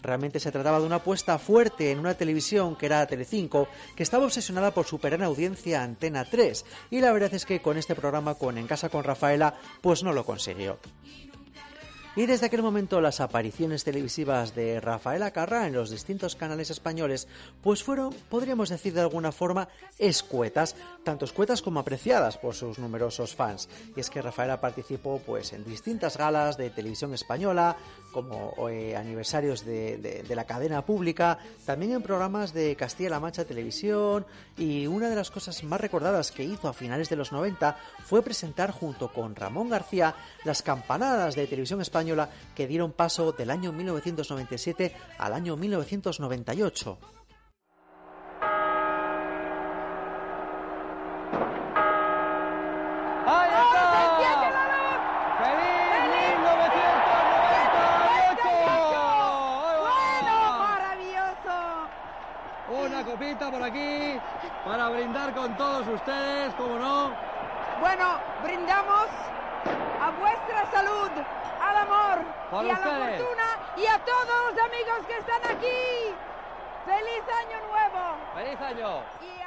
Realmente 0.01 0.41
se 0.41 0.51
trataba 0.51 0.79
de 0.79 0.85
una 0.85 0.97
apuesta 0.97 1.37
fuerte 1.39 1.91
en 1.91 1.99
una 1.99 2.15
televisión 2.15 2.75
que 2.75 2.85
era 2.85 3.05
Telecinco, 3.05 3.69
que 3.95 4.03
estaba 4.03 4.25
obsesionada 4.25 4.71
por 4.71 4.85
superar 4.85 5.19
en 5.19 5.25
audiencia 5.25 5.81
Antena 5.81 6.25
3, 6.25 6.65
y 6.91 6.99
la 6.99 7.13
verdad 7.13 7.33
es 7.33 7.45
que 7.45 7.61
con 7.61 7.77
este 7.77 7.95
programa 7.95 8.35
con 8.35 8.57
En 8.57 8.67
casa 8.67 8.89
con 8.89 9.03
Rafaela 9.05 9.55
pues 9.81 10.03
no 10.03 10.11
lo 10.11 10.25
consiguió. 10.25 10.79
Y 12.19 12.25
desde 12.25 12.47
aquel 12.47 12.61
momento 12.61 12.99
las 12.99 13.21
apariciones 13.21 13.85
televisivas 13.85 14.53
de 14.53 14.81
Rafaela 14.81 15.31
Carrá 15.31 15.67
en 15.67 15.73
los 15.73 15.89
distintos 15.89 16.35
canales 16.35 16.69
españoles 16.69 17.29
pues 17.63 17.81
fueron, 17.81 18.13
podríamos 18.27 18.67
decir 18.67 18.93
de 18.93 18.99
alguna 18.99 19.31
forma, 19.31 19.69
escuetas, 19.97 20.75
tanto 21.05 21.23
escuetas 21.23 21.61
como 21.61 21.79
apreciadas 21.79 22.37
por 22.37 22.55
sus 22.55 22.77
numerosos 22.77 23.37
fans. 23.37 23.69
Y 23.95 24.01
es 24.01 24.09
que 24.09 24.21
Rafaela 24.21 24.59
participó 24.59 25.21
pues 25.25 25.53
en 25.53 25.63
distintas 25.63 26.17
galas 26.17 26.57
de 26.57 26.69
televisión 26.71 27.13
española, 27.13 27.77
como 28.11 28.69
eh, 28.69 28.95
aniversarios 28.95 29.65
de, 29.65 29.97
de, 29.97 30.23
de 30.23 30.35
la 30.35 30.45
cadena 30.45 30.85
pública, 30.85 31.39
también 31.65 31.93
en 31.93 32.01
programas 32.01 32.53
de 32.53 32.75
Castilla-La 32.75 33.19
Mancha 33.19 33.45
Televisión 33.45 34.25
y 34.57 34.87
una 34.87 35.09
de 35.09 35.15
las 35.15 35.31
cosas 35.31 35.63
más 35.63 35.81
recordadas 35.81 36.31
que 36.31 36.43
hizo 36.43 36.67
a 36.67 36.73
finales 36.73 37.09
de 37.09 37.15
los 37.15 37.31
90 37.31 37.77
fue 38.05 38.21
presentar 38.21 38.71
junto 38.71 39.11
con 39.13 39.35
Ramón 39.35 39.69
García 39.69 40.15
las 40.43 40.61
campanadas 40.61 41.35
de 41.35 41.47
televisión 41.47 41.81
española 41.81 42.29
que 42.55 42.67
dieron 42.67 42.91
paso 42.91 43.31
del 43.31 43.49
año 43.51 43.71
1997 43.71 44.93
al 45.17 45.33
año 45.33 45.55
1998. 45.55 47.18
Copita 63.19 63.51
por 63.51 63.61
aquí 63.61 64.17
para 64.63 64.87
brindar 64.89 65.33
con 65.33 65.53
todos 65.57 65.85
ustedes, 65.87 66.53
¿cómo 66.53 66.79
no? 66.79 67.11
Bueno, 67.81 68.17
brindamos 68.43 69.07
a 70.01 70.11
vuestra 70.11 70.71
salud, 70.71 71.11
al 71.61 71.77
amor 71.77 72.19
y 72.63 72.69
a 72.69 72.71
la 72.71 72.77
fortuna 72.77 73.43
y 73.75 73.85
a 73.87 73.99
todos 74.05 74.53
los 74.53 74.63
amigos 74.63 75.05
que 75.05 75.17
están 75.17 75.57
aquí. 75.57 76.15
¡Feliz 76.85 77.23
año 77.43 77.59
nuevo! 77.67 78.15
¡Feliz 78.35 78.61
año! 78.61 79.03
Y 79.19 79.38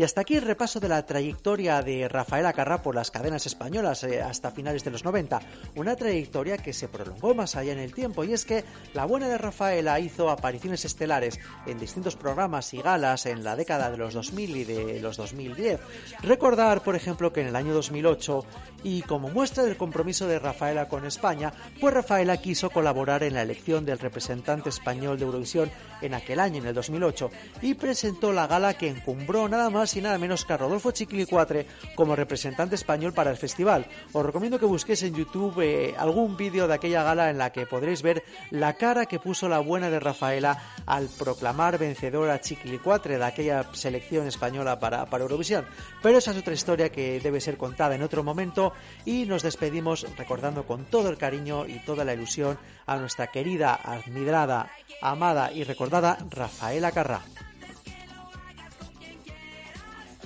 hasta 0.00 0.22
aquí 0.22 0.36
el 0.36 0.42
repaso 0.42 0.80
de 0.80 0.88
la 0.88 1.04
trayectoria 1.04 1.82
de 1.82 2.08
Rafaela 2.08 2.54
Carrá 2.54 2.80
por 2.80 2.94
las 2.94 3.10
cadenas 3.10 3.44
españolas 3.44 4.02
eh, 4.04 4.22
hasta 4.22 4.50
finales 4.50 4.84
de 4.84 4.90
los 4.90 5.04
90. 5.04 5.40
Una 5.76 5.96
trayectoria 5.96 6.56
que 6.56 6.72
se 6.72 6.88
prolongó 6.88 7.34
más 7.34 7.56
allá 7.56 7.72
en 7.72 7.78
el 7.78 7.92
tiempo 7.92 8.24
y 8.24 8.32
es 8.32 8.46
que 8.46 8.64
la 8.94 9.04
buena 9.04 9.28
de 9.28 9.36
Rafaela 9.36 10.00
hizo 10.00 10.30
apariciones 10.30 10.86
estelares 10.86 11.38
en 11.66 11.78
distintos 11.78 12.16
programas 12.16 12.72
y 12.72 12.80
galas 12.80 13.26
en 13.26 13.44
la 13.44 13.54
década 13.54 13.90
de 13.90 13.98
los 13.98 14.14
2000 14.14 14.56
y 14.56 14.64
de 14.64 15.00
los 15.00 15.18
2010. 15.18 15.80
Recordar, 16.22 16.82
por 16.82 16.96
ejemplo, 16.96 17.32
que 17.32 17.42
en 17.42 17.48
el 17.48 17.56
año 17.56 17.74
2008 17.74 18.46
y 18.84 19.02
como 19.02 19.28
muestra 19.28 19.62
del 19.64 19.76
compromiso 19.76 20.26
de 20.26 20.38
Rafaela 20.38 20.88
con 20.88 21.04
España, 21.04 21.52
pues 21.80 21.92
Rafaela 21.92 22.38
quiso 22.38 22.70
colaborar 22.70 23.22
en 23.24 23.34
la 23.34 23.42
elección 23.42 23.84
del 23.84 23.98
representante 23.98 24.70
español 24.70 25.18
de 25.18 25.26
Eurovisión 25.26 25.70
en 26.00 26.14
aquel 26.14 26.40
año, 26.40 26.62
en 26.62 26.68
el 26.68 26.74
2008, 26.74 27.30
y 27.60 27.74
presentó 27.74 28.32
la 28.32 28.46
gala 28.46 28.74
que 28.74 28.88
encumbró 28.88 29.48
nada 29.48 29.70
más 29.70 29.81
y 29.82 30.00
nada 30.00 30.16
menos 30.16 30.44
que 30.44 30.52
a 30.52 30.56
Rodolfo 30.56 30.92
Chiquilicuatre 30.92 31.66
como 31.96 32.14
representante 32.14 32.76
español 32.76 33.12
para 33.12 33.32
el 33.32 33.36
festival. 33.36 33.86
Os 34.12 34.24
recomiendo 34.24 34.60
que 34.60 34.64
busquéis 34.64 35.02
en 35.02 35.14
YouTube 35.14 35.60
eh, 35.60 35.94
algún 35.98 36.36
vídeo 36.36 36.68
de 36.68 36.74
aquella 36.74 37.02
gala 37.02 37.30
en 37.30 37.38
la 37.38 37.50
que 37.50 37.66
podréis 37.66 38.00
ver 38.02 38.22
la 38.50 38.74
cara 38.74 39.06
que 39.06 39.18
puso 39.18 39.48
la 39.48 39.58
buena 39.58 39.90
de 39.90 39.98
Rafaela 39.98 40.56
al 40.86 41.08
proclamar 41.08 41.78
vencedora 41.78 42.34
a 42.34 42.40
Chiquilicuatre 42.40 43.18
de 43.18 43.24
aquella 43.24 43.66
selección 43.72 44.28
española 44.28 44.78
para, 44.78 45.06
para 45.06 45.24
Eurovisión. 45.24 45.66
Pero 46.00 46.18
esa 46.18 46.30
es 46.30 46.38
otra 46.38 46.54
historia 46.54 46.92
que 46.92 47.18
debe 47.18 47.40
ser 47.40 47.56
contada 47.56 47.96
en 47.96 48.02
otro 48.02 48.22
momento 48.22 48.72
y 49.04 49.26
nos 49.26 49.42
despedimos 49.42 50.06
recordando 50.16 50.64
con 50.64 50.84
todo 50.84 51.08
el 51.08 51.18
cariño 51.18 51.66
y 51.66 51.80
toda 51.80 52.04
la 52.04 52.14
ilusión 52.14 52.56
a 52.86 52.96
nuestra 52.98 53.26
querida, 53.26 53.74
admirada, 53.74 54.70
amada 55.00 55.52
y 55.52 55.64
recordada 55.64 56.18
Rafaela 56.30 56.92
Carrá. 56.92 57.22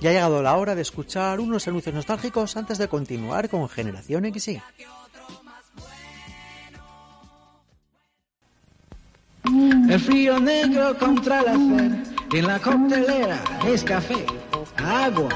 Ya 0.01 0.11
ha 0.11 0.13
llegado 0.13 0.43
la 0.43 0.57
hora 0.57 0.75
de 0.75 0.83
escuchar 0.83 1.41
unos 1.41 1.67
anuncios 1.69 1.95
nostálgicos 1.95 2.57
antes 2.57 2.79
de 2.79 2.89
continuar 2.89 3.49
con 3.49 3.69
Generación 3.69 4.31
XY. 4.33 4.61
El 9.89 10.01
frío 10.01 10.39
negro 10.39 10.99
contra 10.99 11.43
la 11.43 11.53
sed. 11.55 11.93
En 12.33 12.47
la 12.47 12.59
coctelera 12.59 13.41
es 13.67 13.85
café, 13.85 14.27
agua, 14.77 15.29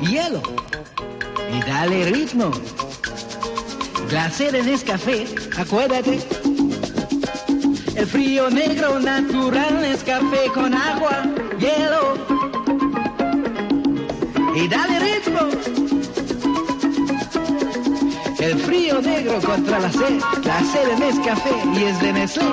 hielo. 0.00 0.40
Y 1.52 1.60
dale 1.68 2.04
ritmo. 2.10 2.50
Glacier 4.08 4.54
en 4.54 4.66
Nescafé, 4.66 5.26
acuérdate. 5.58 6.20
El 7.96 8.06
frío 8.06 8.48
negro 8.48 9.00
natural 9.00 9.84
es 9.84 10.04
café 10.04 10.50
con 10.54 10.72
agua, 10.72 11.24
hielo. 11.58 12.57
Y 14.60 14.66
dale 14.66 14.98
ritmo. 14.98 15.38
El 18.40 18.58
frío 18.58 19.00
negro 19.00 19.40
contra 19.40 19.78
la 19.78 19.88
sed. 19.92 20.20
La 20.42 20.64
sed 20.64 20.88
en 20.88 20.98
Nescafé 20.98 21.54
y 21.74 21.84
es 21.84 22.00
de 22.00 22.12
Nestlé. 22.12 22.44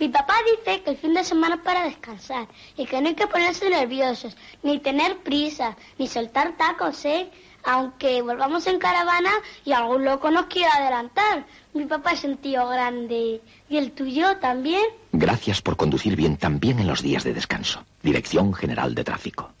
Mi 0.00 0.08
papá 0.08 0.34
dice 0.56 0.82
que 0.82 0.90
el 0.90 0.96
fin 0.96 1.14
de 1.14 1.22
semana 1.22 1.54
es 1.54 1.60
para 1.60 1.84
descansar 1.84 2.48
y 2.76 2.84
que 2.84 3.00
no 3.00 3.08
hay 3.10 3.14
que 3.14 3.28
ponerse 3.28 3.70
nerviosos, 3.70 4.36
ni 4.64 4.80
tener 4.80 5.18
prisa, 5.18 5.76
ni 5.98 6.08
soltar 6.08 6.56
tacos, 6.56 7.04
¿eh? 7.04 7.30
Aunque 7.62 8.22
volvamos 8.22 8.66
en 8.66 8.80
caravana 8.80 9.30
y 9.64 9.70
algún 9.70 10.04
loco 10.04 10.32
nos 10.32 10.46
quiera 10.46 10.72
adelantar. 10.72 11.46
Mi 11.74 11.84
papá 11.84 12.12
es 12.12 12.24
un 12.24 12.38
tío 12.38 12.66
grande. 12.66 13.40
¿Y 13.68 13.76
el 13.76 13.92
tuyo 13.92 14.36
también? 14.38 14.82
Gracias 15.12 15.62
por 15.62 15.76
conducir 15.76 16.16
bien 16.16 16.38
también 16.38 16.80
en 16.80 16.88
los 16.88 17.02
días 17.02 17.22
de 17.22 17.34
descanso. 17.34 17.84
Dirección 18.02 18.52
General 18.52 18.96
de 18.96 19.04
Tráfico. 19.04 19.52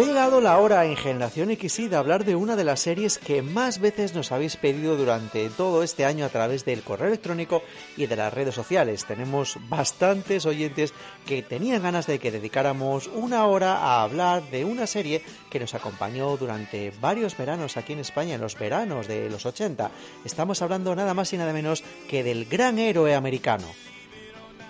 Ya 0.00 0.06
ha 0.06 0.08
llegado 0.08 0.40
la 0.40 0.56
hora 0.56 0.86
en 0.86 0.96
Generación 0.96 1.54
XY 1.54 1.88
de 1.88 1.96
hablar 1.96 2.24
de 2.24 2.34
una 2.34 2.56
de 2.56 2.64
las 2.64 2.80
series 2.80 3.18
que 3.18 3.42
más 3.42 3.80
veces 3.80 4.14
nos 4.14 4.32
habéis 4.32 4.56
pedido 4.56 4.96
durante 4.96 5.50
todo 5.50 5.82
este 5.82 6.06
año 6.06 6.24
a 6.24 6.30
través 6.30 6.64
del 6.64 6.80
correo 6.80 7.08
electrónico 7.08 7.62
y 7.98 8.06
de 8.06 8.16
las 8.16 8.32
redes 8.32 8.54
sociales. 8.54 9.04
Tenemos 9.04 9.58
bastantes 9.68 10.46
oyentes 10.46 10.94
que 11.26 11.42
tenían 11.42 11.82
ganas 11.82 12.06
de 12.06 12.18
que 12.18 12.30
dedicáramos 12.30 13.08
una 13.08 13.44
hora 13.44 13.76
a 13.76 14.02
hablar 14.02 14.42
de 14.50 14.64
una 14.64 14.86
serie 14.86 15.22
que 15.50 15.60
nos 15.60 15.74
acompañó 15.74 16.34
durante 16.38 16.94
varios 16.98 17.36
veranos 17.36 17.76
aquí 17.76 17.92
en 17.92 17.98
España, 17.98 18.36
en 18.36 18.40
los 18.40 18.58
veranos 18.58 19.06
de 19.06 19.28
los 19.28 19.44
80. 19.44 19.90
Estamos 20.24 20.62
hablando 20.62 20.96
nada 20.96 21.12
más 21.12 21.30
y 21.34 21.36
nada 21.36 21.52
menos 21.52 21.84
que 22.08 22.24
del 22.24 22.46
gran 22.46 22.78
héroe 22.78 23.14
americano. 23.14 23.66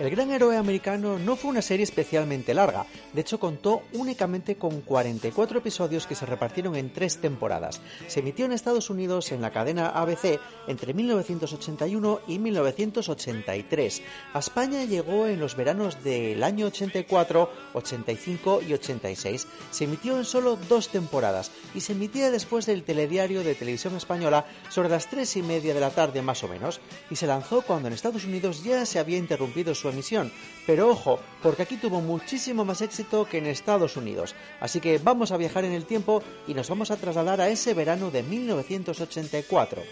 El 0.00 0.08
Gran 0.08 0.30
Héroe 0.30 0.56
Americano 0.56 1.18
no 1.18 1.36
fue 1.36 1.50
una 1.50 1.60
serie 1.60 1.84
especialmente 1.84 2.54
larga, 2.54 2.86
de 3.12 3.20
hecho 3.20 3.38
contó 3.38 3.82
únicamente 3.92 4.56
con 4.56 4.80
44 4.80 5.58
episodios 5.58 6.06
que 6.06 6.14
se 6.14 6.24
repartieron 6.24 6.74
en 6.74 6.90
tres 6.90 7.18
temporadas. 7.18 7.82
Se 8.06 8.20
emitió 8.20 8.46
en 8.46 8.52
Estados 8.52 8.88
Unidos 8.88 9.30
en 9.30 9.42
la 9.42 9.50
cadena 9.50 9.90
ABC 9.90 10.40
entre 10.68 10.94
1981 10.94 12.20
y 12.26 12.38
1983. 12.38 14.02
A 14.32 14.38
España 14.38 14.84
llegó 14.84 15.26
en 15.26 15.38
los 15.38 15.54
veranos 15.54 16.02
del 16.02 16.42
año 16.44 16.68
84, 16.68 17.50
85 17.74 18.62
y 18.66 18.72
86. 18.72 19.46
Se 19.70 19.84
emitió 19.84 20.16
en 20.16 20.24
solo 20.24 20.56
dos 20.66 20.88
temporadas 20.88 21.50
y 21.74 21.82
se 21.82 21.92
emitía 21.92 22.30
después 22.30 22.64
del 22.64 22.84
telediario 22.84 23.44
de 23.44 23.54
televisión 23.54 23.96
española 23.96 24.46
sobre 24.70 24.88
las 24.88 25.10
tres 25.10 25.36
y 25.36 25.42
media 25.42 25.74
de 25.74 25.80
la 25.80 25.90
tarde 25.90 26.22
más 26.22 26.42
o 26.42 26.48
menos 26.48 26.80
y 27.10 27.16
se 27.16 27.26
lanzó 27.26 27.60
cuando 27.60 27.88
en 27.88 27.92
Estados 27.92 28.24
Unidos 28.24 28.64
ya 28.64 28.86
se 28.86 28.98
había 28.98 29.18
interrumpido 29.18 29.74
su 29.74 29.89
emisión. 29.90 30.32
Pero 30.66 30.88
ojo, 30.88 31.20
porque 31.42 31.62
aquí 31.62 31.76
tuvo 31.76 32.00
muchísimo 32.00 32.64
más 32.64 32.80
éxito 32.80 33.26
que 33.28 33.38
en 33.38 33.46
Estados 33.46 33.96
Unidos. 33.96 34.34
Así 34.60 34.80
que 34.80 34.98
vamos 34.98 35.32
a 35.32 35.36
viajar 35.36 35.64
en 35.64 35.72
el 35.72 35.84
tiempo 35.84 36.22
y 36.46 36.54
nos 36.54 36.68
vamos 36.68 36.90
a 36.90 36.96
trasladar 36.96 37.40
a 37.40 37.48
ese 37.48 37.74
verano 37.74 38.10
de 38.10 38.22
1984. 38.22 39.82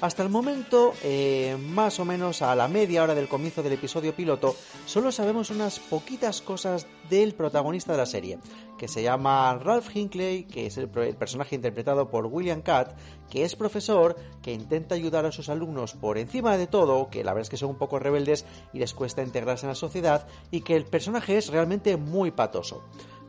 Hasta 0.00 0.22
el 0.22 0.28
momento, 0.28 0.92
eh, 1.02 1.56
más 1.58 1.98
o 1.98 2.04
menos 2.04 2.42
a 2.42 2.54
la 2.54 2.68
media 2.68 3.02
hora 3.02 3.14
del 3.14 3.28
comienzo 3.28 3.62
del 3.62 3.72
episodio 3.72 4.14
piloto, 4.14 4.54
solo 4.84 5.10
sabemos 5.12 5.50
unas 5.50 5.78
poquitas 5.78 6.42
cosas 6.42 6.86
del 7.08 7.34
protagonista 7.34 7.92
de 7.92 7.98
la 7.98 8.06
serie, 8.06 8.38
que 8.76 8.88
se 8.88 9.02
llama 9.02 9.54
Ralph 9.54 9.94
Hinckley, 9.94 10.44
que 10.44 10.66
es 10.66 10.76
el, 10.76 10.90
el 10.94 11.16
personaje 11.16 11.54
interpretado 11.54 12.10
por 12.10 12.26
William 12.26 12.60
Catt, 12.60 12.98
que 13.30 13.44
es 13.44 13.56
profesor, 13.56 14.16
que 14.42 14.52
intenta 14.52 14.94
ayudar 14.94 15.24
a 15.24 15.32
sus 15.32 15.48
alumnos 15.48 15.94
por 15.94 16.18
encima 16.18 16.58
de 16.58 16.66
todo, 16.66 17.08
que 17.08 17.24
la 17.24 17.32
verdad 17.32 17.42
es 17.42 17.50
que 17.50 17.56
son 17.56 17.70
un 17.70 17.78
poco 17.78 17.98
rebeldes 17.98 18.44
y 18.72 18.80
les 18.80 18.94
cuesta 18.94 19.22
integrarse 19.22 19.64
en 19.64 19.70
la 19.70 19.74
sociedad, 19.74 20.26
y 20.50 20.60
que 20.60 20.76
el 20.76 20.84
personaje 20.84 21.38
es 21.38 21.48
realmente 21.48 21.96
muy 21.96 22.30
patoso. 22.30 22.82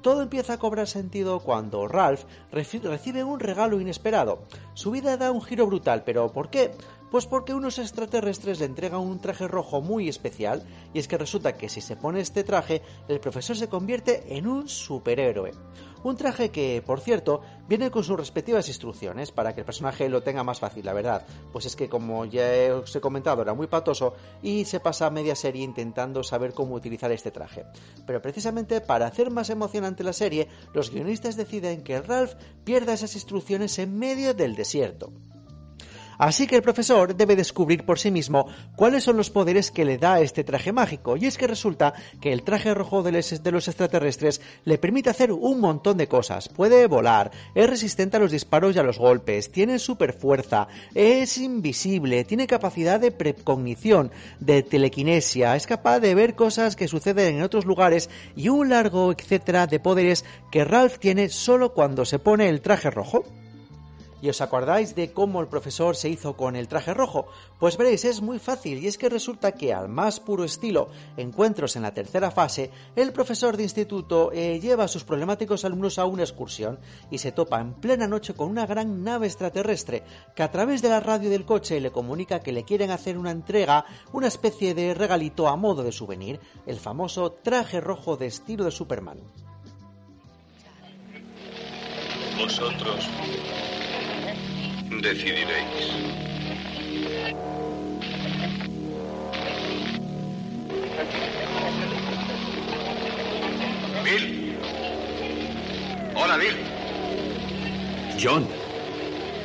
Todo 0.05 0.21
empieza 0.21 0.53
a 0.53 0.59
cobrar 0.59 0.87
sentido 0.87 1.39
cuando 1.39 1.87
Ralph 1.87 2.25
recibe 2.51 3.23
un 3.23 3.39
regalo 3.39 3.81
inesperado. 3.81 4.43
Su 4.75 4.91
vida 4.91 5.17
da 5.17 5.31
un 5.31 5.41
giro 5.41 5.65
brutal, 5.65 6.03
pero 6.03 6.31
¿por 6.31 6.51
qué? 6.51 6.75
Pues 7.09 7.25
porque 7.25 7.55
unos 7.55 7.79
extraterrestres 7.79 8.59
le 8.59 8.67
entregan 8.67 8.99
un 8.99 9.17
traje 9.17 9.47
rojo 9.47 9.81
muy 9.81 10.07
especial 10.07 10.63
y 10.93 10.99
es 10.99 11.07
que 11.07 11.17
resulta 11.17 11.57
que 11.57 11.69
si 11.69 11.81
se 11.81 11.95
pone 11.95 12.19
este 12.19 12.43
traje, 12.43 12.83
el 13.07 13.19
profesor 13.19 13.57
se 13.57 13.67
convierte 13.67 14.37
en 14.37 14.45
un 14.45 14.69
superhéroe. 14.69 15.53
Un 16.05 16.17
traje 16.17 16.51
que, 16.51 16.83
por 16.85 16.99
cierto, 16.99 17.41
viene 17.67 17.89
con 17.89 18.03
sus 18.03 18.15
respectivas 18.15 18.67
instrucciones 18.67 19.31
para 19.31 19.55
que 19.55 19.61
el 19.61 19.65
personaje 19.65 20.07
lo 20.07 20.21
tenga 20.21 20.43
más 20.43 20.59
fácil, 20.59 20.85
la 20.85 20.93
verdad. 20.93 21.25
Pues 21.51 21.65
es 21.65 21.75
que, 21.75 21.89
como 21.89 22.25
ya 22.25 22.75
os 22.75 22.95
he 22.95 23.01
comentado, 23.01 23.41
era 23.41 23.55
muy 23.55 23.65
patoso 23.65 24.13
y 24.43 24.65
se 24.65 24.79
pasa 24.79 25.09
media 25.09 25.35
serie 25.35 25.63
intentando 25.63 26.21
saber 26.21 26.53
cómo 26.53 26.75
utilizar 26.75 27.11
este 27.11 27.31
traje. 27.31 27.65
Pero 28.05 28.21
precisamente 28.21 28.81
para 28.81 29.07
hacer 29.07 29.31
más 29.31 29.49
emocionante 29.49 30.03
la 30.03 30.13
serie, 30.13 30.47
los 30.75 30.91
guionistas 30.91 31.37
deciden 31.37 31.83
que 31.83 31.99
Ralph 31.99 32.35
pierda 32.63 32.93
esas 32.93 33.15
instrucciones 33.15 33.79
en 33.79 33.97
medio 33.97 34.35
del 34.35 34.55
desierto. 34.55 35.11
Así 36.17 36.47
que 36.47 36.55
el 36.55 36.61
profesor 36.61 37.15
debe 37.15 37.35
descubrir 37.35 37.85
por 37.85 37.99
sí 37.99 38.11
mismo 38.11 38.47
cuáles 38.75 39.03
son 39.03 39.17
los 39.17 39.29
poderes 39.29 39.71
que 39.71 39.85
le 39.85 39.97
da 39.97 40.19
este 40.19 40.43
traje 40.43 40.71
mágico, 40.71 41.17
y 41.17 41.25
es 41.25 41.37
que 41.37 41.47
resulta 41.47 41.93
que 42.21 42.33
el 42.33 42.43
traje 42.43 42.73
rojo 42.73 43.03
de 43.03 43.11
los 43.11 43.67
extraterrestres 43.67 44.41
le 44.63 44.77
permite 44.77 45.09
hacer 45.09 45.31
un 45.31 45.59
montón 45.59 45.97
de 45.97 46.07
cosas. 46.07 46.49
Puede 46.49 46.87
volar, 46.87 47.31
es 47.53 47.69
resistente 47.69 48.17
a 48.17 48.19
los 48.19 48.31
disparos 48.31 48.75
y 48.75 48.79
a 48.79 48.83
los 48.83 48.99
golpes, 48.99 49.51
tiene 49.51 49.79
super 49.79 50.13
fuerza, 50.13 50.67
es 50.93 51.37
invisible, 51.37 52.23
tiene 52.23 52.47
capacidad 52.47 52.99
de 52.99 53.11
precognición, 53.11 54.11
de 54.39 54.63
telequinesia, 54.63 55.55
es 55.55 55.67
capaz 55.67 55.99
de 55.99 56.15
ver 56.15 56.35
cosas 56.35 56.75
que 56.75 56.87
suceden 56.87 57.37
en 57.37 57.43
otros 57.43 57.65
lugares 57.65 58.09
y 58.35 58.49
un 58.49 58.69
largo 58.69 59.11
etcétera 59.11 59.67
de 59.67 59.79
poderes 59.79 60.25
que 60.51 60.63
Ralph 60.63 60.97
tiene 60.99 61.29
solo 61.29 61.73
cuando 61.73 62.05
se 62.05 62.19
pone 62.19 62.49
el 62.49 62.61
traje 62.61 62.89
rojo. 62.89 63.23
¿Y 64.25 64.29
os 64.29 64.41
acordáis 64.41 64.95
de 64.95 65.13
cómo 65.13 65.39
el 65.39 65.47
profesor 65.47 65.95
se 65.95 66.09
hizo 66.09 66.35
con 66.35 66.55
el 66.55 66.67
traje 66.67 66.95
rojo? 66.95 67.27
Pues 67.59 67.77
veréis, 67.77 68.05
es 68.05 68.23
muy 68.23 68.39
fácil 68.39 68.79
y 68.79 68.87
es 68.87 68.97
que 68.97 69.07
resulta 69.07 69.51
que 69.51 69.71
al 69.71 69.87
más 69.87 70.19
puro 70.19 70.43
estilo 70.43 70.89
encuentros 71.15 71.75
en 71.75 71.83
la 71.83 71.93
tercera 71.93 72.31
fase, 72.31 72.71
el 72.95 73.13
profesor 73.13 73.55
de 73.55 73.61
instituto 73.61 74.31
eh, 74.33 74.59
lleva 74.59 74.85
a 74.85 74.87
sus 74.87 75.03
problemáticos 75.03 75.63
alumnos 75.63 75.99
a 75.99 76.05
una 76.05 76.23
excursión 76.23 76.79
y 77.11 77.19
se 77.19 77.33
topa 77.33 77.61
en 77.61 77.75
plena 77.75 78.07
noche 78.07 78.33
con 78.33 78.49
una 78.49 78.65
gran 78.65 79.03
nave 79.03 79.27
extraterrestre 79.27 80.01
que 80.35 80.41
a 80.41 80.49
través 80.49 80.81
de 80.81 80.89
la 80.89 81.01
radio 81.01 81.29
del 81.29 81.45
coche 81.45 81.79
le 81.79 81.91
comunica 81.91 82.39
que 82.39 82.51
le 82.51 82.63
quieren 82.63 82.89
hacer 82.89 83.19
una 83.19 83.29
entrega, 83.29 83.85
una 84.11 84.25
especie 84.25 84.73
de 84.73 84.95
regalito 84.95 85.47
a 85.47 85.55
modo 85.55 85.83
de 85.83 85.91
souvenir, 85.91 86.39
el 86.65 86.79
famoso 86.79 87.31
traje 87.31 87.79
rojo 87.79 88.17
de 88.17 88.25
estilo 88.25 88.63
de 88.63 88.71
Superman. 88.71 89.19
Vosotros 92.39 93.07
decidiréis. 95.01 96.15
Bill. 104.03 104.57
Hola, 106.15 106.37
Bill. 106.37 106.55
John, 108.21 108.47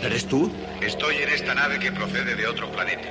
¿eres 0.02 0.26
tú? 0.26 0.50
Estoy 0.80 1.16
en 1.16 1.28
esta 1.30 1.54
nave 1.54 1.78
que 1.78 1.92
procede 1.92 2.34
de 2.34 2.46
otro 2.46 2.70
planeta. 2.70 3.08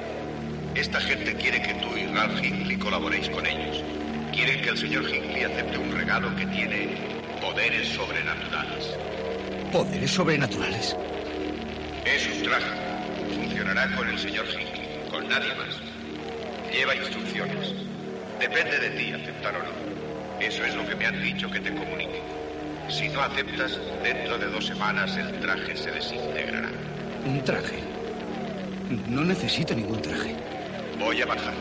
Esta 0.76 1.00
gente 1.02 1.36
quiere 1.36 1.62
que 1.62 1.74
tú 1.76 1.96
y 1.98 2.06
Ralph 2.08 2.44
Hinckley 2.44 2.78
colaboréis 2.78 3.30
con 3.30 3.46
ellos. 3.46 3.84
Quieren 4.32 4.62
que 4.62 4.70
el 4.70 4.78
señor 4.78 5.04
Hinckley 5.04 5.44
acepte 5.44 5.78
un 5.78 5.92
regalo 5.92 6.36
que 6.36 6.46
tiene 6.48 6.96
poderes 7.42 7.88
sobrenaturales. 7.90 8.98
¿Poderes 9.72 10.12
sobrenaturales? 10.12 10.96
Es 12.06 12.28
un 12.28 12.44
traje. 12.44 12.72
Funcionará 13.36 13.96
con 13.96 14.08
el 14.08 14.18
señor 14.18 14.46
Hinckley, 14.48 15.10
con 15.10 15.28
nadie 15.28 15.54
más. 15.56 15.80
Lleva 16.72 16.96
instrucciones. 16.96 17.74
Depende 18.40 18.80
de 18.80 18.90
ti 18.92 19.14
aceptar 19.14 19.56
o 19.56 19.60
no. 19.60 20.40
Eso 20.40 20.64
es 20.64 20.76
lo 20.76 20.88
que 20.88 20.96
me 20.96 21.06
han 21.06 21.22
dicho 21.22 21.50
que 21.52 21.60
te 21.60 21.74
comunique. 21.74 22.22
Si 22.90 23.10
no 23.10 23.22
aceptas, 23.22 23.80
dentro 24.04 24.38
de 24.38 24.48
dos 24.48 24.66
semanas 24.66 25.16
el 25.18 25.40
traje 25.40 25.76
se 25.76 25.92
desintegrará. 25.92 26.70
Un 27.26 27.44
traje. 27.44 27.80
No 29.08 29.24
necesito 29.24 29.76
ningún 29.76 30.02
traje. 30.02 30.36
Voy 30.98 31.22
a 31.22 31.26
bajar. 31.26 31.54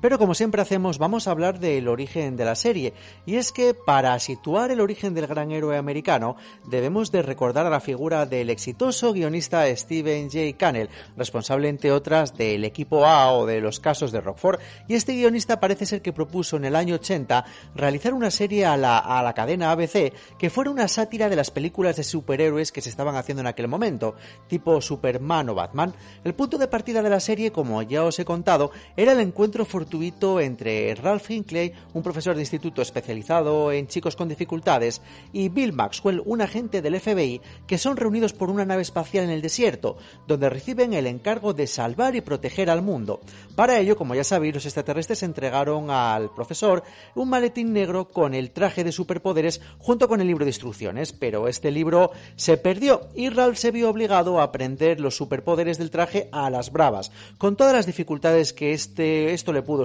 Pero 0.00 0.18
como 0.18 0.34
siempre 0.34 0.62
hacemos, 0.62 0.98
vamos 0.98 1.28
a 1.28 1.30
hablar 1.30 1.58
del 1.58 1.88
origen 1.88 2.36
de 2.36 2.44
la 2.44 2.54
serie. 2.54 2.94
Y 3.26 3.36
es 3.36 3.52
que 3.52 3.74
para 3.74 4.18
situar 4.18 4.70
el 4.70 4.80
origen 4.80 5.14
del 5.14 5.26
gran 5.26 5.50
héroe 5.50 5.76
americano, 5.76 6.36
debemos 6.66 7.12
de 7.12 7.22
recordar 7.22 7.66
a 7.66 7.70
la 7.70 7.80
figura 7.80 8.26
del 8.26 8.50
exitoso 8.50 9.12
guionista 9.12 9.64
Stephen 9.76 10.30
J. 10.30 10.56
Cannell, 10.56 10.88
responsable 11.16 11.68
entre 11.68 11.92
otras 11.92 12.36
del 12.36 12.64
equipo 12.64 13.04
A 13.04 13.32
o 13.32 13.46
de 13.46 13.60
los 13.60 13.80
casos 13.80 14.12
de 14.12 14.20
Rockford. 14.20 14.60
Y 14.88 14.94
este 14.94 15.14
guionista 15.14 15.60
parece 15.60 15.86
ser 15.86 16.02
que 16.02 16.12
propuso 16.12 16.56
en 16.56 16.64
el 16.64 16.76
año 16.76 16.94
80 16.94 17.44
realizar 17.74 18.14
una 18.14 18.30
serie 18.30 18.66
a 18.66 18.76
la, 18.76 18.98
a 18.98 19.22
la 19.22 19.34
cadena 19.34 19.70
ABC 19.72 20.12
que 20.38 20.50
fuera 20.50 20.70
una 20.70 20.88
sátira 20.88 21.28
de 21.28 21.36
las 21.36 21.50
películas 21.50 21.96
de 21.96 22.04
superhéroes 22.04 22.72
que 22.72 22.80
se 22.80 22.88
estaban 22.88 23.16
haciendo 23.16 23.40
en 23.40 23.46
aquel 23.46 23.68
momento, 23.68 24.14
tipo 24.48 24.80
Superman 24.80 25.50
o 25.50 25.54
Batman. 25.54 25.94
El 26.24 26.34
punto 26.34 26.58
de 26.58 26.68
partida 26.68 27.02
de 27.02 27.10
la 27.10 27.20
serie, 27.20 27.52
como 27.52 27.82
ya 27.82 28.04
os 28.04 28.18
he 28.18 28.24
contado, 28.24 28.70
era 28.96 29.12
el 29.12 29.20
encuentro 29.20 29.64
entre 29.92 30.94
Ralph 30.94 31.30
Hinckley, 31.30 31.72
un 31.94 32.02
profesor 32.02 32.34
de 32.34 32.42
instituto 32.42 32.80
especializado 32.80 33.72
en 33.72 33.88
chicos 33.88 34.14
con 34.14 34.28
dificultades, 34.28 35.02
y 35.32 35.48
Bill 35.48 35.72
Maxwell, 35.72 36.22
un 36.24 36.42
agente 36.42 36.80
del 36.80 37.00
FBI, 37.00 37.40
que 37.66 37.78
son 37.78 37.96
reunidos 37.96 38.32
por 38.32 38.50
una 38.50 38.64
nave 38.64 38.82
espacial 38.82 39.24
en 39.24 39.30
el 39.30 39.42
desierto, 39.42 39.96
donde 40.28 40.48
reciben 40.48 40.94
el 40.94 41.06
encargo 41.06 41.54
de 41.54 41.66
salvar 41.66 42.14
y 42.14 42.20
proteger 42.20 42.70
al 42.70 42.82
mundo. 42.82 43.20
Para 43.56 43.78
ello, 43.78 43.96
como 43.96 44.14
ya 44.14 44.24
sabéis, 44.24 44.54
los 44.54 44.64
extraterrestres 44.64 45.22
entregaron 45.22 45.90
al 45.90 46.32
profesor 46.34 46.84
un 47.14 47.28
maletín 47.28 47.72
negro 47.72 48.08
con 48.08 48.34
el 48.34 48.52
traje 48.52 48.84
de 48.84 48.92
superpoderes 48.92 49.60
junto 49.78 50.08
con 50.08 50.20
el 50.20 50.28
libro 50.28 50.44
de 50.44 50.50
instrucciones, 50.50 51.12
pero 51.12 51.48
este 51.48 51.70
libro 51.70 52.12
se 52.36 52.56
perdió 52.56 53.08
y 53.14 53.28
Ralph 53.28 53.56
se 53.56 53.70
vio 53.72 53.90
obligado 53.90 54.40
a 54.40 54.44
aprender 54.44 55.00
los 55.00 55.16
superpoderes 55.16 55.78
del 55.78 55.90
traje 55.90 56.28
a 56.32 56.48
las 56.48 56.70
bravas, 56.70 57.10
con 57.38 57.56
todas 57.56 57.72
las 57.72 57.86
dificultades 57.86 58.52
que 58.52 58.72
este, 58.72 59.32
esto 59.32 59.52
le 59.52 59.62
pudo 59.62 59.79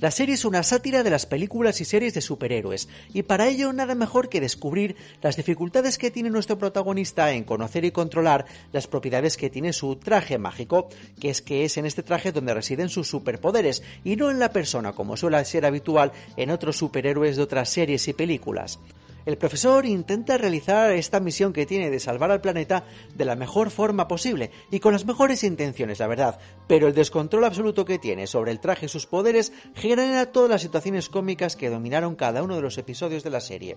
La 0.00 0.10
serie 0.10 0.34
es 0.34 0.46
una 0.46 0.62
sátira 0.62 1.02
de 1.02 1.10
las 1.10 1.26
películas 1.26 1.80
y 1.82 1.84
series 1.84 2.14
de 2.14 2.22
superhéroes, 2.22 2.88
y 3.12 3.22
para 3.22 3.48
ello 3.48 3.70
nada 3.72 3.94
mejor 3.94 4.30
que 4.30 4.40
descubrir 4.40 4.96
las 5.20 5.36
dificultades 5.36 5.98
que 5.98 6.10
tiene 6.10 6.30
nuestro 6.30 6.58
protagonista 6.58 7.32
en 7.32 7.44
conocer 7.44 7.84
y 7.84 7.90
controlar 7.90 8.46
las 8.72 8.86
propiedades 8.86 9.36
que 9.36 9.50
tiene 9.50 9.74
su 9.74 9.96
traje 9.96 10.38
mágico, 10.38 10.88
que 11.20 11.28
es 11.28 11.42
que 11.42 11.66
es 11.66 11.76
en 11.76 11.84
este 11.84 12.02
traje 12.02 12.32
donde 12.32 12.54
residen 12.54 12.88
sus 12.88 13.08
superpoderes, 13.08 13.82
y 14.02 14.16
no 14.16 14.30
en 14.30 14.38
la 14.38 14.52
persona 14.52 14.92
como 14.92 15.18
suele 15.18 15.44
ser 15.44 15.66
habitual 15.66 16.12
en 16.38 16.50
otros 16.50 16.78
superhéroes 16.78 17.36
de 17.36 17.42
otras 17.42 17.68
series 17.68 18.08
y 18.08 18.14
películas. 18.14 18.78
El 19.26 19.38
profesor 19.38 19.86
intenta 19.86 20.38
realizar 20.38 20.92
esta 20.92 21.20
misión 21.20 21.52
que 21.52 21.66
tiene 21.66 21.90
de 21.90 22.00
salvar 22.00 22.30
al 22.30 22.40
planeta 22.40 22.84
de 23.14 23.24
la 23.24 23.36
mejor 23.36 23.70
forma 23.70 24.08
posible 24.08 24.50
y 24.70 24.80
con 24.80 24.92
las 24.92 25.04
mejores 25.04 25.44
intenciones, 25.44 25.98
la 25.98 26.06
verdad, 26.06 26.38
pero 26.66 26.88
el 26.88 26.94
descontrol 26.94 27.44
absoluto 27.44 27.84
que 27.84 27.98
tiene 27.98 28.26
sobre 28.26 28.52
el 28.52 28.60
traje 28.60 28.86
y 28.86 28.88
sus 28.88 29.06
poderes 29.06 29.52
genera 29.74 30.32
todas 30.32 30.50
las 30.50 30.62
situaciones 30.62 31.08
cómicas 31.08 31.56
que 31.56 31.70
dominaron 31.70 32.16
cada 32.16 32.42
uno 32.42 32.56
de 32.56 32.62
los 32.62 32.78
episodios 32.78 33.22
de 33.22 33.30
la 33.30 33.40
serie. 33.40 33.76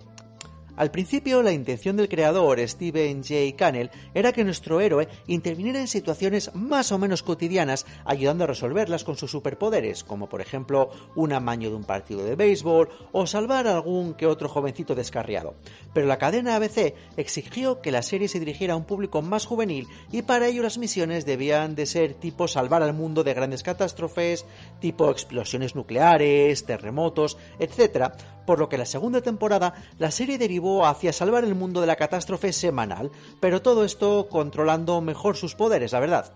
Al 0.76 0.90
principio, 0.90 1.44
la 1.44 1.52
intención 1.52 1.98
del 1.98 2.10
creador, 2.10 2.60
Steven 2.68 3.22
J. 3.22 3.56
Cannell, 3.56 3.92
era 4.16 4.32
que 4.32 4.44
nuestro 4.44 4.82
héroe 4.82 5.08
interviniera 5.28 5.80
en 5.80 5.88
situaciones 5.88 6.50
más 6.56 6.92
o 6.92 6.98
menos 6.98 7.22
cotidianas, 7.22 7.86
ayudando 8.06 8.44
a 8.44 8.48
resolverlas 8.48 9.04
con 9.04 9.16
sus 9.16 9.30
superpoderes, 9.30 10.04
como 10.04 10.28
por 10.28 10.42
ejemplo 10.42 10.90
un 11.16 11.32
amaño 11.32 11.70
de 11.70 11.76
un 11.76 11.84
partido 11.84 12.24
de 12.24 12.36
béisbol 12.36 12.90
o 13.12 13.28
salvar 13.28 13.68
a 13.68 13.76
algún 13.76 14.16
que 14.16 14.26
otro 14.26 14.50
jovencito 14.50 14.96
descarriado. 14.96 15.54
Pero 15.94 16.08
la 16.08 16.18
cadena 16.18 16.56
ABC 16.56 16.96
exigió 17.18 17.80
que 17.80 17.92
la 17.92 18.02
serie 18.02 18.28
se 18.28 18.40
dirigiera 18.40 18.74
a 18.74 18.78
un 18.78 18.86
público 18.86 19.22
más 19.22 19.46
juvenil 19.46 19.88
y 20.12 20.24
para 20.24 20.48
ello 20.48 20.64
las 20.64 20.80
misiones 20.80 21.28
debían 21.28 21.76
de 21.76 21.86
ser 21.86 22.16
tipo 22.16 22.48
salvar 22.48 22.82
al 22.82 22.94
mundo 22.94 23.24
de 23.24 23.36
grandes 23.36 23.62
catástrofes, 23.62 24.48
tipo 24.80 25.12
explosiones 25.12 25.76
nucleares, 25.76 26.66
terremotos, 26.66 27.38
etc., 27.60 28.14
por 28.46 28.60
lo 28.60 28.68
que 28.68 28.78
la 28.78 28.86
segunda 28.86 29.22
temporada 29.22 29.74
la 30.00 30.12
serie 30.12 30.38
derivó 30.38 30.63
hacia 30.86 31.14
salvar 31.14 31.44
el 31.44 31.56
mundo 31.56 31.82
de 31.82 31.88
la 31.88 31.96
catástrofe 31.96 32.54
semanal, 32.54 33.12
pero 33.40 33.62
todo 33.62 33.84
esto 33.84 34.28
controlando 34.30 35.02
mejor 35.02 35.36
sus 35.36 35.56
poderes, 35.56 35.92
la 35.92 36.00
verdad. 36.00 36.34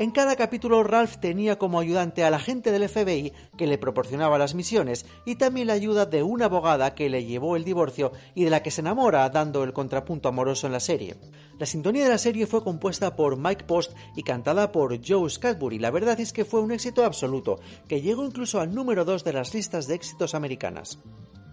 En 0.00 0.12
cada 0.12 0.36
capítulo 0.36 0.84
Ralph 0.84 1.16
tenía 1.16 1.58
como 1.58 1.80
ayudante 1.80 2.22
al 2.22 2.32
agente 2.32 2.70
del 2.70 2.88
FBI 2.88 3.32
que 3.56 3.66
le 3.66 3.78
proporcionaba 3.78 4.38
las 4.38 4.54
misiones 4.54 5.06
y 5.24 5.34
también 5.34 5.66
la 5.66 5.72
ayuda 5.72 6.06
de 6.06 6.22
una 6.22 6.44
abogada 6.44 6.94
que 6.94 7.10
le 7.10 7.24
llevó 7.24 7.56
el 7.56 7.64
divorcio 7.64 8.12
y 8.36 8.44
de 8.44 8.50
la 8.50 8.62
que 8.62 8.70
se 8.70 8.80
enamora 8.80 9.28
dando 9.28 9.64
el 9.64 9.72
contrapunto 9.72 10.28
amoroso 10.28 10.68
en 10.68 10.72
la 10.72 10.78
serie. 10.78 11.16
La 11.58 11.66
sintonía 11.66 12.04
de 12.04 12.10
la 12.10 12.18
serie 12.18 12.46
fue 12.46 12.62
compuesta 12.62 13.16
por 13.16 13.36
Mike 13.36 13.64
Post 13.64 13.92
y 14.14 14.22
cantada 14.22 14.70
por 14.70 15.00
Joe 15.04 15.28
Scalbury. 15.28 15.80
La 15.80 15.90
verdad 15.90 16.20
es 16.20 16.32
que 16.32 16.44
fue 16.44 16.60
un 16.60 16.70
éxito 16.70 17.04
absoluto, 17.04 17.58
que 17.88 18.00
llegó 18.00 18.24
incluso 18.24 18.60
al 18.60 18.72
número 18.72 19.04
2 19.04 19.24
de 19.24 19.32
las 19.32 19.52
listas 19.52 19.88
de 19.88 19.96
éxitos 19.96 20.36
americanas. 20.36 21.00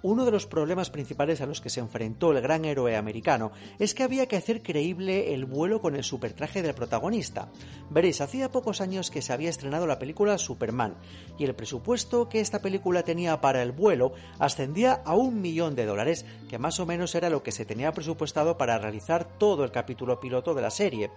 Uno 0.08 0.24
de 0.24 0.30
los 0.30 0.46
problemas 0.46 0.92
principales 0.92 1.42
a 1.42 1.48
los 1.48 1.62
que 1.62 1.72
se 1.72 1.80
enfrentó 1.80 2.32
el 2.32 2.40
gran 2.40 2.64
héroe 2.64 2.96
americano 2.96 3.52
es 3.80 3.96
que 3.96 4.04
había 4.04 4.28
que 4.28 4.36
hacer 4.36 4.62
creíble 4.62 5.34
el 5.34 5.46
vuelo 5.46 5.82
con 5.82 5.96
el 5.96 6.04
supertraje 6.04 6.62
del 6.62 6.76
protagonista. 6.76 7.50
Veréis, 7.90 8.22
hacía 8.22 8.52
pocos 8.52 8.82
años 8.82 9.10
que 9.10 9.24
se 9.24 9.34
había 9.34 9.50
estrenado 9.50 9.88
la 9.88 9.98
película 9.98 10.38
Superman, 10.38 10.96
y 11.40 11.46
el 11.46 11.56
presupuesto 11.56 12.30
que 12.30 12.40
esta 12.40 12.62
película 12.62 13.02
tenía 13.02 13.42
para 13.42 13.64
el 13.64 13.72
vuelo 13.72 14.14
ascendía 14.38 14.94
a 14.94 15.16
un 15.16 15.42
millón 15.42 15.74
de 15.74 15.88
dólares, 15.88 16.24
que 16.52 16.60
más 16.60 16.80
o 16.80 16.86
menos 16.86 17.16
era 17.16 17.32
lo 17.32 17.42
que 17.42 17.52
se 17.52 17.66
tenía 17.66 17.92
presupuestado 17.92 18.60
para 18.60 18.78
realizar 18.78 19.40
todo 19.40 19.64
el 19.64 19.72
capítulo 19.72 20.20
piloto 20.20 20.54
de 20.54 20.62
la 20.62 20.70
serie. 20.70 21.10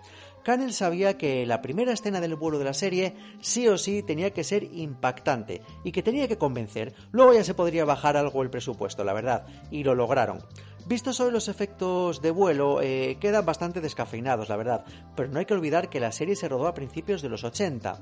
Cannell 0.43 0.73
sabía 0.73 1.19
que 1.19 1.47
la 1.47 1.63
primera 1.63 1.93
escena 1.93 2.21
del 2.21 2.37
vuelo 2.37 2.59
de 2.59 2.65
la 2.65 2.75
serie 2.75 3.15
sí 3.41 3.69
o 3.69 3.79
sí 3.79 4.03
tenía 4.03 4.33
que 4.33 4.45
ser 4.45 4.65
impactante 4.65 5.63
y 5.85 5.93
que 5.93 6.03
tenía 6.03 6.29
que 6.29 6.39
convencer. 6.39 6.95
Luego 7.13 7.35
ya 7.35 7.45
se 7.45 7.55
podría 7.55 7.85
bajar 7.85 8.17
algo 8.17 8.43
el 8.43 8.51
presupuesto, 8.51 9.05
la 9.05 9.13
verdad, 9.13 9.47
y 9.71 9.85
lo 9.85 9.95
lograron. 9.95 10.39
Vistos 10.89 11.21
hoy 11.21 11.31
los 11.31 11.49
efectos 11.49 12.23
de 12.23 12.31
vuelo, 12.31 12.81
eh, 12.81 13.19
quedan 13.21 13.45
bastante 13.45 13.83
descafeinados, 13.83 14.49
la 14.49 14.57
verdad, 14.57 14.87
pero 15.15 15.29
no 15.29 15.39
hay 15.39 15.45
que 15.45 15.53
olvidar 15.53 15.91
que 15.91 16.01
la 16.01 16.13
serie 16.13 16.35
se 16.35 16.49
rodó 16.49 16.67
a 16.67 16.73
principios 16.73 17.21
de 17.21 17.29
los 17.29 17.45
80. 17.45 18.01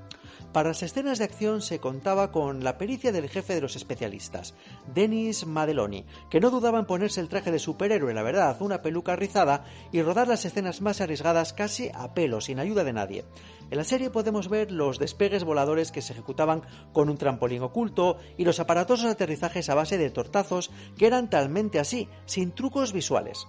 Para 0.53 0.69
las 0.69 0.85
escenas 0.85 1.19
de 1.19 1.25
acción 1.25 1.63
se 1.63 1.81
contaba 1.81 2.31
con 2.31 2.63
la 2.63 2.79
pericia 2.79 3.11
del 3.11 3.29
jefe 3.29 3.57
de 3.57 3.61
los 3.61 3.75
especialistas, 3.75 4.55
Denis 4.95 5.47
Madeloni, 5.47 6.07
que 6.31 6.39
no 6.39 6.51
dudaba 6.51 6.79
en 6.79 6.87
ponerse 6.87 7.21
el 7.21 7.29
traje 7.29 7.51
de 7.51 7.59
superhéroe, 7.59 8.15
la 8.15 8.23
verdad, 8.23 8.57
una 8.61 8.83
peluca 8.83 9.17
rizada, 9.17 9.65
y 9.91 10.01
rodar 10.03 10.29
las 10.29 10.45
escenas 10.45 10.81
más 10.81 11.01
arriesgadas 11.01 11.55
casi 11.55 11.91
a 11.93 12.15
pelo, 12.15 12.41
sin 12.41 12.61
ayuda 12.61 12.85
de 12.85 12.93
nadie. 12.93 13.25
En 13.69 13.79
la 13.79 13.85
serie 13.85 14.11
podemos 14.11 14.49
ver 14.49 14.71
los 14.71 15.01
despegues 15.01 15.43
voladores 15.43 15.91
que 15.91 16.01
se 16.01 16.13
ejecutaban 16.13 16.63
con 16.93 17.11
un 17.11 17.19
trampolín 17.19 17.63
oculto 17.63 18.17
y 18.37 18.45
los 18.45 18.61
aparatosos 18.61 19.11
aterrizajes 19.11 19.69
a 19.69 19.75
base 19.75 19.99
de 19.99 20.11
tortazos 20.11 20.71
que 20.97 21.09
eran 21.09 21.29
talmente 21.29 21.81
así, 21.81 22.09
sin 22.27 22.53
visuales. 22.93 23.47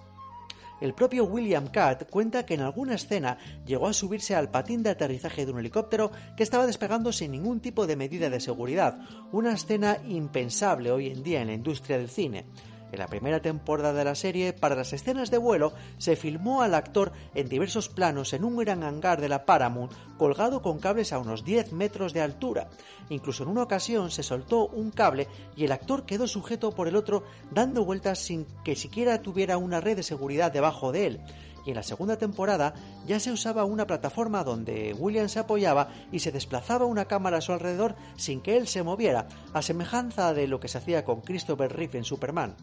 El 0.80 0.94
propio 0.94 1.24
William 1.24 1.66
Catt 1.68 2.08
cuenta 2.08 2.46
que 2.46 2.54
en 2.54 2.60
alguna 2.60 2.94
escena 2.94 3.36
llegó 3.66 3.88
a 3.88 3.92
subirse 3.92 4.36
al 4.36 4.50
patín 4.50 4.82
de 4.82 4.90
aterrizaje 4.90 5.44
de 5.44 5.52
un 5.52 5.58
helicóptero 5.58 6.12
que 6.36 6.44
estaba 6.44 6.66
despegando 6.66 7.12
sin 7.12 7.32
ningún 7.32 7.60
tipo 7.60 7.86
de 7.86 7.96
medida 7.96 8.30
de 8.30 8.40
seguridad, 8.40 9.00
una 9.32 9.52
escena 9.52 9.98
impensable 10.06 10.92
hoy 10.92 11.08
en 11.08 11.22
día 11.22 11.42
en 11.42 11.48
la 11.48 11.54
industria 11.54 11.98
del 11.98 12.08
cine. 12.08 12.46
En 12.90 12.98
la 12.98 13.06
primera 13.06 13.40
temporada 13.40 13.92
de 13.92 14.04
la 14.04 14.14
serie, 14.14 14.52
para 14.52 14.74
las 14.74 14.92
escenas 14.92 15.30
de 15.30 15.38
vuelo, 15.38 15.72
se 15.98 16.16
filmó 16.16 16.62
al 16.62 16.74
actor 16.74 17.12
en 17.34 17.48
diversos 17.48 17.88
planos 17.88 18.32
en 18.32 18.44
un 18.44 18.56
gran 18.56 18.82
hangar 18.82 19.20
de 19.20 19.28
la 19.28 19.44
Paramount, 19.44 19.92
colgado 20.16 20.62
con 20.62 20.78
cables 20.78 21.12
a 21.12 21.18
unos 21.18 21.44
10 21.44 21.72
metros 21.72 22.14
de 22.14 22.22
altura. 22.22 22.68
Incluso 23.10 23.42
en 23.42 23.50
una 23.50 23.62
ocasión 23.62 24.10
se 24.10 24.22
soltó 24.22 24.68
un 24.68 24.90
cable 24.90 25.28
y 25.54 25.64
el 25.64 25.72
actor 25.72 26.06
quedó 26.06 26.26
sujeto 26.26 26.72
por 26.72 26.88
el 26.88 26.96
otro, 26.96 27.24
dando 27.50 27.84
vueltas 27.84 28.20
sin 28.20 28.46
que 28.64 28.74
siquiera 28.74 29.20
tuviera 29.20 29.58
una 29.58 29.80
red 29.80 29.96
de 29.96 30.02
seguridad 30.02 30.50
debajo 30.50 30.90
de 30.90 31.06
él 31.06 31.20
y 31.68 31.70
en 31.70 31.76
la 31.76 31.82
segunda 31.82 32.16
temporada 32.16 32.72
ya 33.06 33.20
se 33.20 33.30
usaba 33.30 33.64
una 33.64 33.86
plataforma 33.86 34.42
donde 34.42 34.94
William 34.98 35.28
se 35.28 35.38
apoyaba 35.38 35.90
y 36.10 36.20
se 36.20 36.32
desplazaba 36.32 36.86
una 36.86 37.04
cámara 37.04 37.38
a 37.38 37.40
su 37.42 37.52
alrededor 37.52 37.94
sin 38.16 38.40
que 38.40 38.56
él 38.56 38.66
se 38.68 38.82
moviera, 38.82 39.28
a 39.52 39.60
semejanza 39.60 40.32
de 40.32 40.48
lo 40.48 40.60
que 40.60 40.68
se 40.68 40.78
hacía 40.78 41.04
con 41.04 41.20
Christopher 41.20 41.70
Reeve 41.70 41.98
en 41.98 42.04
Superman. 42.04 42.56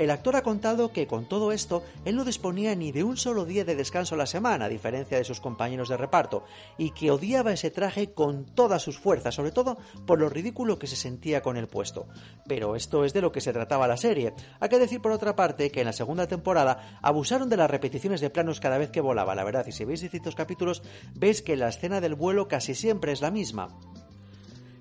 El 0.00 0.10
actor 0.10 0.34
ha 0.34 0.42
contado 0.42 0.94
que 0.94 1.06
con 1.06 1.28
todo 1.28 1.52
esto 1.52 1.84
él 2.06 2.16
no 2.16 2.24
disponía 2.24 2.74
ni 2.74 2.90
de 2.90 3.04
un 3.04 3.18
solo 3.18 3.44
día 3.44 3.66
de 3.66 3.76
descanso 3.76 4.14
a 4.14 4.18
la 4.18 4.24
semana, 4.24 4.64
a 4.64 4.68
diferencia 4.70 5.18
de 5.18 5.24
sus 5.24 5.42
compañeros 5.42 5.90
de 5.90 5.98
reparto, 5.98 6.42
y 6.78 6.92
que 6.92 7.10
odiaba 7.10 7.52
ese 7.52 7.70
traje 7.70 8.14
con 8.14 8.46
todas 8.46 8.80
sus 8.80 8.98
fuerzas, 8.98 9.34
sobre 9.34 9.52
todo 9.52 9.76
por 10.06 10.18
lo 10.18 10.30
ridículo 10.30 10.78
que 10.78 10.86
se 10.86 10.96
sentía 10.96 11.42
con 11.42 11.58
el 11.58 11.68
puesto. 11.68 12.08
Pero 12.46 12.76
esto 12.76 13.04
es 13.04 13.12
de 13.12 13.20
lo 13.20 13.30
que 13.30 13.42
se 13.42 13.52
trataba 13.52 13.86
la 13.86 13.98
serie. 13.98 14.32
Hay 14.58 14.70
que 14.70 14.78
decir 14.78 15.02
por 15.02 15.12
otra 15.12 15.36
parte 15.36 15.70
que 15.70 15.80
en 15.80 15.86
la 15.86 15.92
segunda 15.92 16.26
temporada 16.26 16.98
abusaron 17.02 17.50
de 17.50 17.58
las 17.58 17.70
repeticiones 17.70 18.22
de 18.22 18.30
planos 18.30 18.58
cada 18.58 18.78
vez 18.78 18.90
que 18.90 19.02
volaba, 19.02 19.34
la 19.34 19.44
verdad, 19.44 19.66
y 19.66 19.72
si 19.72 19.84
veis 19.84 20.00
distintos 20.00 20.34
capítulos 20.34 20.82
veis 21.14 21.42
que 21.42 21.56
la 21.56 21.68
escena 21.68 22.00
del 22.00 22.14
vuelo 22.14 22.48
casi 22.48 22.74
siempre 22.74 23.12
es 23.12 23.20
la 23.20 23.30
misma. 23.30 23.68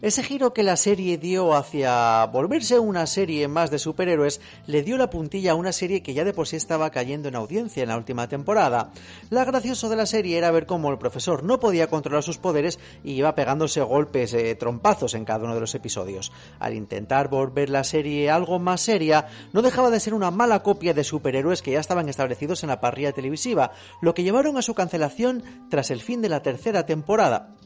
Ese 0.01 0.23
giro 0.23 0.53
que 0.53 0.63
la 0.63 0.77
serie 0.77 1.17
dio 1.17 1.53
hacia 1.53 2.25
volverse 2.27 2.79
una 2.79 3.05
serie 3.05 3.49
más 3.49 3.69
de 3.69 3.79
superhéroes 3.79 4.39
le 4.65 4.81
dio 4.81 4.95
la 4.97 5.09
puntilla 5.09 5.51
a 5.51 5.55
una 5.55 5.73
serie 5.73 6.01
que 6.01 6.13
ya 6.13 6.23
de 6.23 6.31
por 6.31 6.47
sí 6.47 6.55
estaba 6.55 6.89
cayendo 6.89 7.27
en 7.27 7.35
audiencia 7.35 7.83
en 7.83 7.89
la 7.89 7.97
última 7.97 8.29
temporada. 8.29 8.91
La 9.29 9.43
gracioso 9.43 9.89
de 9.89 9.97
la 9.97 10.05
serie 10.05 10.37
era 10.37 10.51
ver 10.51 10.65
cómo 10.65 10.89
el 10.89 10.97
profesor 10.97 11.43
no 11.43 11.59
podía 11.59 11.87
controlar 11.87 12.23
sus 12.23 12.37
poderes 12.37 12.79
y 13.03 13.11
iba 13.11 13.35
pegándose 13.35 13.81
golpes, 13.81 14.33
eh, 14.33 14.55
trompazos 14.55 15.15
en 15.15 15.25
cada 15.25 15.43
uno 15.43 15.53
de 15.53 15.59
los 15.59 15.75
episodios. 15.75 16.31
Al 16.59 16.75
intentar 16.75 17.27
volver 17.27 17.69
la 17.69 17.83
serie 17.83 18.29
algo 18.29 18.57
más 18.57 18.79
seria, 18.79 19.27
no 19.51 19.61
dejaba 19.61 19.89
de 19.89 19.99
ser 19.99 20.13
una 20.13 20.31
mala 20.31 20.63
copia 20.63 20.93
de 20.93 21.03
superhéroes 21.03 21.61
que 21.61 21.71
ya 21.71 21.81
estaban 21.81 22.07
establecidos 22.07 22.63
en 22.63 22.69
la 22.69 22.79
parrilla 22.79 23.11
televisiva, 23.11 23.73
lo 24.01 24.13
que 24.13 24.23
llevaron 24.23 24.55
a 24.55 24.61
su 24.61 24.75
cancelación 24.75 25.43
tras 25.69 25.91
el 25.91 25.99
fin 25.99 26.21
de 26.21 26.29
la 26.29 26.41
tercera 26.41 26.85
temporada. 26.85 27.57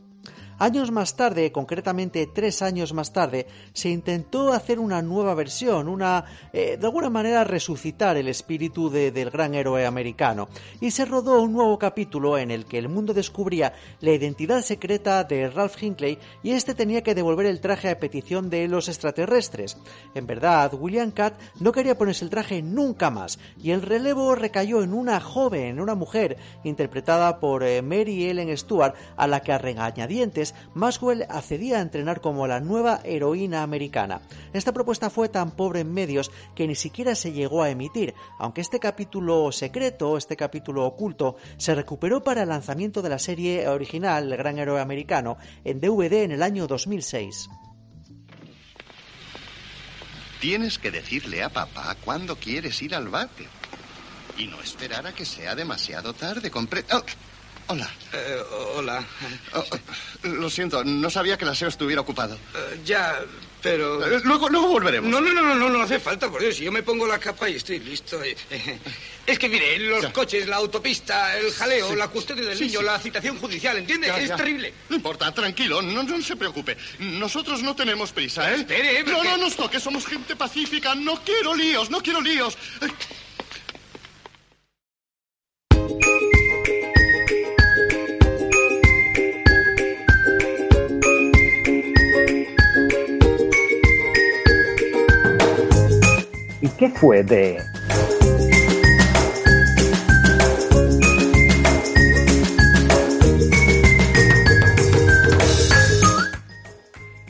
Años 0.59 0.91
más 0.91 1.15
tarde, 1.15 1.51
concretamente 1.51 2.27
tres 2.27 2.61
años 2.61 2.93
más 2.93 3.11
tarde, 3.11 3.47
se 3.73 3.89
intentó 3.89 4.53
hacer 4.53 4.79
una 4.79 5.01
nueva 5.01 5.33
versión, 5.33 5.87
una, 5.87 6.25
eh, 6.53 6.77
de 6.79 6.85
alguna 6.85 7.09
manera 7.09 7.43
resucitar 7.43 8.17
el 8.17 8.27
espíritu 8.27 8.89
de- 8.89 9.11
del 9.11 9.29
gran 9.29 9.55
héroe 9.55 9.85
americano, 9.85 10.47
y 10.79 10.91
se 10.91 11.05
rodó 11.05 11.41
un 11.41 11.53
nuevo 11.53 11.77
capítulo 11.79 12.37
en 12.37 12.51
el 12.51 12.65
que 12.65 12.77
el 12.77 12.87
mundo 12.89 13.13
descubría 13.13 13.73
la 13.99 14.11
identidad 14.11 14.61
secreta 14.61 15.23
de 15.23 15.49
Ralph 15.49 15.81
Hinckley 15.81 16.17
y 16.43 16.51
este 16.51 16.75
tenía 16.75 17.03
que 17.03 17.15
devolver 17.15 17.45
el 17.47 17.59
traje 17.59 17.89
a 17.89 17.99
petición 17.99 18.49
de 18.49 18.67
los 18.67 18.87
extraterrestres. 18.89 19.77
En 20.15 20.27
verdad, 20.27 20.71
William 20.73 21.11
Catt 21.11 21.33
no 21.59 21.71
quería 21.71 21.97
ponerse 21.97 22.23
el 22.25 22.31
traje 22.31 22.61
nunca 22.61 23.09
más, 23.09 23.39
y 23.61 23.71
el 23.71 23.81
relevo 23.81 24.35
recayó 24.35 24.83
en 24.83 24.93
una 24.93 25.19
joven, 25.19 25.65
en 25.65 25.79
una 25.79 25.95
mujer, 25.95 26.37
interpretada 26.63 27.39
por 27.39 27.63
eh, 27.63 27.81
Mary 27.81 28.25
Ellen 28.29 28.55
Stewart, 28.57 28.93
a 29.17 29.27
la 29.27 29.41
que 29.41 29.51
a 29.51 29.57
regañadientes 29.57 30.52
Maxwell 30.73 31.25
accedía 31.29 31.77
a 31.77 31.81
entrenar 31.81 32.21
como 32.21 32.47
la 32.47 32.59
nueva 32.59 33.01
heroína 33.03 33.63
americana. 33.63 34.21
Esta 34.53 34.71
propuesta 34.71 35.09
fue 35.09 35.29
tan 35.29 35.51
pobre 35.51 35.81
en 35.81 35.93
medios 35.93 36.31
que 36.55 36.67
ni 36.67 36.75
siquiera 36.75 37.15
se 37.15 37.31
llegó 37.31 37.63
a 37.63 37.69
emitir, 37.69 38.13
aunque 38.39 38.61
este 38.61 38.79
capítulo 38.79 39.51
secreto, 39.51 40.17
este 40.17 40.35
capítulo 40.35 40.85
oculto, 40.85 41.37
se 41.57 41.75
recuperó 41.75 42.23
para 42.23 42.43
el 42.43 42.49
lanzamiento 42.49 43.01
de 43.01 43.09
la 43.09 43.19
serie 43.19 43.67
original 43.67 44.31
El 44.31 44.37
Gran 44.37 44.57
Héroe 44.57 44.81
Americano 44.81 45.37
en 45.63 45.79
DVD 45.79 46.23
en 46.23 46.31
el 46.31 46.43
año 46.43 46.67
2006. 46.67 47.49
Tienes 50.43 50.77
que 50.77 50.91
decirle 50.91 51.41
a 51.41 51.47
papá 51.47 51.95
cuándo 52.03 52.35
quieres 52.35 52.81
ir 52.81 52.95
al 52.95 53.07
bate. 53.07 53.47
Y 54.37 54.47
no 54.47 54.61
esperar 54.61 55.07
a 55.07 55.13
que 55.13 55.23
sea 55.23 55.55
demasiado 55.55 56.13
tarde. 56.13 56.51
Compre... 56.51 56.83
Oh, 56.91 57.01
hola. 57.67 57.89
Eh, 58.13 58.37
hola. 58.75 59.03
Oh, 59.53 59.63
oh, 59.71 60.27
lo 60.27 60.49
siento, 60.49 60.83
no 60.83 61.09
sabía 61.09 61.37
que 61.37 61.45
el 61.45 61.51
aseo 61.51 61.67
estuviera 61.69 62.01
ocupado. 62.01 62.35
Eh, 62.35 62.79
ya, 62.85 63.19
pero... 63.61 64.05
Eh, 64.05 64.21
luego, 64.23 64.49
luego 64.49 64.67
volveremos. 64.67 65.09
No, 65.09 65.19
no, 65.21 65.33
no, 65.33 65.41
no, 65.41 65.55
no, 65.55 65.69
no 65.69 65.81
hace 65.81 65.99
falta, 65.99 66.29
por 66.29 66.41
Dios. 66.41 66.55
Si 66.55 66.63
yo 66.63 66.71
me 66.71 66.83
pongo 66.83 67.07
la 67.07 67.19
capa 67.19 67.49
y 67.49 67.55
estoy 67.55 67.79
listo. 67.79 68.21
eh, 68.23 68.35
eh. 68.49 68.79
Es 69.25 69.39
que, 69.39 69.47
mire, 69.47 69.79
los 69.79 70.07
coches, 70.07 70.47
la 70.49 70.57
autopista, 70.57 71.37
el 71.37 71.49
jaleo, 71.53 71.91
Sí. 71.91 71.95
la 71.95 72.09
custodia 72.09 72.43
del 72.43 72.57
Sí, 72.57 72.65
niño, 72.65 72.79
sí. 72.79 72.85
la 72.85 72.99
citación 72.99 73.37
judicial, 73.39 73.77
¿entiende? 73.77 74.07
Ya, 74.07 74.19
es 74.19 74.27
ya. 74.27 74.35
terrible. 74.35 74.73
No 74.89 74.97
importa, 74.97 75.31
tranquilo, 75.33 75.81
no, 75.81 76.03
no 76.03 76.21
se 76.21 76.35
preocupe. 76.35 76.75
Nosotros 76.99 77.63
no 77.63 77.73
tenemos 77.73 78.11
prisa, 78.11 78.51
¿eh? 78.51 78.55
Espere, 78.55 79.01
No, 79.03 79.13
porque- 79.15 79.29
no 79.29 79.37
nos 79.37 79.55
toque, 79.55 79.79
somos 79.79 80.05
gente 80.05 80.35
pacífica. 80.35 80.93
No 80.93 81.23
quiero 81.23 81.55
líos, 81.55 81.89
no 81.89 82.01
quiero 82.01 82.19
líos. 82.19 82.57
Eh, 82.81 82.87
¿Y 96.63 96.69
qué 96.69 96.87
fue 96.87 97.23
de...? 97.23 97.61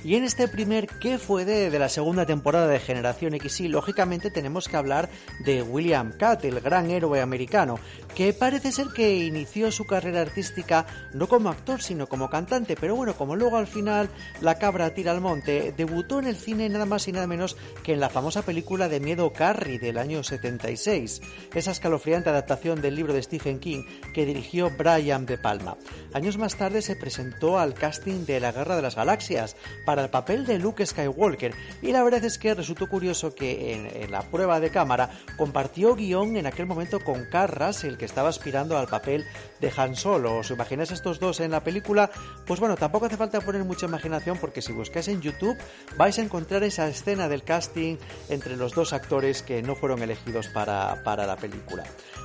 Y 0.04 0.16
en 0.16 0.24
este 0.24 0.48
primer 0.50 0.88
¿Qué 0.88 1.18
fue 1.18 1.46
de, 1.46 1.70
de 1.70 1.80
la 1.80 1.90
segunda 1.90 2.26
temporada 2.26 2.68
de 2.68 2.80
Generación 2.80 3.38
XY? 3.40 3.70
Lógicamente 3.70 4.32
tenemos 4.32 4.68
que 4.68 4.78
hablar 4.78 5.10
de 5.40 5.62
William 5.62 6.12
Catt, 6.12 6.44
el 6.46 6.60
gran 6.60 6.92
héroe 6.92 7.22
americano, 7.22 7.80
que 8.16 8.34
parece 8.34 8.72
ser 8.72 8.88
que 8.88 9.18
inició 9.18 9.72
su 9.72 9.86
carrera 9.86 10.22
artística 10.22 10.86
no 11.14 11.28
como 11.28 11.50
actor, 11.50 11.82
sino 11.82 12.08
como 12.08 12.30
cantante, 12.30 12.76
pero 12.80 12.96
bueno, 12.96 13.16
como 13.16 13.36
luego 13.36 13.58
al 13.58 13.68
final 13.68 14.10
la 14.42 14.56
cabra 14.56 14.94
tira 14.94 15.12
al 15.12 15.22
monte, 15.22 15.74
debutó 15.76 16.20
en 16.20 16.28
el 16.28 16.36
cine 16.36 16.70
nada 16.70 16.86
más 16.86 17.08
y 17.08 17.12
nada 17.12 17.28
menos 17.28 17.58
que 17.84 17.94
en 17.94 18.00
la 18.00 18.10
famosa 18.10 18.44
película 18.44 18.90
de 18.90 19.00
miedo 19.00 19.32
Carrie 19.34 19.80
del 19.80 19.98
año 19.98 20.24
76, 20.24 21.22
esa 21.54 21.72
escalofriante 21.72 22.30
adaptación 22.30 22.82
del 22.82 22.96
libro 22.96 23.14
de 23.14 23.24
Stephen 23.24 23.60
King 23.60 23.84
que 24.14 24.26
dirigió 24.26 24.70
Brian 24.78 25.26
De 25.26 25.38
Palma. 25.38 25.78
Años 26.14 26.38
más 26.38 26.56
tarde 26.56 26.82
se 26.82 26.96
presentó 26.96 27.58
al 27.58 27.74
casting 27.74 28.26
de 28.26 28.40
La 28.40 28.52
Guerra 28.52 28.76
de 28.76 28.82
las 28.82 28.96
Galaxias 28.96 29.56
el 30.02 30.10
papel 30.10 30.46
de 30.46 30.60
Luke 30.60 30.86
Skywalker. 30.86 31.54
Y 31.82 31.92
la 31.92 32.04
verdad 32.04 32.24
es 32.24 32.38
que 32.38 32.54
resultó 32.54 32.88
curioso 32.88 33.36
que 33.36 33.74
en, 33.74 34.04
en 34.04 34.12
la 34.12 34.22
prueba 34.24 34.60
de 34.60 34.70
cámara 34.70 35.10
compartió 35.38 35.96
guion 35.96 36.38
en 36.38 36.48
aquel 36.48 36.66
momento 36.66 37.00
con 37.00 37.26
Carl 37.26 37.54
Russell 37.54 37.98
que 37.98 38.06
estaba 38.06 38.30
aspirando 38.30 38.78
al 38.78 38.88
papel 38.88 39.26
de 39.64 39.72
Han 39.76 39.96
Solo. 39.96 40.38
¿Os 40.38 40.52
imagináis 40.52 40.92
estos 40.92 41.20
dos 41.20 41.40
en 41.40 41.52
la 41.52 41.64
película? 41.64 42.12
Pues 42.46 42.60
bueno, 42.60 42.76
tampoco 42.76 43.06
hace 43.06 43.16
falta 43.16 43.40
poner 43.40 43.64
mucha 43.64 43.86
imaginación 43.86 44.38
porque 44.38 44.62
si 44.62 44.74
buscáis 44.74 45.08
en 45.08 45.22
YouTube 45.22 45.58
vais 45.98 46.20
a 46.20 46.22
encontrar 46.22 46.64
esa 46.64 46.88
escena 46.88 47.30
del 47.30 47.44
casting 47.44 47.96
entre 48.30 48.58
los 48.58 48.76
dos 48.76 48.92
actores 48.92 49.42
que 49.42 49.64
no 49.64 49.76
fueron 49.76 50.04
elegidos 50.04 50.48
para, 50.50 51.02
para 51.04 51.26
la 51.26 51.38
película. 51.38 51.84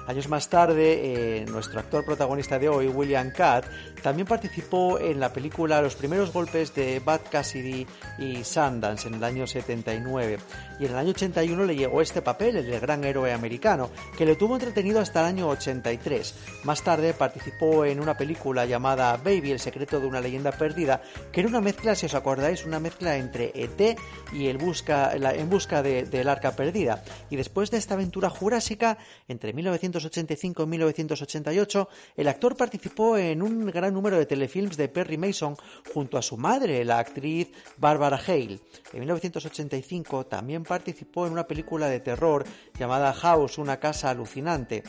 Años 0.09 0.29
más 0.29 0.49
tarde, 0.49 1.43
eh, 1.43 1.47
nuestro 1.47 1.79
actor 1.81 2.05
protagonista 2.05 2.59
de 2.59 2.69
hoy, 2.69 2.89
William 2.89 3.31
Catt, 3.31 3.67
también 4.03 4.27
participó 4.27 4.99
en 4.99 5.21
la 5.21 5.33
película 5.33 5.83
Los 5.83 5.97
primeros 5.97 6.33
golpes 6.33 6.75
de 6.75 6.99
Bad 7.01 7.21
Cassidy 7.31 7.87
y 8.19 8.43
Sundance 8.43 9.07
en 9.07 9.15
el 9.15 9.25
año 9.25 9.47
79. 9.47 10.39
Y 10.81 10.87
en 10.87 10.93
el 10.93 10.97
año 10.97 11.11
81 11.11 11.65
le 11.65 11.77
llegó 11.77 12.01
este 12.01 12.23
papel, 12.23 12.57
el 12.57 12.81
gran 12.81 13.05
héroe 13.05 13.33
americano, 13.33 13.91
que 14.17 14.25
le 14.25 14.37
tuvo 14.37 14.55
entretenido 14.55 15.01
hasta 15.01 15.21
el 15.21 15.27
año 15.27 15.49
83. 15.49 16.35
Más 16.65 16.83
tarde 16.83 17.13
participó 17.29 17.85
en 17.85 18.01
una 18.01 18.17
película 18.17 18.65
llamada 18.65 19.15
Baby, 19.19 19.53
el 19.53 19.61
secreto 19.61 20.01
de 20.01 20.07
una 20.07 20.19
leyenda 20.19 20.51
perdida, 20.51 21.03
que 21.31 21.41
era 21.41 21.49
una 21.51 21.61
mezcla, 21.61 21.95
si 21.95 22.07
os 22.07 22.15
acordáis, 22.15 22.65
una 22.65 22.81
mezcla 22.81 23.19
entre 23.19 23.53
ET 23.55 23.99
y 24.33 24.47
el 24.47 24.57
busca, 24.57 25.13
En 25.13 25.51
busca 25.51 25.83
de, 25.83 26.05
del 26.05 26.27
arca 26.27 26.53
perdida. 26.53 27.05
Y 27.29 27.37
después 27.37 27.71
de 27.71 27.77
esta 27.77 27.95
aventura 27.95 28.31
jurásica, 28.31 28.97
entre 29.29 29.53
1985 29.53 30.63
y 30.63 30.67
1988, 30.67 31.89
el 32.17 32.29
actor 32.29 32.57
participó 32.57 33.19
en 33.19 33.43
un 33.43 33.67
gran 33.67 33.93
número 33.93 34.17
de 34.17 34.25
telefilms 34.25 34.79
de 34.79 34.89
Perry 34.89 35.19
Mason 35.19 35.55
junto 35.93 36.17
a 36.17 36.23
su 36.23 36.39
madre, 36.39 36.83
la 36.83 36.99
actriz 36.99 37.53
Barbara 37.77 38.19
Hale. 38.27 38.59
En 38.95 39.01
1985 39.01 40.25
también 40.25 40.63
participó 40.65 41.27
en 41.27 41.33
una 41.33 41.47
película 41.47 41.89
de 41.89 42.01
terror 42.01 42.47
llamada 42.79 43.13
House, 43.13 43.59
una 43.59 43.79
casa 43.79 44.09
alucinante. 44.09 44.83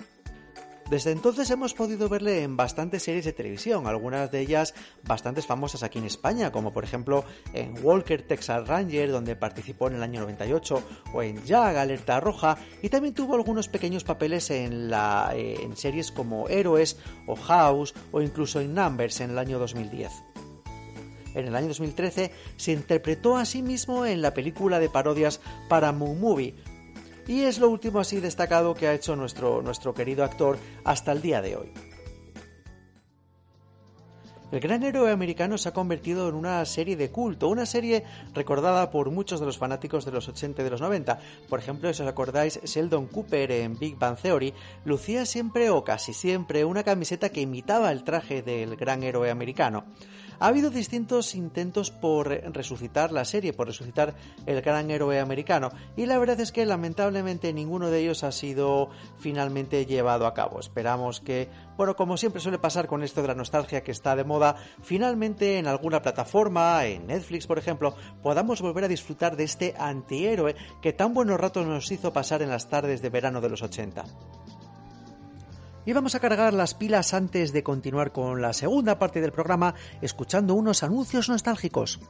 Desde 0.90 1.12
entonces 1.12 1.52
hemos 1.52 1.76
podido 1.76 2.10
verle 2.10 2.42
en 2.42 2.58
bastantes 2.58 3.04
series 3.04 3.24
de 3.24 3.32
televisión, 3.32 3.86
algunas 3.86 4.32
de 4.32 4.40
ellas 4.40 4.74
bastantes 5.04 5.46
famosas 5.46 5.84
aquí 5.84 6.00
en 6.00 6.06
España, 6.06 6.52
como 6.52 6.74
por 6.74 6.84
ejemplo 6.84 7.26
en 7.54 7.76
Walker 7.84 8.24
Texas 8.24 8.68
Ranger, 8.68 9.12
donde 9.12 9.36
participó 9.36 9.88
en 9.88 9.98
el 9.98 10.04
año 10.04 10.22
98, 10.22 10.82
o 11.14 11.22
en 11.22 11.46
Jag, 11.46 11.78
Alerta 11.78 12.20
Roja, 12.20 12.58
y 12.82 12.90
también 12.90 13.14
tuvo 13.14 13.36
algunos 13.36 13.68
pequeños 13.68 14.04
papeles 14.04 14.50
en, 14.50 14.90
la, 14.90 15.32
eh, 15.36 15.60
en 15.62 15.78
series 15.78 16.12
como 16.12 16.50
Héroes 16.50 16.98
o 17.28 17.36
House, 17.36 17.94
o 18.12 18.24
incluso 18.24 18.60
en 18.60 18.74
Numbers 18.74 19.22
en 19.22 19.30
el 19.30 19.38
año 19.38 19.60
2010. 19.60 20.12
En 21.36 21.46
el 21.46 21.56
año 21.56 21.68
2013 21.68 22.32
se 22.58 22.72
interpretó 22.72 23.38
a 23.38 23.46
sí 23.46 23.62
mismo 23.62 24.08
en 24.08 24.24
la 24.24 24.34
película 24.34 24.80
de 24.80 24.90
parodias 24.90 25.40
Paramount 25.68 26.20
Movie, 26.20 26.56
y 27.30 27.44
es 27.44 27.60
lo 27.60 27.70
último 27.70 28.00
así 28.00 28.20
destacado 28.20 28.74
que 28.74 28.88
ha 28.88 28.94
hecho 28.94 29.16
nuestro, 29.16 29.62
nuestro 29.62 29.94
querido 29.94 30.24
actor 30.24 30.58
hasta 30.84 31.12
el 31.12 31.22
día 31.22 31.44
de 31.44 31.58
hoy. 31.58 31.72
El 34.52 34.62
gran 34.62 34.82
héroe 34.82 35.12
americano 35.12 35.60
se 35.60 35.70
ha 35.70 35.74
convertido 35.74 36.28
en 36.28 36.34
una 36.34 36.66
serie 36.66 36.96
de 36.96 37.12
culto, 37.12 37.50
una 37.50 37.68
serie 37.68 38.04
recordada 38.34 38.90
por 38.90 39.12
muchos 39.12 39.40
de 39.40 39.46
los 39.46 39.60
fanáticos 39.60 40.06
de 40.06 40.12
los 40.12 40.28
80 40.28 40.62
y 40.62 40.66
de 40.66 40.72
los 40.72 40.82
90. 40.82 41.20
Por 41.48 41.60
ejemplo, 41.60 41.94
si 41.94 42.02
os 42.02 42.10
acordáis, 42.10 42.60
Sheldon 42.64 43.06
Cooper 43.08 43.52
en 43.52 43.78
Big 43.78 43.96
Bang 44.00 44.18
Theory 44.18 44.56
lucía 44.86 45.28
siempre 45.28 45.70
o 45.70 45.84
casi 45.84 46.14
siempre 46.14 46.66
una 46.66 46.84
camiseta 46.84 47.30
que 47.30 47.42
imitaba 47.42 47.92
el 47.92 48.04
traje 48.04 48.42
del 48.42 48.76
gran 48.76 49.04
héroe 49.04 49.30
americano. 49.30 49.86
Ha 50.40 50.48
habido 50.48 50.70
distintos 50.70 51.36
intentos 51.36 51.92
por 51.92 52.30
resucitar 52.30 53.12
la 53.12 53.26
serie, 53.26 53.52
por 53.52 53.68
resucitar 53.68 54.16
el 54.46 54.62
gran 54.62 54.90
héroe 54.90 55.20
americano, 55.20 55.70
y 55.98 56.06
la 56.06 56.18
verdad 56.18 56.40
es 56.40 56.54
que 56.54 56.66
lamentablemente 56.66 57.52
ninguno 57.52 57.90
de 57.90 58.00
ellos 58.00 58.24
ha 58.24 58.32
sido 58.32 58.90
finalmente 59.18 59.86
llevado 59.86 60.26
a 60.26 60.34
cabo. 60.34 60.62
Esperamos 60.62 61.20
que, 61.20 61.50
bueno, 61.80 61.96
como 61.96 62.18
siempre 62.18 62.42
suele 62.42 62.60
pasar 62.60 62.88
con 62.88 63.04
esto 63.04 63.22
de 63.22 63.30
la 63.30 63.36
nostalgia 63.36 63.84
que 63.84 63.92
está 63.92 64.14
de 64.14 64.26
moda, 64.26 64.58
finalmente 64.82 65.60
en 65.60 65.66
alguna 65.66 66.02
plataforma, 66.02 66.84
en 66.86 67.08
Netflix 67.08 67.48
por 67.48 67.58
ejemplo, 67.58 67.96
podamos 68.22 68.62
volver 68.62 68.84
a 68.84 68.90
disfrutar 68.90 69.38
de 69.38 69.46
este 69.46 69.76
antihéroe 69.80 70.58
que 70.82 70.92
tan 70.92 71.14
buenos 71.14 71.40
ratos 71.40 71.66
nos 71.66 71.90
hizo 71.90 72.12
pasar 72.12 72.42
en 72.42 72.50
las 72.50 72.68
tardes 72.68 73.02
de 73.02 73.10
verano 73.10 73.40
de 73.40 73.48
los 73.48 73.62
80. 73.62 74.04
Y 75.86 75.94
vamos 75.94 76.16
a 76.16 76.20
cargar 76.20 76.54
las 76.54 76.74
pilas 76.74 77.14
antes 77.14 77.54
de 77.54 77.64
continuar 77.64 78.12
con 78.12 78.42
la 78.42 78.52
segunda 78.52 79.00
parte 79.00 79.22
del 79.22 79.32
programa 79.32 79.74
escuchando 80.02 80.56
unos 80.56 80.84
anuncios 80.84 81.30
nostálgicos. 81.30 82.02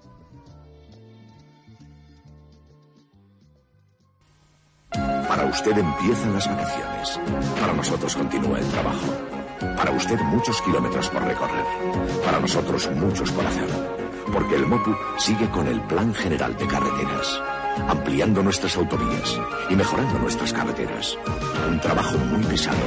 Para 4.89 5.45
usted 5.45 5.78
empiezan 5.78 6.34
las 6.34 6.47
vacaciones. 6.47 7.20
Para 7.59 7.74
nosotros 7.74 8.15
continúa 8.15 8.57
el 8.57 8.67
trabajo. 8.70 9.39
Para 9.60 9.91
usted 9.91 10.20
muchos 10.22 10.62
kilómetros 10.62 11.10
por 11.10 11.24
recorrer. 11.24 11.66
Para 12.24 12.39
nosotros 12.39 12.89
muchos 12.95 13.32
por 13.32 13.45
hacer. 13.45 13.70
Porque 14.32 14.55
el 14.55 14.66
MOPU 14.66 14.95
sigue 15.18 15.49
con 15.49 15.68
el 15.68 15.82
Plan 15.82 16.14
General 16.14 16.55
de 16.55 16.68
Carreteras, 16.68 17.41
ampliando 17.88 18.43
nuestras 18.43 18.78
autovías 18.78 19.39
y 19.70 19.76
mejorando 19.76 20.20
nuestras 20.20 20.53
carreteras. 20.53 21.18
Un 21.68 21.80
trabajo 21.80 22.18
muy 22.18 22.43
pesado, 22.43 22.78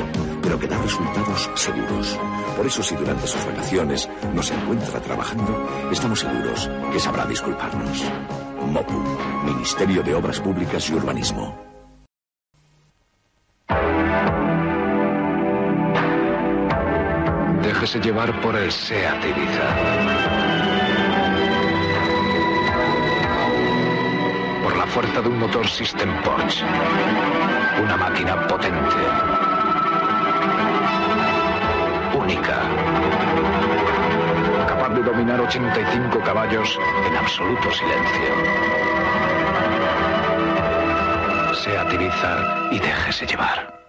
pero 0.42 0.58
que 0.58 0.68
da 0.68 0.78
resultados 0.78 1.50
seguros. 1.54 2.18
Por 2.56 2.66
eso 2.66 2.82
si 2.82 2.94
durante 2.94 3.26
sus 3.26 3.44
vacaciones 3.44 4.08
nos 4.34 4.50
encuentra 4.50 5.00
trabajando, 5.00 5.68
estamos 5.90 6.20
seguros 6.20 6.70
que 6.92 7.00
sabrá 7.00 7.26
disculparnos. 7.26 8.04
MOPU, 8.66 9.02
Ministerio 9.44 10.02
de 10.02 10.14
Obras 10.14 10.40
Públicas 10.40 10.88
y 10.88 10.94
Urbanismo. 10.94 11.71
Déjese 17.62 18.00
llevar 18.00 18.40
por 18.40 18.56
el 18.56 18.72
SEAT 18.72 19.24
Ibiza. 19.24 19.68
Por 24.64 24.76
la 24.76 24.86
fuerza 24.86 25.20
de 25.22 25.28
un 25.28 25.38
motor 25.38 25.68
System 25.68 26.10
Porsche. 26.22 26.64
Una 27.82 27.96
máquina 27.96 28.46
potente. 28.48 28.96
Única. 32.14 32.58
Capaz 34.66 34.88
de 34.94 35.02
dominar 35.02 35.40
85 35.40 36.20
caballos 36.24 36.78
en 37.06 37.16
absoluto 37.16 37.70
silencio. 37.70 38.34
SEAT 41.54 41.92
Ibiza 41.92 42.68
y 42.72 42.78
déjese 42.80 43.26
llevar. 43.26 43.81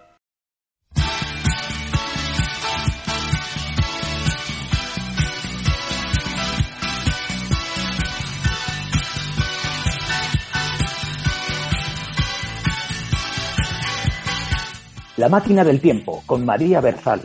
La 15.16 15.28
máquina 15.28 15.62
del 15.62 15.80
tiempo 15.80 16.24
con 16.26 16.44
María 16.44 16.80
Berzal. 16.80 17.22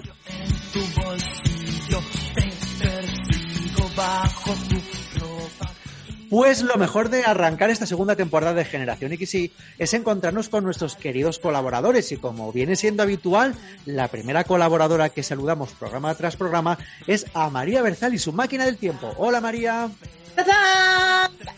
Pues 6.30 6.62
lo 6.62 6.76
mejor 6.78 7.10
de 7.10 7.24
arrancar 7.24 7.72
esta 7.72 7.88
segunda 7.88 8.16
temporada 8.16 8.54
de 8.54 8.64
Generación 8.64 9.12
XY 9.18 9.52
es 9.80 9.94
encontrarnos 9.96 10.50
con 10.50 10.64
nuestros 10.64 10.96
queridos 10.96 11.40
colaboradores 11.40 12.12
y 12.12 12.18
como 12.18 12.52
viene 12.52 12.76
siendo 12.76 13.02
habitual, 13.02 13.56
la 13.88 14.08
primera 14.10 14.44
colaboradora 14.44 15.10
que 15.10 15.24
saludamos 15.24 15.72
programa 15.72 16.14
tras 16.14 16.36
programa 16.36 16.78
es 17.08 17.26
a 17.34 17.50
María 17.50 17.82
Berzal 17.82 18.14
y 18.14 18.20
su 18.20 18.32
máquina 18.32 18.66
del 18.66 18.78
tiempo. 18.78 19.12
Hola 19.18 19.42
María. 19.42 19.90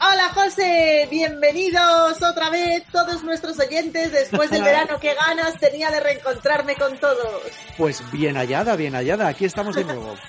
Hola 0.03 0.29
José, 0.33 1.07
bienvenidos 1.11 2.23
otra 2.23 2.49
vez 2.49 2.83
todos 2.91 3.23
nuestros 3.23 3.59
oyentes 3.59 4.11
después 4.11 4.49
del 4.49 4.63
verano. 4.63 4.99
Qué 4.99 5.13
ganas 5.13 5.59
tenía 5.59 5.91
de 5.91 5.99
reencontrarme 5.99 6.75
con 6.75 6.97
todos. 6.97 7.43
Pues 7.77 8.01
bien 8.11 8.35
hallada, 8.35 8.75
bien 8.75 8.95
hallada. 8.95 9.27
Aquí 9.27 9.45
estamos 9.45 9.75
de 9.75 9.83
nuevo. 9.85 10.15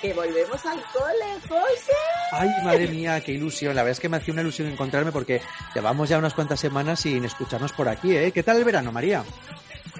Que 0.00 0.12
volvemos 0.12 0.64
al 0.64 0.80
cole, 0.92 1.40
José. 1.48 1.92
Ay, 2.30 2.48
madre 2.62 2.86
mía, 2.86 3.20
qué 3.20 3.32
ilusión. 3.32 3.74
La 3.74 3.82
verdad 3.82 3.96
es 3.96 4.00
que 4.00 4.08
me 4.08 4.18
hacía 4.18 4.32
una 4.32 4.42
ilusión 4.42 4.68
encontrarme 4.68 5.10
porque 5.10 5.42
llevamos 5.74 6.08
ya 6.08 6.18
unas 6.18 6.34
cuantas 6.34 6.60
semanas 6.60 7.00
sin 7.00 7.24
escucharnos 7.24 7.72
por 7.72 7.88
aquí, 7.88 8.16
¿eh? 8.16 8.30
¿Qué 8.30 8.44
tal 8.44 8.58
el 8.58 8.64
verano, 8.64 8.92
María? 8.92 9.24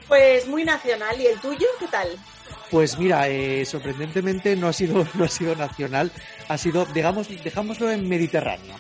Pues 0.06 0.46
muy 0.46 0.62
nacional. 0.62 1.20
¿Y 1.20 1.26
el 1.26 1.40
tuyo 1.40 1.66
qué 1.80 1.88
tal? 1.88 2.08
Pues 2.70 2.98
mira, 2.98 3.28
eh, 3.28 3.64
sorprendentemente 3.64 4.54
no 4.56 4.68
ha 4.68 4.72
sido 4.72 5.06
no 5.14 5.24
ha 5.24 5.28
sido 5.28 5.54
nacional, 5.54 6.12
ha 6.48 6.58
sido, 6.58 6.84
digamos, 6.86 7.28
dejámoslo 7.42 7.90
en 7.90 8.08
Mediterráneo. 8.08 8.76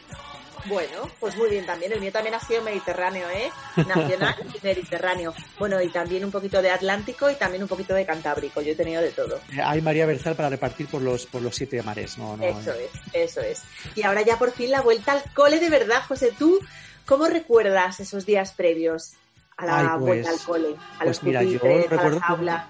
Bueno, 0.66 1.08
pues 1.18 1.36
muy 1.36 1.48
bien 1.50 1.64
también. 1.64 1.92
El 1.92 2.00
mío 2.00 2.12
también 2.12 2.34
ha 2.34 2.40
sido 2.40 2.62
mediterráneo, 2.62 3.26
¿eh? 3.30 3.50
Nacional 3.76 4.34
y 4.54 4.58
mediterráneo. 4.66 5.34
Bueno, 5.58 5.80
y 5.80 5.88
también 5.88 6.24
un 6.24 6.30
poquito 6.30 6.60
de 6.60 6.70
Atlántico 6.70 7.30
y 7.30 7.36
también 7.36 7.62
un 7.62 7.68
poquito 7.68 7.94
de 7.94 8.04
Cantábrico. 8.04 8.60
Yo 8.60 8.72
he 8.72 8.76
tenido 8.76 9.00
de 9.00 9.10
todo. 9.12 9.40
Eh, 9.56 9.62
Hay 9.64 9.80
María 9.80 10.04
Berzal 10.04 10.34
para 10.36 10.50
repartir 10.50 10.86
por 10.88 11.00
los 11.00 11.26
por 11.26 11.42
los 11.42 11.54
siete 11.54 11.82
mares, 11.82 12.18
no, 12.18 12.36
no. 12.36 12.44
Eso 12.44 12.72
es, 12.72 12.90
eso 13.12 13.40
es. 13.40 13.62
Y 13.94 14.02
ahora 14.02 14.22
ya 14.22 14.38
por 14.38 14.52
fin 14.52 14.70
la 14.70 14.82
vuelta 14.82 15.12
al 15.12 15.22
cole 15.32 15.58
de 15.58 15.70
verdad, 15.70 16.02
José. 16.06 16.32
¿Tú 16.38 16.60
cómo 17.06 17.26
recuerdas 17.26 18.00
esos 18.00 18.26
días 18.26 18.52
previos 18.52 19.14
a 19.56 19.66
la 19.66 19.78
Ay, 19.78 19.86
pues, 19.86 20.00
vuelta 20.00 20.30
al 20.30 20.40
cole? 20.40 20.68
A 20.96 20.98
pues 20.98 21.08
los 21.08 21.22
mira, 21.22 21.42
yo 21.44 21.60
a 21.64 21.88
recuerdo 21.88 22.20
las 22.20 22.30
aulas. 22.30 22.64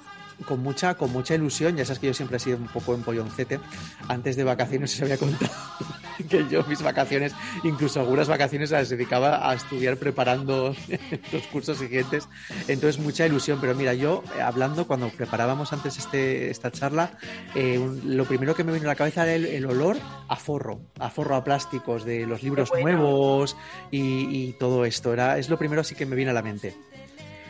Con 0.47 0.61
mucha, 0.61 0.95
con 0.95 1.13
mucha 1.13 1.35
ilusión. 1.35 1.77
Ya 1.77 1.85
sabes 1.85 1.99
que 1.99 2.07
yo 2.09 2.15
siempre 2.15 2.37
he 2.37 2.41
sido 2.41 2.57
un 2.59 2.69
poco 2.69 2.95
empolloncete. 2.95 3.61
Antes 4.09 4.37
de 4.37 4.45
vacaciones 4.45 4.91
se 4.93 5.05
había 5.05 5.19
contado 5.19 5.51
que 6.29 6.47
yo 6.49 6.65
mis 6.65 6.83
vacaciones, 6.83 7.33
incluso 7.65 8.01
algunas 8.01 8.29
vacaciones 8.29 8.71
las 8.71 8.89
dedicaba 8.89 9.49
a 9.51 9.55
estudiar 9.55 9.97
preparando 9.97 10.75
los 11.33 11.43
cursos 11.49 11.79
siguientes. 11.79 12.29
Entonces 12.67 13.01
mucha 13.01 13.27
ilusión. 13.27 13.59
Pero 13.61 13.75
mira, 13.75 13.95
yo 13.95 14.23
eh, 14.37 14.41
hablando 14.41 14.87
cuando 14.87 15.09
preparábamos 15.11 15.73
antes 15.73 15.99
este, 15.99 16.51
esta 16.51 16.71
charla, 16.71 17.19
eh, 17.55 17.79
un- 17.79 18.17
lo 18.17 18.25
primero 18.25 18.55
que 18.55 18.65
me 18.65 18.73
vino 18.73 18.85
a 18.87 18.89
la 18.89 18.97
cabeza 18.97 19.23
era 19.25 19.35
el, 19.35 19.47
el 19.47 19.67
olor 19.67 19.97
a 20.29 20.37
forro, 20.37 20.81
a 20.99 21.11
forro 21.11 21.37
a 21.37 21.45
plásticos 21.45 22.05
de 22.05 22.27
los 22.27 22.43
libros 22.43 22.69
bueno. 22.71 22.99
nuevos 22.99 23.57
y, 23.91 24.01
y 24.49 24.53
todo 24.59 24.85
esto. 24.85 25.13
Era, 25.13 25.39
es 25.39 25.49
lo 25.49 25.59
primero 25.59 25.81
así 25.81 25.95
que 25.95 26.07
me 26.07 26.17
viene 26.17 26.31
a 26.31 26.35
la 26.35 26.43
mente. 26.43 26.75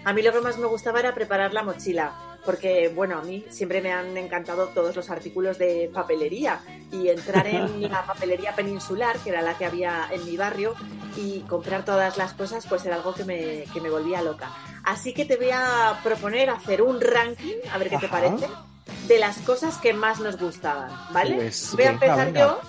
A 0.09 0.14
mí 0.14 0.22
lo 0.22 0.32
que 0.32 0.40
más 0.40 0.56
me 0.56 0.66
gustaba 0.66 1.00
era 1.00 1.14
preparar 1.14 1.52
la 1.52 1.62
mochila, 1.62 2.38
porque, 2.42 2.88
bueno, 2.88 3.18
a 3.18 3.22
mí 3.22 3.44
siempre 3.50 3.82
me 3.82 3.92
han 3.92 4.16
encantado 4.16 4.68
todos 4.68 4.96
los 4.96 5.11
artículos 5.11 5.59
de 5.59 5.90
papelería 5.92 6.61
y 6.90 7.11
entrar 7.11 7.46
en 7.46 7.82
la 7.92 8.06
papelería 8.06 8.54
peninsular, 8.54 9.18
que 9.18 9.28
era 9.28 9.42
la 9.42 9.59
que 9.59 9.66
había 9.66 10.09
en 10.11 10.24
mi 10.24 10.38
barrio, 10.38 10.74
y 11.14 11.40
comprar 11.40 11.84
todas 11.84 12.16
las 12.16 12.32
cosas, 12.32 12.66
pues 12.66 12.86
era 12.86 12.96
algo 12.96 13.12
que 13.12 13.26
me, 13.26 13.64
que 13.70 13.82
me 13.82 13.90
volvía 13.90 14.22
loca. 14.22 14.50
Así 14.82 15.12
que 15.12 15.26
te 15.26 15.36
voy 15.36 15.50
a 15.52 16.00
proponer 16.02 16.48
hacer 16.48 16.80
un 16.80 17.02
ranking, 17.02 17.56
a 17.70 17.76
ver 17.76 17.90
qué 17.90 17.98
te 17.98 18.09
parece, 18.09 18.46
de 19.09 19.18
las 19.18 19.36
cosas 19.40 19.76
que 19.76 19.92
más 19.92 20.20
nos 20.20 20.38
gustaban, 20.38 20.90
¿vale? 21.12 21.34
Pues, 21.34 21.74
voy 21.74 21.84
a 21.84 21.90
empezar 21.90 22.32
venga. 22.32 22.40
yo 22.40 22.61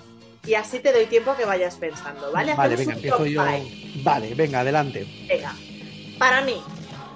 y 0.45 0.55
así 0.55 0.79
te 0.79 0.91
doy 0.91 1.05
tiempo 1.05 1.31
a 1.31 1.37
que 1.37 1.45
vayas 1.45 1.77
pensando, 1.77 2.33
¿vale? 2.33 2.53
Vale, 2.53 2.73
Hacemos 2.73 2.95
venga, 2.95 2.95
empiezo 2.95 3.25
yo. 3.25 3.45
five. 3.45 4.03
Vale, 4.03 4.35
venga, 4.35 4.59
adelante. 4.59 5.07
Venga, 5.25 5.55
para 6.17 6.41
mí, 6.41 6.61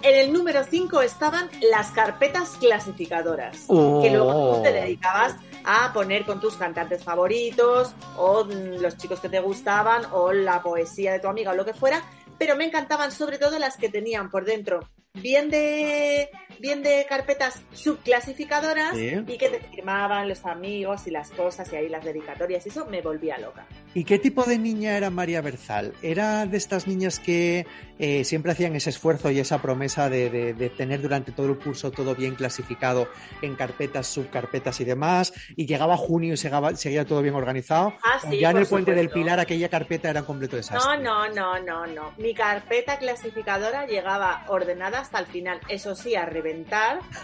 en 0.03 0.15
el 0.15 0.33
número 0.33 0.63
5 0.63 1.01
estaban 1.01 1.49
las 1.71 1.91
carpetas 1.91 2.51
clasificadoras, 2.59 3.65
Oh. 3.67 4.01
que 4.01 4.09
luego 4.11 4.57
tú 4.57 4.63
te 4.63 4.73
dedicabas 4.73 5.35
a 5.63 5.91
poner 5.93 6.25
con 6.25 6.39
tus 6.39 6.55
cantantes 6.55 7.03
favoritos, 7.03 7.93
o 8.17 8.43
los 8.43 8.97
chicos 8.97 9.19
que 9.19 9.29
te 9.29 9.39
gustaban, 9.39 10.03
o 10.11 10.33
la 10.33 10.61
poesía 10.61 11.13
de 11.13 11.19
tu 11.19 11.27
amiga, 11.27 11.51
o 11.51 11.55
lo 11.55 11.65
que 11.65 11.73
fuera, 11.73 12.03
pero 12.37 12.55
me 12.55 12.65
encantaban 12.65 13.11
sobre 13.11 13.37
todo 13.37 13.57
las 13.59 13.77
que 13.77 13.89
tenían 13.89 14.29
por 14.29 14.43
dentro 14.45 14.81
bien 15.13 15.49
de 15.49 16.29
bien 16.63 16.81
de 16.81 17.05
carpetas 17.09 17.61
subclasificadoras 17.73 18.95
Sí. 18.95 19.11
y 19.27 19.37
que 19.37 19.49
te 19.49 19.59
firmaban 19.59 20.29
los 20.29 20.45
amigos 20.45 21.05
y 21.07 21.11
las 21.11 21.29
cosas 21.31 21.71
y 21.73 21.75
ahí 21.75 21.89
las 21.89 22.05
dedicatorias 22.05 22.65
y 22.65 22.69
eso 22.69 22.85
me 22.85 23.01
volvía 23.01 23.37
loca. 23.37 23.65
¿Y 23.93 24.05
qué 24.05 24.17
tipo 24.17 24.43
de 24.45 24.57
niña 24.57 24.95
era 24.95 25.09
María 25.09 25.41
Berzal? 25.41 25.93
¿Era 26.01 26.45
de 26.45 26.55
estas 26.55 26.87
niñas 26.87 27.19
que 27.19 27.67
eh, 27.99 28.23
siempre 28.23 28.53
hacían 28.53 28.75
ese 28.77 28.91
esfuerzo 28.91 29.29
y 29.29 29.39
esa 29.39 29.61
promesa 29.61 30.09
de, 30.09 30.29
de- 30.29 30.53
de 30.53 30.69
tener 30.69 31.01
durante 31.01 31.33
todo 31.33 31.47
el 31.47 31.59
curso 31.59 31.91
todo 31.91 32.15
bien 32.15 32.35
clasificado 32.35 33.09
en 33.41 33.55
carpetas, 33.55 34.07
subcarpetas 34.07 34.79
y 34.79 34.85
demás? 34.85 35.33
Y 35.57 35.65
llegaba 35.65 35.97
junio 35.97 36.33
y 36.33 36.37
seguía, 36.37 36.75
seguía 36.77 37.05
todo 37.05 37.21
bien 37.21 37.35
organizado. 37.35 37.93
Ah, 38.03 38.19
¿O 38.25 38.29
sí, 38.31 38.39
ya 38.39 38.51
en 38.51 38.57
el 38.57 38.67
puente 38.67 38.93
del. 38.93 39.09
Pilar 39.09 39.39
aquella 39.39 39.67
carpeta 39.69 40.09
era 40.09 40.21
un 40.21 40.25
completo 40.25 40.55
desastre. 40.55 41.03
No, 41.03 41.27
no, 41.27 41.33
no, 41.35 41.59
no, 41.59 41.85
no. 41.85 42.13
Mi 42.17 42.33
carpeta 42.33 42.97
clasificadora 42.97 43.85
llegaba 43.85 44.43
ordenada 44.47 45.01
hasta 45.01 45.19
el 45.19 45.25
final. 45.27 45.59
Eso 45.67 45.93
sí, 45.93 46.15
a 46.15 46.25
reventar 46.25 46.52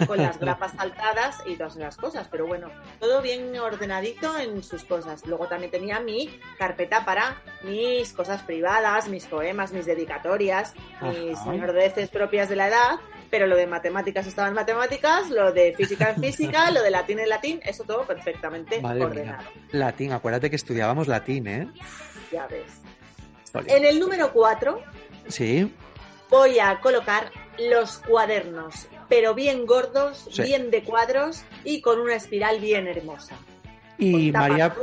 con 0.08 0.18
las 0.18 0.40
grapas 0.40 0.72
saltadas 0.74 1.38
y 1.46 1.56
todas 1.56 1.76
las 1.76 1.96
cosas. 1.98 2.28
Pero 2.30 2.48
bueno, 2.48 2.70
todo 3.00 3.22
bien 3.22 3.58
ordenadito 3.60 4.38
en 4.38 4.64
sus 4.64 4.84
cosas. 4.84 5.26
Luego 5.26 5.48
también 5.48 5.72
tenía 5.72 6.00
mi 6.00 6.40
carpeta 6.58 7.06
para 7.06 7.42
mis 7.64 8.12
cosas 8.14 8.42
privadas, 8.44 9.08
mis 9.08 9.26
poemas, 9.26 9.72
mis 9.72 9.86
dedicatorias, 9.86 10.74
mis 11.02 11.38
Ajá. 11.38 11.52
nerdeces 11.54 12.10
propias 12.10 12.50
de 12.50 12.56
la 12.56 12.68
edad. 12.68 13.00
Pero 13.30 13.46
lo 13.46 13.56
de 13.56 13.68
matemáticas 13.68 14.26
estaba 14.26 14.48
en 14.48 14.56
matemáticas, 14.56 15.30
lo 15.30 15.52
de 15.52 15.74
física 15.74 16.10
en 16.10 16.20
física, 16.20 16.72
lo 16.72 16.82
de 16.82 16.90
latín 16.90 17.20
en 17.20 17.30
latín, 17.30 17.60
eso 17.64 17.84
todo 17.84 18.04
perfectamente 18.04 18.82
Madre 18.82 19.06
ordenado. 19.06 19.44
mía. 19.44 19.62
Latín, 19.72 20.14
acuérdate 20.14 20.50
que 20.50 20.56
estudiábamos 20.56 21.08
latín, 21.08 21.46
¿eh? 21.48 21.68
Ya 22.32 22.48
ves. 22.48 22.82
En 23.68 23.86
el 23.86 24.00
número 24.00 24.32
4 24.34 24.82
Sí. 25.28 25.72
voy 26.32 26.58
a 26.58 26.80
colocar 26.80 27.32
los 27.60 28.00
cuadernos, 28.00 28.88
pero 29.10 29.34
bien 29.34 29.66
gordos, 29.66 30.28
Sí. 30.32 30.44
bien 30.44 30.72
de 30.72 30.84
cuadros 30.84 31.44
y 31.64 31.82
con 31.82 32.00
una 32.00 32.16
espiral 32.16 32.60
bien 32.60 32.88
hermosa. 32.88 33.36
Y 33.98 34.32
María, 34.32 34.74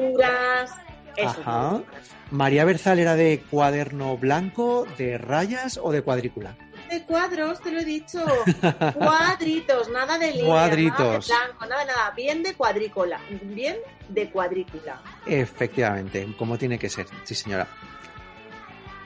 eso. 1.16 1.40
Ajá. 1.40 1.82
María 2.30 2.64
Berzal 2.64 2.98
era 2.98 3.14
de 3.14 3.40
cuaderno 3.50 4.16
blanco, 4.18 4.86
de 4.98 5.16
rayas 5.16 5.78
o 5.82 5.92
de 5.92 6.02
cuadrícula. 6.02 6.56
De 6.90 7.02
cuadros, 7.02 7.60
te 7.60 7.70
lo 7.72 7.80
he 7.80 7.84
dicho. 7.84 8.22
Cuadritos, 8.94 9.88
nada 9.88 10.18
de 10.18 10.28
líneas, 10.32 10.46
Cuadritos. 10.46 10.98
nada 11.28 11.46
de 11.46 11.46
blanco, 11.52 11.66
nada, 11.66 11.84
nada. 11.84 12.10
Bien 12.16 12.42
de 12.44 12.54
cuadrícula, 12.54 13.20
bien 13.42 13.76
de 14.08 14.30
cuadrícula. 14.30 15.00
Efectivamente, 15.26 16.28
como 16.38 16.56
tiene 16.58 16.78
que 16.78 16.88
ser, 16.88 17.06
sí 17.24 17.34
señora. 17.34 17.66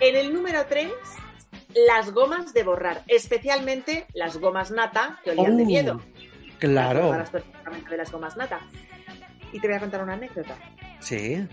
En 0.01 0.17
el 0.17 0.33
número 0.33 0.65
3, 0.69 0.91
las 1.75 2.13
gomas 2.13 2.53
de 2.53 2.63
borrar, 2.65 3.03
especialmente 3.07 4.07
las 4.15 4.37
gomas 4.39 4.71
nata, 4.71 5.21
que 5.25 5.31
olían 5.31 5.57
de 5.57 5.63
Oh, 5.63 5.67
miedo. 5.67 6.01
Claro, 6.59 7.11
perfectamente 7.11 7.91
de 7.91 7.97
las 7.97 8.13
gomas 8.13 8.37
nata. 8.37 8.61
Y 9.53 9.61
te 9.61 9.67
voy 9.67 9.77
a 9.77 9.81
contar 9.81 10.03
una 10.03 10.15
anécdota. 10.15 10.57
sí. 11.01 11.47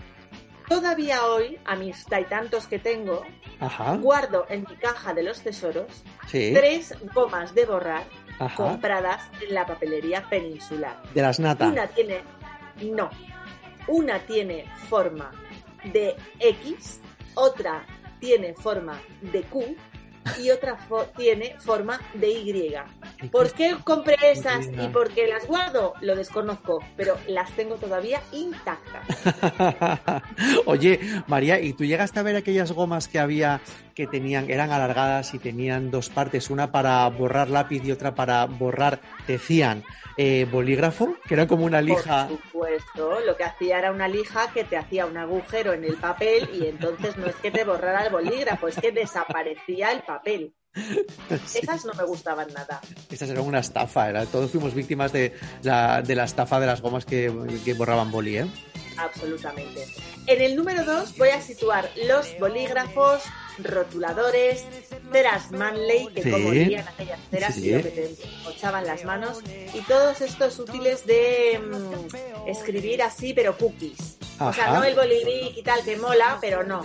Todavía 0.68 1.24
hoy, 1.24 1.58
a 1.64 1.76
mis 1.76 2.04
tantos 2.28 2.66
que 2.66 2.78
tengo, 2.78 3.24
Ajá. 3.58 3.96
guardo 3.96 4.44
en 4.50 4.66
mi 4.68 4.76
caja 4.76 5.14
de 5.14 5.22
los 5.22 5.40
tesoros 5.40 6.04
Sí. 6.26 6.52
tres 6.54 6.94
gomas 7.14 7.54
de 7.54 7.64
borrar 7.64 8.02
Ajá. 8.38 8.54
compradas 8.54 9.30
en 9.40 9.54
la 9.54 9.64
papelería 9.66 10.28
peninsular. 10.28 11.02
De 11.14 11.22
las 11.22 11.40
nata. 11.40 11.68
Una 11.68 11.86
tiene, 11.86 12.20
no, 12.82 13.08
una 13.86 14.18
tiene 14.18 14.66
forma 14.90 15.30
de 15.84 16.14
X, 16.38 17.00
otra 17.34 17.86
tiene 18.20 18.52
forma 18.52 19.00
de 19.22 19.40
Q 19.44 19.74
y 20.42 20.50
otra 20.50 20.76
fo- 20.88 21.06
tiene 21.16 21.56
forma 21.58 22.00
de 22.14 22.28
Y. 22.30 22.74
¿Por 23.30 23.52
qué 23.52 23.76
compré 23.84 24.16
esas 24.32 24.66
y 24.66 24.88
por 24.88 25.10
qué 25.10 25.26
las 25.26 25.46
guardo? 25.46 25.94
Lo 26.00 26.16
desconozco, 26.16 26.82
pero 26.96 27.16
las 27.26 27.50
tengo 27.52 27.76
todavía 27.76 28.20
intactas. 28.32 29.06
Oye, 30.66 31.00
María, 31.26 31.60
¿y 31.60 31.72
tú 31.72 31.84
llegaste 31.84 32.20
a 32.20 32.22
ver 32.22 32.36
aquellas 32.36 32.72
gomas 32.72 33.08
que 33.08 33.18
había 33.18 33.60
que 33.98 34.06
tenían, 34.06 34.48
eran 34.48 34.70
alargadas 34.70 35.34
y 35.34 35.40
tenían 35.40 35.90
dos 35.90 36.08
partes, 36.08 36.50
una 36.50 36.70
para 36.70 37.08
borrar 37.08 37.50
lápiz 37.50 37.84
y 37.84 37.90
otra 37.90 38.14
para 38.14 38.46
borrar, 38.46 39.00
decían, 39.26 39.82
eh, 40.16 40.46
bolígrafo, 40.48 41.16
que 41.26 41.34
era 41.34 41.48
como 41.48 41.64
una 41.64 41.82
lija. 41.82 42.28
Por 42.28 42.40
supuesto, 42.40 43.18
lo 43.26 43.36
que 43.36 43.42
hacía 43.42 43.76
era 43.80 43.90
una 43.90 44.06
lija 44.06 44.52
que 44.52 44.62
te 44.62 44.76
hacía 44.76 45.04
un 45.04 45.16
agujero 45.16 45.72
en 45.72 45.82
el 45.82 45.96
papel 45.96 46.48
y 46.54 46.68
entonces 46.68 47.16
no 47.16 47.26
es 47.26 47.34
que 47.34 47.50
te 47.50 47.64
borrara 47.64 48.06
el 48.06 48.12
bolígrafo, 48.12 48.68
es 48.68 48.76
que 48.76 48.92
desaparecía 48.92 49.90
el 49.90 50.02
papel. 50.02 50.54
Esas 51.30 51.84
no 51.84 51.92
me 51.94 52.04
gustaban 52.04 52.46
nada. 52.54 52.80
Estas 53.10 53.30
eran 53.30 53.44
una 53.44 53.58
estafa, 53.58 54.10
era, 54.10 54.26
todos 54.26 54.48
fuimos 54.52 54.74
víctimas 54.74 55.12
de 55.12 55.34
la, 55.62 56.02
de 56.02 56.14
la 56.14 56.22
estafa 56.22 56.60
de 56.60 56.66
las 56.68 56.80
gomas 56.80 57.04
que, 57.04 57.32
que 57.64 57.74
borraban 57.74 58.12
boli, 58.12 58.38
¿eh? 58.38 58.46
Absolutamente. 58.96 59.86
En 60.28 60.40
el 60.40 60.54
número 60.54 60.84
2 60.84 61.18
voy 61.18 61.30
a 61.30 61.40
situar 61.40 61.88
los 62.06 62.38
bolígrafos, 62.38 63.22
rotuladores, 63.62 64.64
ceras 65.12 65.50
Manley, 65.52 66.08
que 66.14 66.22
Sí. 66.22 66.30
como 66.30 66.48
olían 66.48 66.86
aquellas 66.88 67.20
ceras 67.30 67.54
Sí. 67.54 67.68
y 67.68 67.72
lo 67.72 67.82
que 67.82 67.90
te 67.90 68.14
mochaban 68.44 68.86
las 68.86 69.04
manos, 69.04 69.40
y 69.74 69.80
todos 69.82 70.20
estos 70.20 70.58
útiles 70.58 71.06
de 71.06 71.58
mm, 71.60 72.48
escribir 72.48 73.02
así, 73.02 73.32
pero 73.34 73.56
cookies. 73.56 74.16
O 74.40 74.52
sea, 74.52 74.72
no 74.74 74.84
el 74.84 74.94
bolivic 74.94 75.56
y 75.56 75.62
tal 75.62 75.82
que 75.84 75.96
mola, 75.96 76.38
pero 76.40 76.62
no. 76.62 76.84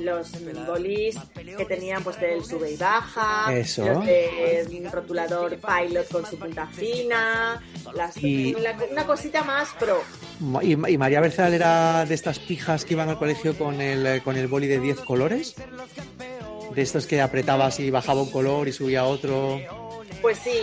Los 0.00 0.32
bolis 0.66 1.16
que 1.56 1.64
tenían 1.64 2.02
pues 2.02 2.18
del 2.20 2.44
sube 2.44 2.72
y 2.72 2.76
baja, 2.76 3.52
Eso. 3.54 3.84
los 3.86 4.04
de 4.04 4.88
rotulador 4.92 5.56
pilot 5.58 6.08
con 6.10 6.26
su 6.26 6.38
punta 6.38 6.66
fina, 6.66 7.62
las, 7.94 8.16
Y- 8.22 8.56
una 8.90 9.06
cosita 9.06 9.42
más 9.44 9.68
pro. 9.78 10.02
¿Y, 10.62 10.72
y 10.72 10.98
María 10.98 11.20
Berzal 11.20 11.54
era 11.54 12.04
de 12.04 12.14
estas 12.14 12.38
pijas 12.38 12.84
que 12.84 12.94
iban 12.94 13.08
al 13.08 13.18
colegio 13.18 13.56
con 13.56 13.80
el, 13.80 14.06
eh, 14.06 14.20
con 14.22 14.36
el 14.36 14.46
boli 14.48 14.66
de 14.66 14.80
10 14.80 15.00
colores? 15.00 15.54
De 16.74 16.82
estos 16.82 17.06
que 17.06 17.20
apretabas 17.20 17.80
y 17.80 17.90
bajaba 17.90 18.22
un 18.22 18.30
color 18.30 18.68
y 18.68 18.72
subía 18.72 19.04
otro. 19.04 19.60
Pues 20.22 20.38
sí, 20.38 20.58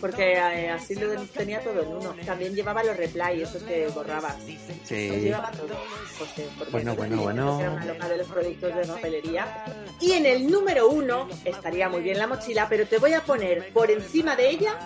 porque 0.00 0.32
eh, 0.32 0.70
así 0.70 0.94
lo 0.94 1.14
tenía 1.26 1.60
todo 1.62 1.82
en 1.82 1.88
uno. 1.88 2.14
También 2.24 2.54
llevaba 2.54 2.82
los 2.82 2.96
replay, 2.96 3.42
esos 3.42 3.62
que 3.62 3.86
borrabas. 3.88 4.36
Los 4.38 4.58
Sí. 4.88 5.10
llevaba 5.10 5.50
todo. 5.50 5.76
José, 6.18 6.48
Bueno, 6.70 6.94
bueno, 6.94 7.22
bueno. 7.22 7.60
Era 7.60 7.70
una 7.72 7.84
loca 7.84 8.08
de 8.08 8.16
los 8.18 8.26
productos 8.28 8.74
de 8.74 8.86
papelería. 8.86 9.64
Y 10.00 10.12
en 10.12 10.26
el 10.26 10.50
número 10.50 10.88
uno 10.88 11.28
estaría 11.44 11.88
muy 11.88 12.02
bien 12.02 12.18
la 12.18 12.26
mochila, 12.26 12.66
pero 12.68 12.86
te 12.86 12.98
voy 12.98 13.12
a 13.14 13.22
poner 13.22 13.72
por 13.72 13.90
encima 13.90 14.36
de 14.36 14.50
ella 14.50 14.78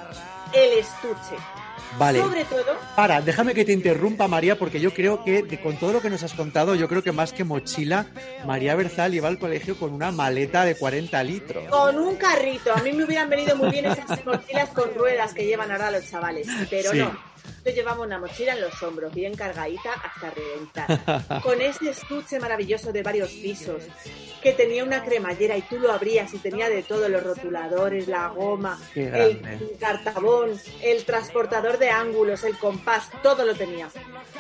el 0.53 0.79
estuche. 0.79 1.37
Vale. 1.99 2.21
Sobre 2.21 2.45
todo, 2.45 2.77
Para, 2.97 3.21
déjame 3.21 3.55
que 3.55 3.65
te 3.65 3.73
interrumpa, 3.73 4.29
María, 4.29 4.59
porque 4.59 4.81
yo 4.81 4.93
creo 4.95 5.23
que 5.25 5.43
de- 5.43 5.61
con 5.61 5.77
todo 5.79 5.93
lo 5.93 6.01
que 6.01 6.11
nos 6.11 6.23
has 6.23 6.33
contado, 6.35 6.75
yo 6.75 6.89
creo 6.89 7.03
que 7.03 7.13
más 7.13 7.33
que 7.33 7.45
mochila, 7.45 8.07
María 8.47 8.75
Berzal 8.75 9.15
iba 9.15 9.29
al 9.29 9.39
colegio 9.39 9.77
con 9.77 9.93
una 9.93 10.11
maleta 10.11 10.65
de 10.65 10.75
40 10.75 11.23
litros. 11.23 11.65
con 11.69 11.99
un 11.99 12.17
carrito. 12.17 12.73
A 12.75 12.83
mí 12.83 12.93
me 12.93 13.05
hubieran 13.05 13.29
venido 13.31 13.57
muy 13.57 13.71
bien 13.71 13.87
esas 13.87 14.25
mochilas 14.25 14.69
con 14.71 14.95
ruedas 14.95 15.33
que 15.35 15.45
llevan 15.47 15.71
ahora 15.71 15.91
los 15.91 16.09
chavales, 16.11 16.47
pero 16.71 16.91
Sí. 16.93 16.99
no. 16.99 17.32
Yo 17.65 17.71
llevaba 17.71 18.03
una 18.03 18.19
mochila 18.19 18.55
en 18.55 18.61
los 18.61 18.83
hombros, 18.83 19.15
bien 19.15 19.35
cargadita 19.35 19.93
hasta 19.93 20.31
reventar. 20.31 21.41
Con 21.43 21.61
ese 21.61 21.91
estuche 21.91 22.41
maravilloso 22.41 22.93
de 22.93 23.03
varios 23.03 23.31
pisos, 23.31 23.85
que 24.43 24.53
tenía 24.53 24.83
una 24.83 25.05
cremallera 25.05 25.57
y 25.57 25.63
tú 25.63 25.79
lo 25.79 25.93
abrías 25.93 26.35
y 26.35 26.39
tenía 26.39 26.69
de 26.69 26.83
todo, 26.83 27.09
los 27.09 27.23
rotuladores, 27.23 28.09
la 28.09 28.29
goma, 28.29 28.81
el 28.95 29.41
cartabón, 29.79 30.59
el 30.83 31.05
transportador 31.05 31.79
de 31.79 31.91
ángulos, 31.91 32.43
el 32.45 32.59
compás, 32.59 33.09
todo 33.23 33.45
lo 33.45 33.55
tenía. 33.55 33.89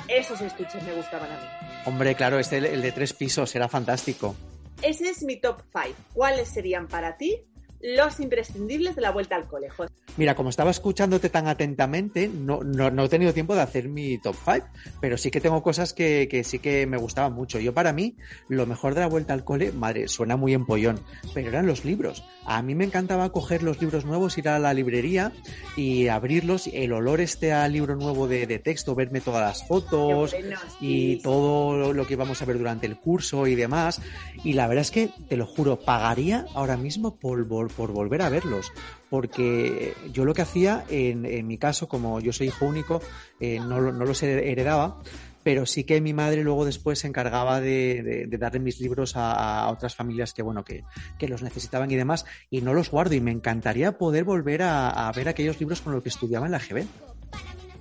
Esos 0.08 0.40
estuches 0.40 0.82
me 0.82 0.94
gustaban 0.94 1.30
a 1.30 1.40
mí. 1.40 1.46
Hombre, 1.86 2.14
claro, 2.14 2.38
este, 2.38 2.58
el, 2.58 2.66
el 2.66 2.82
de 2.82 2.92
tres 2.92 3.12
pisos, 3.12 3.54
era 3.54 3.68
fantástico. 3.68 4.34
Ese 4.82 5.10
es 5.10 5.22
mi 5.22 5.36
top 5.36 5.62
5. 5.72 5.96
¿Cuáles 6.12 6.48
serían 6.48 6.88
para 6.88 7.16
ti 7.16 7.46
los 7.82 8.20
imprescindibles 8.20 8.94
de 8.96 9.02
la 9.02 9.10
vuelta 9.10 9.36
al 9.36 9.46
colegio? 9.46 9.86
Mira, 10.16 10.34
como 10.34 10.50
estaba 10.50 10.70
escuchándote 10.70 11.30
tan 11.30 11.48
atentamente, 11.48 12.28
no, 12.28 12.60
no, 12.62 12.90
no 12.90 13.04
he 13.04 13.08
tenido 13.08 13.32
tiempo 13.32 13.54
de 13.54 13.62
hacer 13.62 13.88
mi 13.88 14.18
top 14.18 14.36
5, 14.44 14.66
pero 15.00 15.16
sí 15.16 15.30
que 15.30 15.40
tengo 15.40 15.62
cosas 15.62 15.94
que, 15.94 16.28
que 16.30 16.44
sí 16.44 16.58
que 16.58 16.86
me 16.86 16.98
gustaban 16.98 17.32
mucho. 17.32 17.58
Yo 17.58 17.72
para 17.72 17.94
mí, 17.94 18.16
lo 18.48 18.66
mejor 18.66 18.94
de 18.94 19.00
la 19.00 19.06
vuelta 19.06 19.32
al 19.32 19.42
cole, 19.44 19.72
madre, 19.72 20.08
suena 20.08 20.36
muy 20.36 20.52
empollón, 20.52 21.00
pero 21.32 21.48
eran 21.48 21.66
los 21.66 21.86
libros. 21.86 22.22
A 22.44 22.62
mí 22.62 22.74
me 22.74 22.84
encantaba 22.84 23.30
coger 23.30 23.62
los 23.62 23.80
libros 23.80 24.04
nuevos, 24.04 24.36
ir 24.36 24.48
a 24.50 24.58
la 24.58 24.74
librería 24.74 25.32
y 25.78 26.08
abrirlos, 26.08 26.66
el 26.66 26.92
olor 26.92 27.22
este 27.22 27.52
al 27.54 27.72
libro 27.72 27.96
nuevo 27.96 28.28
de, 28.28 28.46
de 28.46 28.58
texto, 28.58 28.94
verme 28.94 29.22
todas 29.22 29.40
las 29.40 29.66
fotos 29.66 30.34
y 30.80 31.16
todo 31.22 31.94
lo 31.94 32.06
que 32.06 32.12
íbamos 32.14 32.42
a 32.42 32.44
ver 32.44 32.58
durante 32.58 32.86
el 32.86 32.96
curso 32.98 33.46
y 33.46 33.54
demás. 33.54 34.02
Y 34.44 34.52
la 34.52 34.66
verdad 34.66 34.82
es 34.82 34.90
que, 34.90 35.08
te 35.28 35.36
lo 35.38 35.46
juro, 35.46 35.80
pagaría 35.80 36.44
ahora 36.54 36.76
mismo 36.76 37.16
por, 37.16 37.48
vol- 37.48 37.71
por 37.76 37.92
volver 37.92 38.22
a 38.22 38.28
verlos. 38.28 38.70
Porque 39.10 39.94
yo 40.12 40.24
lo 40.24 40.32
que 40.34 40.42
hacía, 40.42 40.84
en, 40.88 41.26
en 41.26 41.46
mi 41.46 41.58
caso, 41.58 41.88
como 41.88 42.20
yo 42.20 42.32
soy 42.32 42.46
hijo 42.48 42.64
único, 42.66 43.00
eh, 43.40 43.58
no, 43.60 43.80
no 43.80 44.04
los 44.04 44.22
heredaba, 44.22 45.02
pero 45.42 45.66
sí 45.66 45.84
que 45.84 46.00
mi 46.00 46.12
madre 46.14 46.42
luego 46.44 46.64
después 46.64 47.00
se 47.00 47.08
encargaba 47.08 47.60
de, 47.60 48.02
de- 48.02 48.26
de 48.26 48.38
darle 48.38 48.60
mis 48.60 48.80
libros 48.80 49.16
a, 49.16 49.64
a 49.64 49.70
otras 49.70 49.94
familias 49.96 50.32
que, 50.32 50.42
bueno, 50.42 50.64
que, 50.64 50.84
que 51.18 51.28
los 51.28 51.42
necesitaban 51.42 51.90
y 51.90 51.96
demás, 51.96 52.24
y 52.48 52.60
no 52.60 52.72
los 52.74 52.90
guardo. 52.90 53.14
Y 53.14 53.20
me 53.20 53.32
encantaría 53.32 53.98
poder 53.98 54.24
volver 54.24 54.62
a, 54.62 54.88
a 55.08 55.12
ver 55.12 55.28
aquellos 55.28 55.58
libros 55.60 55.80
con 55.82 55.92
los 55.92 56.02
que 56.02 56.08
estudiaba 56.10 56.46
en 56.46 56.52
la 56.52 56.58
GB. 56.60 56.86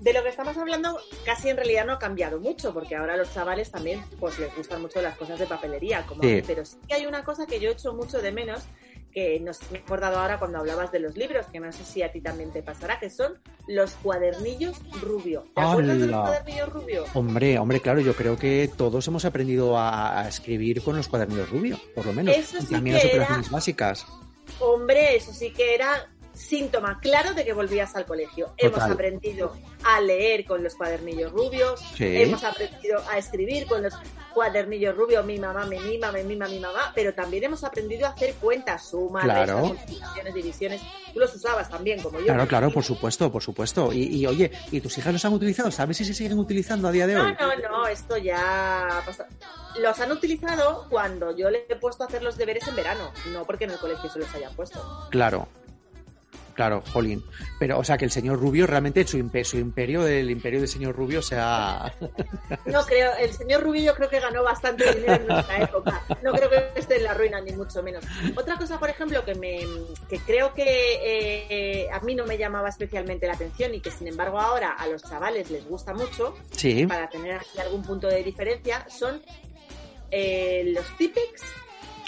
De 0.02 0.14
lo 0.14 0.24
que 0.24 0.30
estamos 0.30 0.58
hablando, 0.58 0.98
casi 1.28 1.50
en 1.50 1.58
realidad 1.58 1.86
no 1.86 1.94
ha 1.94 2.00
cambiado 2.00 2.40
mucho, 2.40 2.74
porque 2.74 2.96
ahora 2.96 3.14
a 3.14 3.18
los 3.18 3.32
chavales 3.32 3.70
también 3.70 4.04
pues 4.20 4.40
les 4.40 4.54
gustan 4.56 4.82
mucho 4.82 5.00
las 5.00 5.16
cosas 5.16 5.38
de 5.38 5.46
papelería, 5.46 6.04
como 6.08 6.24
a 6.24 6.26
Sí. 6.26 6.34
mí, 6.38 6.42
pero 6.42 6.66
sí 6.66 6.78
que 6.88 6.96
hay 6.96 7.06
una 7.06 7.24
cosa 7.24 7.46
que 7.46 7.60
yo 7.60 7.70
echo 7.70 7.94
mucho 7.94 8.20
de 8.20 8.32
menos, 8.32 8.64
que 9.12 9.40
nos 9.40 9.60
me 9.72 9.80
he 9.80 9.82
acordado 9.82 10.18
ahora 10.20 10.40
cuando 10.40 10.60
hablabas 10.60 10.92
de 10.92 11.00
los 11.00 11.16
libros, 11.18 11.46
que 11.48 11.60
no 11.60 11.72
sé 11.72 11.84
si 11.84 12.02
a 12.02 12.12
ti 12.12 12.22
también 12.22 12.52
te 12.52 12.64
pasará, 12.64 13.00
que 13.00 13.10
son 13.10 13.34
los 13.68 13.92
cuadernillos 13.96 14.78
rubio. 15.02 15.46
¿Te 15.56 15.62
acuerdas 15.62 16.00
de 16.00 16.08
los 16.08 16.70
rubio? 16.74 17.06
Hombre, 17.14 17.60
hombre, 17.60 17.80
claro, 17.82 18.00
yo 18.00 18.16
creo 18.16 18.38
que 18.38 18.70
todos 18.78 19.08
hemos 19.08 19.26
aprendido 19.26 19.78
a, 19.78 20.22
a 20.22 20.28
escribir 20.28 20.82
con 20.82 20.96
los 20.98 21.08
cuadernillos 21.08 21.50
rubio, 21.50 21.80
por 21.96 22.06
lo 22.06 22.14
menos. 22.14 22.36
Eso 22.36 22.58
y 22.58 22.62
sí 22.62 22.74
también 22.74 22.98
que 22.98 23.04
las 23.04 23.14
era- 23.14 23.24
operaciones 23.24 23.50
básicas. 23.52 24.06
Hombre, 24.60 25.16
eso 25.16 25.34
sí 25.34 25.52
que 25.52 25.76
era 25.76 26.10
síntoma 26.34 27.00
claro 27.00 27.34
de 27.34 27.44
que 27.46 27.54
volvías 27.54 27.96
al 27.96 28.06
colegio. 28.06 28.54
Hemos 28.58 28.80
aprendido 28.82 29.54
a 29.84 30.00
leer 30.02 30.46
con 30.46 30.64
los 30.64 30.76
cuadernillos 30.76 31.32
rubios, 31.32 31.80
Sí. 31.96 32.06
hemos 32.22 32.44
aprendido 32.44 33.02
a 33.12 33.18
escribir 33.18 33.68
con 33.68 33.84
los 33.84 33.94
cuadernillos 34.34 34.96
rubios, 34.96 35.26
mi 35.26 35.38
mamá 35.40 35.66
me 35.66 35.80
mima, 35.80 36.12
me 36.12 36.24
mima 36.24 36.48
mi 36.48 36.60
mamá, 36.60 36.92
pero 36.96 37.14
también 37.14 37.44
hemos 37.44 37.64
aprendido 37.64 38.06
a 38.08 38.12
hacer 38.12 38.34
cuentas, 38.36 38.88
sumas, 38.90 39.24
Claro. 39.24 39.54
restas, 39.56 39.68
multiplicaciones, 39.68 40.34
divisiones. 40.34 40.82
Tú 41.14 41.20
los 41.20 41.36
usabas 41.36 41.70
también, 41.70 42.02
como 42.02 42.20
yo. 42.20 42.26
Claro, 42.26 42.48
claro, 42.48 42.72
por 42.72 42.84
supuesto, 42.84 43.32
por 43.32 43.44
supuesto. 43.44 43.92
Y, 43.92 44.04
y, 44.22 44.26
oye, 44.28 44.52
¿y 44.72 44.80
tus 44.80 44.98
hijas 44.98 45.12
los 45.14 45.26
han 45.26 45.34
utilizado? 45.34 45.70
¿Sabes 45.72 45.98
si 45.98 46.06
se 46.06 46.14
siguen 46.14 46.40
utilizando 46.40 46.88
a 46.88 46.92
día 46.92 47.08
de 47.08 47.16
No, 47.16 47.26
hoy? 47.26 47.36
no, 47.40 47.56
no, 47.70 47.88
esto 47.88 48.18
ya 48.18 48.88
ha 49.00 49.06
pasado. 49.06 49.30
Los 49.80 50.00
han 50.00 50.12
utilizado 50.12 50.86
cuando 50.90 51.36
yo 51.36 51.50
les 51.50 51.64
he 51.70 51.76
puesto 51.76 52.04
a 52.04 52.08
hacer 52.08 52.24
los 52.24 52.38
deberes 52.38 52.68
en 52.68 52.76
verano, 52.76 53.12
no 53.32 53.46
porque 53.46 53.66
en 53.66 53.72
el 53.72 53.78
colegio 53.80 54.10
se 54.10 54.20
los 54.20 54.34
hayan 54.36 54.54
puesto. 54.56 54.80
Claro. 55.10 55.48
Claro, 56.62 56.84
Jolín. 56.94 57.26
Pero, 57.60 57.80
o 57.80 57.84
sea, 57.84 57.98
que 57.98 58.06
el 58.06 58.12
señor 58.12 58.40
Rubio 58.40 58.68
realmente 58.68 59.04
su, 59.08 59.18
impe- 59.18 59.44
su 59.44 59.58
imperio, 59.58 60.06
el 60.06 60.30
imperio 60.30 60.60
del 60.60 60.70
señor 60.70 60.96
Rubio, 60.96 61.20
se 61.24 61.36
ha... 61.40 61.92
No 62.68 62.86
creo, 62.86 63.14
el 63.20 63.34
señor 63.34 63.64
Rubio 63.64 63.82
yo 63.82 63.96
creo 63.96 64.08
que 64.10 64.20
ganó 64.20 64.44
bastante 64.44 64.94
dinero 64.94 65.16
en 65.16 65.28
nuestra 65.28 65.64
época. 65.64 66.04
No 66.22 66.32
creo 66.34 66.52
que 66.52 66.80
esté 66.80 66.98
en 66.98 67.06
la 67.06 67.16
ruina, 67.16 67.42
ni 67.42 67.52
mucho 67.54 67.82
menos. 67.82 68.04
Otra 68.38 68.58
cosa, 68.58 68.78
por 68.80 68.92
ejemplo, 68.92 69.26
que 69.26 69.34
me 69.34 69.62
que 70.08 70.20
creo 70.20 70.54
que 70.54 70.66
eh, 71.84 71.88
a 71.92 72.00
mí 72.02 72.14
no 72.14 72.28
me 72.28 72.38
llamaba 72.38 72.70
especialmente 72.70 73.26
la 73.26 73.34
atención 73.34 73.74
y 73.74 73.80
que 73.80 73.90
sin 73.90 74.08
embargo 74.08 74.40
ahora 74.40 74.74
a 74.78 74.86
los 74.86 75.02
chavales 75.02 75.50
les 75.50 75.66
gusta 75.68 75.96
mucho, 75.96 76.36
Sí. 76.52 76.86
para 76.86 77.10
tener 77.10 77.38
aquí 77.38 77.58
algún 77.60 77.82
punto 77.82 78.06
de 78.08 78.22
diferencia, 78.24 78.86
son 78.88 79.20
eh, 80.12 80.72
los 80.76 80.86
Tipex 81.00 81.42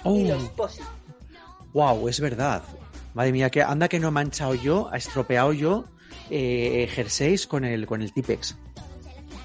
y 0.05 0.07
Oh. 0.31 0.35
los 0.35 0.43
POSI. 0.49 0.83
Wow, 1.73 2.07
es 2.07 2.19
verdad. 2.19 2.61
Madre 3.13 3.31
mía, 3.31 3.49
que 3.49 3.61
anda 3.61 3.87
que 3.87 3.99
no 3.99 4.07
he 4.07 4.11
manchado 4.11 4.55
yo, 4.55 4.89
ha 4.91 4.97
estropeado 4.97 5.53
yo 5.53 5.85
eh, 6.29 6.87
jerseys 6.91 7.47
con 7.47 7.63
el, 7.63 7.85
con 7.85 8.01
el 8.01 8.11
Tipex. 8.11 8.57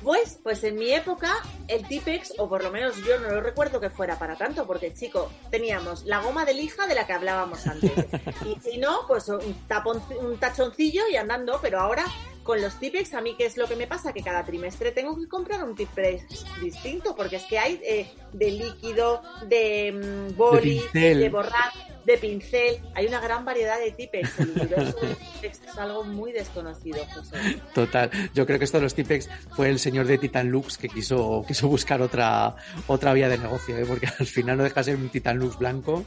Pues, 0.02 0.38
pues 0.42 0.64
en 0.64 0.76
mi 0.76 0.90
época, 0.92 1.34
el 1.66 1.86
Tipex, 1.86 2.34
o 2.38 2.48
por 2.48 2.62
lo 2.62 2.70
menos 2.70 2.96
yo 3.04 3.18
no 3.18 3.28
lo 3.28 3.40
recuerdo 3.40 3.80
que 3.80 3.90
fuera 3.90 4.18
para 4.18 4.36
tanto, 4.36 4.66
porque 4.66 4.94
chico, 4.94 5.30
teníamos 5.50 6.04
la 6.04 6.20
goma 6.20 6.44
de 6.44 6.54
lija 6.54 6.86
de 6.86 6.94
la 6.94 7.06
que 7.06 7.12
hablábamos 7.12 7.66
antes. 7.66 7.92
Y 8.46 8.58
si 8.60 8.78
no, 8.78 9.00
pues 9.06 9.28
un, 9.28 9.54
tapón, 9.66 10.02
un 10.20 10.38
tachoncillo 10.38 11.02
y 11.10 11.16
andando, 11.16 11.58
pero 11.60 11.80
ahora 11.80 12.04
con 12.48 12.62
los 12.62 12.80
Tipex, 12.80 13.12
a 13.12 13.20
mí 13.20 13.34
qué 13.36 13.44
es 13.44 13.58
lo 13.58 13.68
que 13.68 13.76
me 13.76 13.86
pasa, 13.86 14.14
que 14.14 14.22
cada 14.22 14.42
trimestre 14.42 14.90
tengo 14.90 15.14
que 15.20 15.28
comprar 15.28 15.62
un 15.62 15.74
Tipex 15.74 16.46
distinto, 16.62 17.14
porque 17.14 17.36
es 17.36 17.42
que 17.42 17.58
hay 17.58 17.78
eh, 17.84 18.10
de 18.32 18.50
líquido, 18.50 19.20
de 19.46 19.92
mm, 19.92 20.34
boli, 20.34 20.80
pincel. 20.80 21.20
de 21.20 21.28
borrar, 21.28 21.72
de 22.06 22.16
pincel, 22.16 22.80
hay 22.94 23.04
una 23.04 23.20
gran 23.20 23.44
variedad 23.44 23.78
de 23.78 23.90
Tipex. 23.92 24.40
El 24.40 24.52
universo 24.52 24.98
de 24.98 25.14
Tipex 25.14 25.60
es 25.68 25.76
algo 25.76 26.04
muy 26.04 26.32
desconocido, 26.32 27.04
José. 27.12 27.36
Total, 27.74 28.10
yo 28.32 28.46
creo 28.46 28.58
que 28.58 28.64
esto 28.64 28.78
de 28.78 28.84
los 28.84 28.94
Tipex 28.94 29.28
fue 29.54 29.68
el 29.68 29.78
señor 29.78 30.06
de 30.06 30.16
Titan 30.16 30.48
Lux 30.48 30.78
que 30.78 30.88
quiso, 30.88 31.44
quiso 31.46 31.68
buscar 31.68 32.00
otra, 32.00 32.56
otra 32.86 33.12
vía 33.12 33.28
de 33.28 33.36
negocio, 33.36 33.76
¿eh? 33.76 33.84
porque 33.86 34.06
al 34.18 34.26
final 34.26 34.56
no 34.56 34.64
deja 34.64 34.80
de 34.80 34.84
ser 34.84 34.96
un 34.96 35.10
Titan 35.10 35.36
Lux 35.36 35.58
blanco 35.58 36.02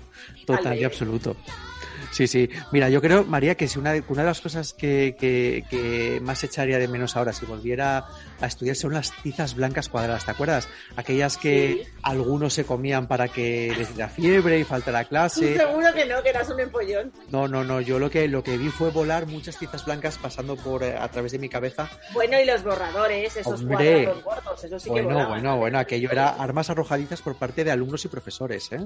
total 0.47 0.75
y 0.75 0.85
absoluto. 0.85 1.35
Sí, 2.11 2.27
sí. 2.27 2.49
Mira, 2.71 2.89
yo 2.89 3.01
creo, 3.01 3.23
María, 3.23 3.55
que 3.55 3.67
si 3.67 3.79
una 3.79 3.93
de, 3.93 4.03
una 4.09 4.23
de 4.23 4.27
las 4.27 4.41
cosas 4.41 4.73
que, 4.73 5.15
que, 5.17 5.63
que 5.69 6.19
más 6.21 6.43
echaría 6.43 6.77
de 6.77 6.87
menos 6.89 7.15
ahora 7.15 7.31
si 7.31 7.45
volviera 7.45 8.05
a 8.41 8.45
estudiar 8.45 8.75
son 8.75 8.93
las 8.93 9.11
tizas 9.23 9.55
blancas 9.55 9.87
cuadradas, 9.87 10.25
¿te 10.25 10.31
acuerdas? 10.31 10.67
Aquellas 10.97 11.37
que 11.37 11.87
algunos 12.03 12.53
se 12.53 12.65
comían 12.65 13.07
para 13.07 13.29
que 13.29 13.73
les 13.77 13.89
diera 13.95 14.09
fiebre 14.09 14.59
y 14.59 14.63
faltara 14.65 15.05
clase. 15.05 15.55
Seguro 15.57 15.93
que 15.93 16.05
no, 16.05 16.21
que 16.21 16.29
eras 16.29 16.49
un 16.49 16.59
empollón. 16.59 17.13
No, 17.29 17.47
no, 17.47 17.63
no, 17.63 17.79
yo 17.79 17.97
lo 17.97 18.09
que, 18.09 18.27
lo 18.27 18.43
que 18.43 18.57
vi 18.57 18.67
fue 18.69 18.91
volar 18.91 19.25
muchas 19.25 19.57
tizas 19.57 19.85
blancas 19.85 20.17
pasando 20.17 20.57
por 20.57 20.83
eh, 20.83 20.97
a 20.97 21.07
través 21.07 21.31
de 21.31 21.39
mi 21.39 21.47
cabeza 21.47 21.89
Bueno, 22.13 22.39
y 22.39 22.45
los 22.45 22.63
borradores, 22.63 23.37
esos 23.37 23.61
Hombre. 23.61 24.03
cuadrados 24.05 24.23
gordos, 24.23 24.63
eso 24.65 24.79
sí 24.79 24.85
que 24.93 25.01
Bueno, 25.01 25.29
bueno, 25.29 25.57
bueno, 25.57 25.79
aquello 25.79 26.09
era 26.11 26.29
armas 26.29 26.69
arrojadizas 26.69 27.21
por 27.21 27.37
parte 27.37 27.63
de 27.63 27.71
alumnos 27.71 28.03
y 28.03 28.09
profesores, 28.09 28.69
¿eh? 28.73 28.81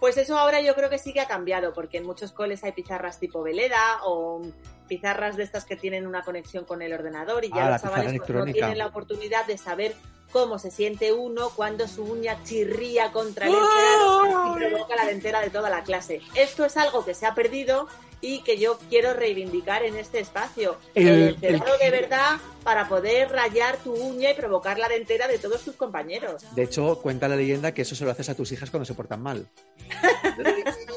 Pues 0.00 0.16
eso 0.16 0.38
ahora 0.38 0.60
yo 0.60 0.74
creo 0.74 0.90
que 0.90 0.98
sí 0.98 1.12
que 1.12 1.20
ha 1.20 1.26
cambiado, 1.26 1.72
porque 1.72 1.98
en 1.98 2.06
muchos 2.06 2.32
coles 2.32 2.62
hay 2.62 2.72
pizarras 2.72 3.18
tipo 3.18 3.42
Veleda 3.42 4.00
o 4.04 4.42
pizarras 4.86 5.36
de 5.36 5.42
estas 5.42 5.64
que 5.64 5.76
tienen 5.76 6.06
una 6.06 6.22
conexión 6.22 6.64
con 6.64 6.82
el 6.82 6.92
ordenador 6.92 7.44
y 7.44 7.50
ya 7.50 7.66
Ah, 7.66 7.70
los 7.72 7.82
chavales 7.82 8.18
pues, 8.18 8.30
no 8.30 8.44
tienen 8.46 8.78
la 8.78 8.86
oportunidad 8.86 9.46
de 9.46 9.58
saber 9.58 9.94
cómo 10.32 10.58
se 10.58 10.70
siente 10.70 11.12
uno 11.12 11.50
cuando 11.54 11.88
su 11.88 12.02
uña 12.04 12.42
chirría 12.44 13.12
contra 13.12 13.46
el 13.46 13.54
encero 13.54 14.56
y 14.56 14.58
provoca 14.70 14.96
la 14.96 15.06
dentera 15.06 15.40
de 15.40 15.50
toda 15.50 15.70
la 15.70 15.82
clase. 15.82 16.20
Esto 16.34 16.64
es 16.64 16.76
algo 16.76 17.04
que 17.04 17.14
se 17.14 17.26
ha 17.26 17.34
perdido 17.34 17.88
y 18.20 18.42
que 18.42 18.58
yo 18.58 18.78
quiero 18.90 19.14
reivindicar 19.14 19.84
en 19.84 19.96
este 19.96 20.18
espacio. 20.18 20.76
El- 20.94 21.06
El, 21.08 21.14
el- 21.18 21.28
encerado 21.54 21.78
de 21.78 21.90
verdad 21.90 22.36
para 22.64 22.88
poder 22.88 23.30
rayar 23.30 23.76
tu 23.78 23.94
uña 23.94 24.32
y 24.32 24.34
provocar 24.34 24.78
la 24.78 24.88
dentera 24.88 25.28
de 25.28 25.38
todos 25.38 25.62
tus 25.62 25.76
compañeros. 25.76 26.42
De 26.54 26.64
hecho, 26.64 26.98
cuenta 27.00 27.28
la 27.28 27.36
leyenda 27.36 27.72
que 27.72 27.82
eso 27.82 27.94
se 27.94 28.04
lo 28.04 28.10
haces 28.10 28.28
a 28.28 28.34
tus 28.34 28.50
hijas 28.52 28.70
cuando 28.70 28.84
se 28.84 28.94
portan 28.94 29.22
mal. 29.22 29.46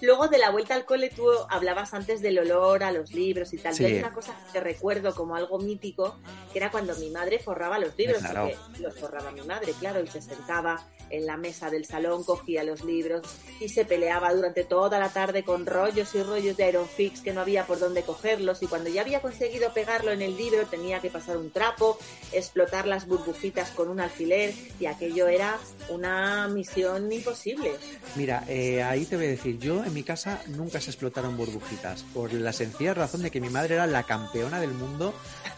Luego 0.00 0.28
de 0.28 0.38
la 0.38 0.50
vuelta 0.50 0.74
al 0.74 0.84
cole 0.84 1.10
tú 1.10 1.26
hablabas 1.48 1.94
antes 1.94 2.22
del 2.22 2.38
olor 2.38 2.82
a 2.82 2.92
los 2.92 3.12
libros 3.12 3.52
y 3.52 3.58
tal. 3.58 3.74
Sí. 3.74 3.82
Yo 3.82 3.88
hay 3.88 3.98
una 3.98 4.12
cosa 4.12 4.34
que 4.52 4.60
recuerdo 4.60 5.14
como 5.14 5.36
algo 5.36 5.58
mítico, 5.58 6.18
que 6.52 6.58
era 6.58 6.70
cuando 6.70 6.94
mi 6.96 7.10
madre 7.10 7.38
forraba 7.38 7.78
los 7.78 7.96
libros. 7.96 8.18
Claro. 8.20 8.50
porque 8.50 8.82
los 8.82 8.98
forraba 8.98 9.30
mi 9.32 9.42
madre, 9.42 9.72
claro, 9.78 10.02
y 10.02 10.06
se 10.06 10.22
sentaba 10.22 10.84
en 11.10 11.26
la 11.26 11.36
mesa 11.36 11.70
del 11.70 11.84
salón, 11.84 12.24
cogía 12.24 12.64
los 12.64 12.84
libros 12.84 13.26
y 13.60 13.68
se 13.68 13.84
peleaba 13.84 14.32
durante 14.32 14.64
toda 14.64 14.98
la 14.98 15.10
tarde 15.10 15.42
con 15.42 15.66
rollos 15.66 16.14
y 16.14 16.22
rollos 16.22 16.56
de 16.56 16.68
Iron 16.68 16.88
Fix 16.88 17.20
que 17.20 17.32
no 17.32 17.40
había 17.40 17.66
por 17.66 17.78
dónde 17.78 18.02
cogerlos 18.02 18.62
y 18.62 18.66
cuando 18.66 18.90
ya 18.90 19.02
había 19.02 19.20
conseguido 19.20 19.72
pegarlo 19.72 20.12
en 20.12 20.22
el 20.22 20.36
libro 20.36 20.66
tenía 20.66 21.00
que 21.00 21.10
pasar 21.10 21.36
un 21.36 21.50
trapo, 21.50 21.98
explotar 22.32 22.86
las 22.86 23.06
burbujitas 23.06 23.70
con 23.70 23.88
un 23.88 24.00
alfiler 24.00 24.54
y 24.78 24.86
aquello 24.86 25.28
era 25.28 25.58
una 25.88 26.48
misión 26.48 27.12
imposible. 27.12 27.72
Mira, 28.16 28.44
eh, 28.48 28.82
ahí 28.82 29.04
te 29.04 29.16
voy 29.16 29.26
a 29.26 29.30
decir, 29.30 29.58
yo 29.58 29.84
en 29.84 29.92
mi 29.94 30.02
casa 30.02 30.42
nunca 30.48 30.80
se 30.80 30.90
explotaron 30.90 31.36
burbujitas, 31.36 32.02
por 32.14 32.32
la 32.32 32.52
sencilla 32.52 32.94
razón 32.94 33.22
de 33.22 33.30
que 33.30 33.40
mi 33.40 33.50
madre 33.50 33.74
era 33.74 33.86
la 33.86 34.04
campeona 34.04 34.60
del 34.60 34.72
mundo 34.72 35.14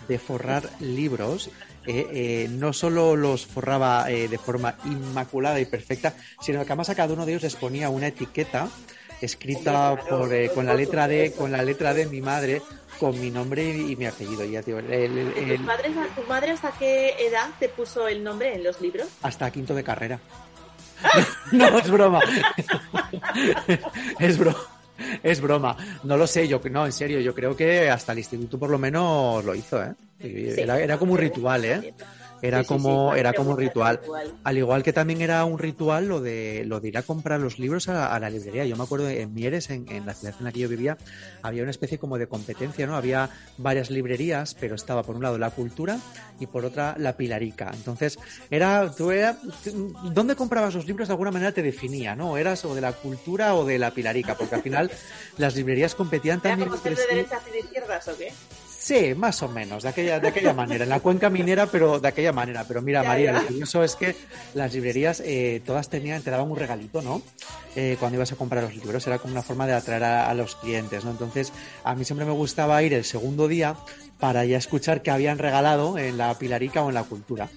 de 0.09 0.19
forrar 0.19 0.69
libros. 0.81 1.51
Eh, 1.87 2.07
eh, 2.13 2.49
no 2.51 2.73
solo 2.73 3.17
los 3.17 3.45
forraba 3.47 4.09
eh, 4.11 4.29
de 4.29 4.39
forma 4.39 4.77
inmaculada 4.85 5.59
y 5.59 5.65
perfecta, 5.67 6.15
sino 6.41 6.61
que 6.61 6.67
además 6.67 6.91
a 6.91 6.95
cada 6.95 7.13
uno 7.13 7.27
de 7.27 7.33
ellos 7.33 7.43
les 7.43 7.57
ponía 7.57 7.89
una 7.91 8.07
etiqueta 8.07 8.69
escrita 9.21 9.97
por, 10.09 10.33
eh, 10.33 10.51
con 10.55 10.67
la 10.67 10.75
letra 10.75 11.07
de 11.09 11.33
con 11.33 11.51
la 11.53 11.63
letra 11.63 11.93
de 11.95 12.07
mi 12.07 12.21
madre 12.21 12.61
con 13.01 13.21
mi 13.21 13.31
nombre 13.31 13.65
y, 13.69 13.97
mi 13.97 14.07
apellido. 14.07 14.45
Ya 14.45 14.63
tío, 14.63 14.79
el- 14.79 14.93
el- 14.93 15.33
¿Y 15.37 15.51
el- 15.51 15.57
tus 15.59 15.67
padres- 15.67 15.93
¿Tu 16.15 16.23
madre 16.29 16.51
hasta 16.53 16.71
qué 16.79 17.15
edad 17.19 17.49
te 17.59 17.69
puso 17.69 18.07
el 18.07 18.23
nombre 18.23 18.55
en 18.55 18.63
los 18.65 18.81
libros? 18.81 19.09
hasta 19.23 19.51
quinto 19.51 19.75
de 19.75 19.83
carrera. 19.83 20.21
No 21.53 21.67
es 21.79 21.91
broma. 21.91 22.21
Es 24.21 24.39
broma 24.39 24.59
es 25.23 25.41
broma. 25.41 25.77
No 26.05 26.17
lo 26.17 26.27
sé 26.27 26.49
yo 26.49 26.61
no 26.71 26.87
en 26.87 26.93
serio 26.93 27.21
yo 27.21 27.35
creo 27.35 27.57
que 27.57 27.91
hasta 27.91 28.13
el 28.13 28.19
instituto 28.19 28.59
por 28.59 28.71
lo 28.71 28.79
menos 28.79 29.45
lo 29.45 29.55
hizo 29.55 29.83
eh 29.83 29.95
era, 30.23 30.79
era 30.81 30.99
como 30.99 31.13
un 31.15 31.19
ritual 31.19 31.65
eh 31.65 31.95
era 32.43 32.61
Sí, 32.63 32.67
como 32.67 33.13
sí, 33.15 33.21
era 33.21 33.33
como 33.33 33.53
un 33.53 33.59
ritual. 33.59 34.01
al 34.45 34.59
igual 34.59 34.83
que 34.83 34.93
también 34.93 35.23
era 35.23 35.45
un 35.45 35.59
ritual 35.59 36.07
lo 36.09 36.21
de 36.21 36.65
lo 36.67 36.81
de 36.81 36.89
ir 36.89 36.99
a 36.99 37.03
comprar 37.03 37.41
los 37.41 37.59
libros 37.59 37.89
a, 37.89 38.15
a 38.15 38.19
la 38.21 38.29
librería. 38.29 38.65
Yo 38.67 38.77
me 38.77 38.83
acuerdo 38.85 39.09
en 39.09 39.33
Mieres 39.33 39.71
en, 39.71 39.87
en 39.91 40.05
la 40.05 40.15
ciudad 40.15 40.35
en 40.39 40.45
la 40.45 40.53
que 40.53 40.61
yo 40.61 40.69
vivía 40.69 40.99
había 41.43 41.63
una 41.63 41.71
especie 41.71 41.99
como 41.99 42.19
de 42.19 42.27
competencia 42.27 42.87
no 42.87 42.97
había 42.97 43.31
varias 43.59 43.91
librerías 43.91 44.55
pero 44.59 44.75
estaba 44.75 45.03
por 45.03 45.17
un 45.17 45.23
lado 45.23 45.39
la 45.39 45.51
cultura 45.51 45.99
y 46.41 46.47
por 46.47 46.65
otra 46.65 46.95
la 46.99 47.17
pilarica. 47.17 47.71
Entonces 47.73 48.19
era 48.51 48.91
tú 48.91 49.11
era 49.11 49.39
dónde 50.13 50.37
comprabas 50.37 50.75
los 50.75 50.87
libros 50.87 51.09
de 51.09 51.15
alguna 51.15 51.31
manera 51.31 51.53
te 51.53 51.63
definía 51.63 52.15
no 52.17 52.37
eras 52.37 52.65
o 52.65 52.75
de 52.75 52.81
la 52.81 52.93
cultura 52.93 53.55
o 53.55 53.65
de 53.65 53.79
la 53.79 53.93
pilarica 53.93 54.35
porque 54.37 54.55
al 54.57 54.63
final 54.63 54.91
las 55.39 55.55
librerías 55.57 55.95
competían 55.95 56.41
¿Era 56.45 56.51
también 56.51 56.69
como 56.71 56.83
ser 56.83 56.93
entre 56.93 57.07
de 57.07 57.15
derechas 57.15 57.43
y 57.49 57.53
de 57.53 57.59
izquierdas 57.61 58.09
o 58.09 58.17
qué? 58.17 58.33
Sí, 58.85 59.15
más 59.15 59.41
o 59.45 59.49
menos, 59.49 59.85
de 59.85 59.91
aquella, 59.91 60.19
de 60.19 60.27
aquella 60.27 60.53
manera, 60.53 60.83
en 60.83 60.91
la 60.91 60.99
cuenca 60.99 61.31
minera, 61.31 61.67
pero 61.67 62.01
de 62.01 62.09
aquella 62.09 62.33
manera. 62.33 62.65
Pero 62.67 62.83
mira, 62.83 63.03
Ya, 63.03 63.09
María, 63.09 63.33
ya. 63.33 63.39
lo 63.41 63.47
curioso 63.47 63.85
es 63.85 63.95
que 63.95 64.17
las 64.55 64.75
librerías 64.75 65.23
eh, 65.25 65.63
todas 65.65 65.89
tenían, 65.89 66.21
te 66.23 66.33
daban 66.33 66.51
un 66.51 66.57
regalito, 66.59 67.01
¿no? 67.01 67.23
Eh, 67.77 67.97
cuando 68.01 68.17
ibas 68.17 68.33
a 68.33 68.37
comprar 68.37 68.65
los 68.65 68.75
libros, 68.75 69.07
era 69.07 69.19
como 69.19 69.33
una 69.35 69.43
forma 69.43 69.69
de 69.69 69.75
atraer 69.75 70.03
a, 70.03 70.29
a 70.29 70.35
los 70.35 70.57
clientes, 70.57 71.05
¿no? 71.05 71.13
Entonces, 71.13 71.53
a 71.85 71.95
mí 71.95 72.05
siempre 72.05 72.27
me 72.27 72.33
gustaba 72.33 72.83
ir 72.83 72.93
el 72.93 73.05
segundo 73.05 73.47
día 73.47 73.77
para 74.19 74.45
ya 74.45 74.59
escuchar 74.59 75.01
que 75.03 75.13
habían 75.13 75.39
regalado 75.39 75.97
en 75.97 76.19
la 76.19 76.37
Pilarica 76.37 76.83
o 76.83 76.89
en 76.89 76.95
la 76.95 77.05
Cultura. 77.05 77.49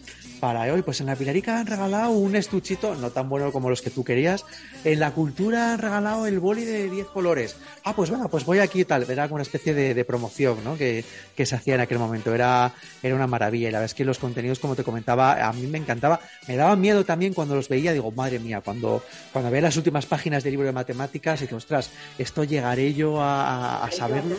Para 0.46 0.72
hoy, 0.72 0.84
pues 0.84 1.02
en 1.02 1.08
la 1.08 1.16
Pilarica 1.16 1.60
han 1.60 1.66
regalado 1.66 2.12
un 2.12 2.36
estuchito, 2.36 2.94
no 2.94 3.10
tan 3.10 3.28
bueno 3.28 3.52
como 3.52 3.68
los 3.68 3.82
que 3.82 3.90
tú 3.90 4.04
querías. 4.04 4.46
En 4.84 5.00
la 5.00 5.10
Cultura 5.10 5.74
han 5.74 5.80
regalado 5.80 6.28
el 6.28 6.40
boli 6.40 6.66
de 6.66 6.88
10 6.88 7.08
colores. 7.08 7.56
Ah, 7.84 7.96
pues 7.96 8.12
bueno, 8.12 8.30
pues 8.30 8.46
voy 8.46 8.60
aquí 8.60 8.82
y 8.82 8.86
tal. 8.86 9.10
Era 9.10 9.24
como 9.24 9.38
una 9.38 9.42
especie 9.42 9.74
de, 9.74 9.96
de 9.96 10.06
promoción, 10.06 10.64
¿no? 10.64 10.78
Que, 10.78 11.04
que 11.36 11.48
se 11.48 11.56
hacía 11.56 11.74
en 11.74 11.82
aquel 11.82 11.98
momento. 11.98 12.32
Era, 12.32 12.72
era 13.02 13.16
una 13.16 13.26
maravilla. 13.26 13.70
Y 13.70 13.72
la 13.72 13.80
verdad 13.80 13.86
es 13.92 13.96
que 13.96 14.06
los 14.06 14.20
contenidos, 14.20 14.60
como 14.60 14.76
te 14.76 14.84
comentaba, 14.84 15.48
a 15.48 15.52
mí 15.52 15.66
me 15.66 15.80
encantaba. 15.80 16.20
Me 16.48 16.56
daba 16.56 16.76
miedo 16.76 17.04
también 17.06 17.34
cuando 17.34 17.56
los 17.56 17.68
veía. 17.68 17.92
Digo, 17.92 18.12
madre 18.12 18.38
mía, 18.38 18.62
cuando, 18.62 19.02
cuando 19.34 19.50
veía 19.50 19.64
las 19.64 19.78
últimas 19.78 20.06
páginas 20.06 20.44
del 20.44 20.52
libro 20.52 20.68
de 20.68 20.74
matemáticas, 20.74 21.42
y 21.42 21.48
que, 21.48 21.56
ostras, 21.56 21.90
esto 22.20 22.44
llegaré 22.44 22.94
yo 22.94 23.18
a, 23.20 23.90
saberlo. 23.92 24.36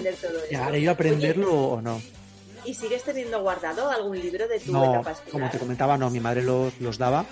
¿Llegaré 0.48 0.80
yo 0.80 0.90
a 0.90 0.92
aprenderlo 0.92 1.52
o 1.52 1.82
no? 1.82 2.00
¿Y 2.66 2.74
sigues 2.74 3.04
teniendo 3.04 3.40
guardado 3.42 3.90
algún 3.90 4.18
libro 4.18 4.48
de 4.48 4.58
tu 4.58 4.72
No, 4.72 4.84
etapa 4.84 5.12
escolar? 5.12 5.32
como 5.32 5.50
te 5.50 5.58
comentaba, 5.58 5.96
no, 5.98 6.10
mi 6.10 6.20
madre 6.20 6.42
los, 6.42 6.78
los 6.80 6.98
daba 6.98 7.24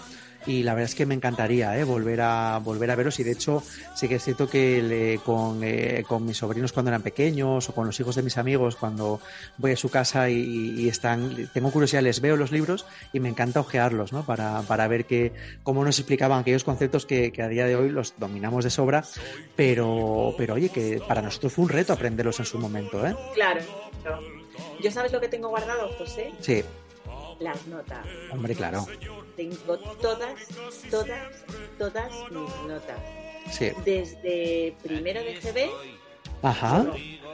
y 0.46 0.62
la 0.62 0.74
verdad 0.74 0.90
es 0.90 0.94
que 0.94 1.06
me 1.06 1.14
encantaría 1.14 1.78
¿eh? 1.78 1.84
volver 1.84 2.20
a 2.20 2.60
volver 2.62 2.90
a 2.90 2.96
verlos 2.96 3.18
y 3.18 3.24
de 3.24 3.32
hecho 3.32 3.62
sí 3.96 4.08
que 4.08 4.16
es 4.16 4.24
cierto 4.24 4.46
que 4.46 4.82
le- 4.82 5.18
con, 5.20 5.64
eh, 5.64 6.04
con 6.06 6.26
mis 6.26 6.36
sobrinos 6.36 6.70
cuando 6.74 6.90
eran 6.90 7.00
pequeños 7.00 7.66
o 7.70 7.74
con 7.74 7.86
los 7.86 7.98
hijos 7.98 8.14
de 8.14 8.22
mis 8.22 8.36
amigos 8.36 8.76
cuando 8.76 9.20
voy 9.56 9.72
a 9.72 9.76
su 9.76 9.88
casa 9.88 10.28
y, 10.28 10.36
y 10.82 10.88
están 10.88 11.48
tengo 11.54 11.70
curiosidad 11.72 12.02
les 12.02 12.20
veo 12.20 12.36
los 12.36 12.52
libros 12.52 12.84
y 13.14 13.20
me 13.20 13.30
encanta 13.30 13.60
ojearlos 13.60 14.12
¿no? 14.12 14.26
para, 14.26 14.60
para 14.62 14.86
ver 14.86 15.06
que 15.06 15.32
cómo 15.62 15.82
nos 15.82 15.98
explicaban 15.98 16.40
aquellos 16.40 16.62
conceptos 16.62 17.06
que, 17.06 17.32
que 17.32 17.42
a 17.42 17.48
día 17.48 17.64
de 17.66 17.76
hoy 17.76 17.88
los 17.88 18.12
dominamos 18.18 18.64
de 18.64 18.70
sobra 18.70 19.02
pero 19.56 20.34
pero 20.36 20.54
oye 20.54 20.68
que 20.68 21.00
para 21.08 21.22
nosotros 21.22 21.54
fue 21.54 21.62
un 21.64 21.70
reto 21.70 21.94
aprenderlos 21.94 22.38
en 22.38 22.44
su 22.44 22.58
momento 22.58 23.04
¿eh? 23.06 23.14
Claro. 23.32 23.60
¿Yo 24.80 24.90
sabes 24.90 25.12
lo 25.12 25.20
que 25.20 25.28
tengo 25.28 25.48
guardado, 25.48 25.90
José? 25.98 26.32
sí 26.40 26.64
Las 27.40 27.66
notas. 27.66 28.06
hombre 28.30 28.54
claro 28.54 28.86
Tengo 29.36 29.78
todas, 30.00 30.34
todas, 30.90 31.44
todas 31.78 32.12
mis 32.30 32.50
notas. 32.68 32.98
sí 33.50 33.70
Desde 33.84 34.74
primero 34.82 35.20
de 35.22 35.34
GB 35.34 35.70
ajá 36.42 36.84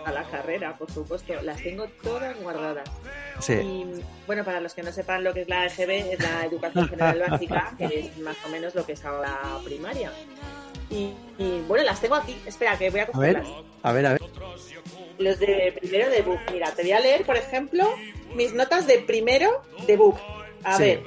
a 0.04 0.12
la 0.12 0.24
carrera, 0.24 0.76
por 0.78 0.90
supuesto. 0.90 1.34
Las 1.42 1.62
tengo 1.62 1.86
todas 2.02 2.34
guardadas. 2.40 2.88
sí 3.38 3.52
Y 3.52 4.02
bueno, 4.26 4.44
para 4.44 4.60
los 4.60 4.72
que 4.74 4.82
no 4.82 4.92
sepan 4.92 5.22
lo 5.24 5.34
que 5.34 5.42
es 5.42 5.48
la 5.48 5.66
EGB, 5.66 6.12
es 6.12 6.20
la 6.20 6.46
Educación 6.46 6.88
General 6.88 7.18
Básica, 7.30 7.74
que 7.76 8.00
es 8.00 8.18
más 8.18 8.36
o 8.46 8.48
menos 8.48 8.74
lo 8.74 8.86
que 8.86 8.92
es 8.92 9.04
ahora 9.04 9.38
primaria. 9.64 10.10
Y, 10.88 11.12
y, 11.38 11.62
bueno, 11.68 11.84
las 11.84 12.00
tengo 12.00 12.14
aquí. 12.16 12.36
Espera, 12.46 12.76
que 12.78 12.90
voy 12.90 13.00
a 13.00 13.02
A 13.12 13.18
ver, 13.18 13.42
cogerlas. 13.42 13.64
a 13.82 13.92
ver, 13.92 14.06
a 14.06 14.10
ver. 14.12 14.20
Los 15.20 15.38
de 15.38 15.76
primero 15.78 16.08
de 16.10 16.22
book. 16.22 16.40
Mira, 16.50 16.70
te 16.72 16.82
voy 16.82 16.92
a 16.92 17.00
leer, 17.00 17.24
por 17.26 17.36
ejemplo, 17.36 17.86
mis 18.34 18.54
notas 18.54 18.86
de 18.86 18.98
primero 19.00 19.62
de 19.86 19.96
book. 19.96 20.18
A 20.64 20.76
Sí. 20.78 20.82
ver. 20.82 21.02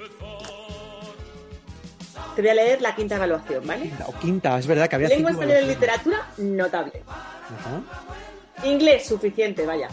Te 2.36 2.42
voy 2.42 2.50
a 2.50 2.54
leer 2.54 2.82
la 2.82 2.96
quinta 2.96 3.16
evaluación, 3.16 3.66
¿vale? 3.66 3.92
O 4.08 4.14
quinta, 4.20 4.58
es 4.60 4.68
verdad 4.68 4.88
que 4.88 4.96
había 4.96 5.08
Lengua 5.10 5.32
española 5.32 5.62
y 5.62 5.66
literatura, 5.66 6.28
notable. 6.38 7.04
Ajá. 7.08 8.68
Inglés, 8.68 9.06
suficiente, 9.08 9.66
vaya. 9.66 9.90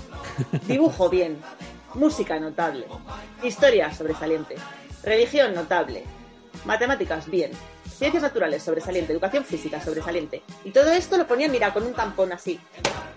Dibujo, 0.67 1.09
bien. 1.09 1.39
Música, 1.95 2.39
notable. 2.39 2.87
Historia, 3.43 3.93
sobresaliente. 3.93 4.55
Religión, 5.03 5.55
notable. 5.55 6.05
Matemáticas, 6.67 7.29
bien. 7.31 7.51
Ciencias 8.01 8.23
naturales, 8.23 8.63
sobresaliente. 8.63 9.13
Educación 9.13 9.45
física, 9.45 9.79
sobresaliente. 9.79 10.43
Y 10.65 10.71
todo 10.71 10.91
esto 10.91 11.19
lo 11.19 11.27
ponía, 11.27 11.49
mira, 11.49 11.71
con 11.71 11.85
un 11.85 11.93
tampón 11.93 12.33
así, 12.33 12.59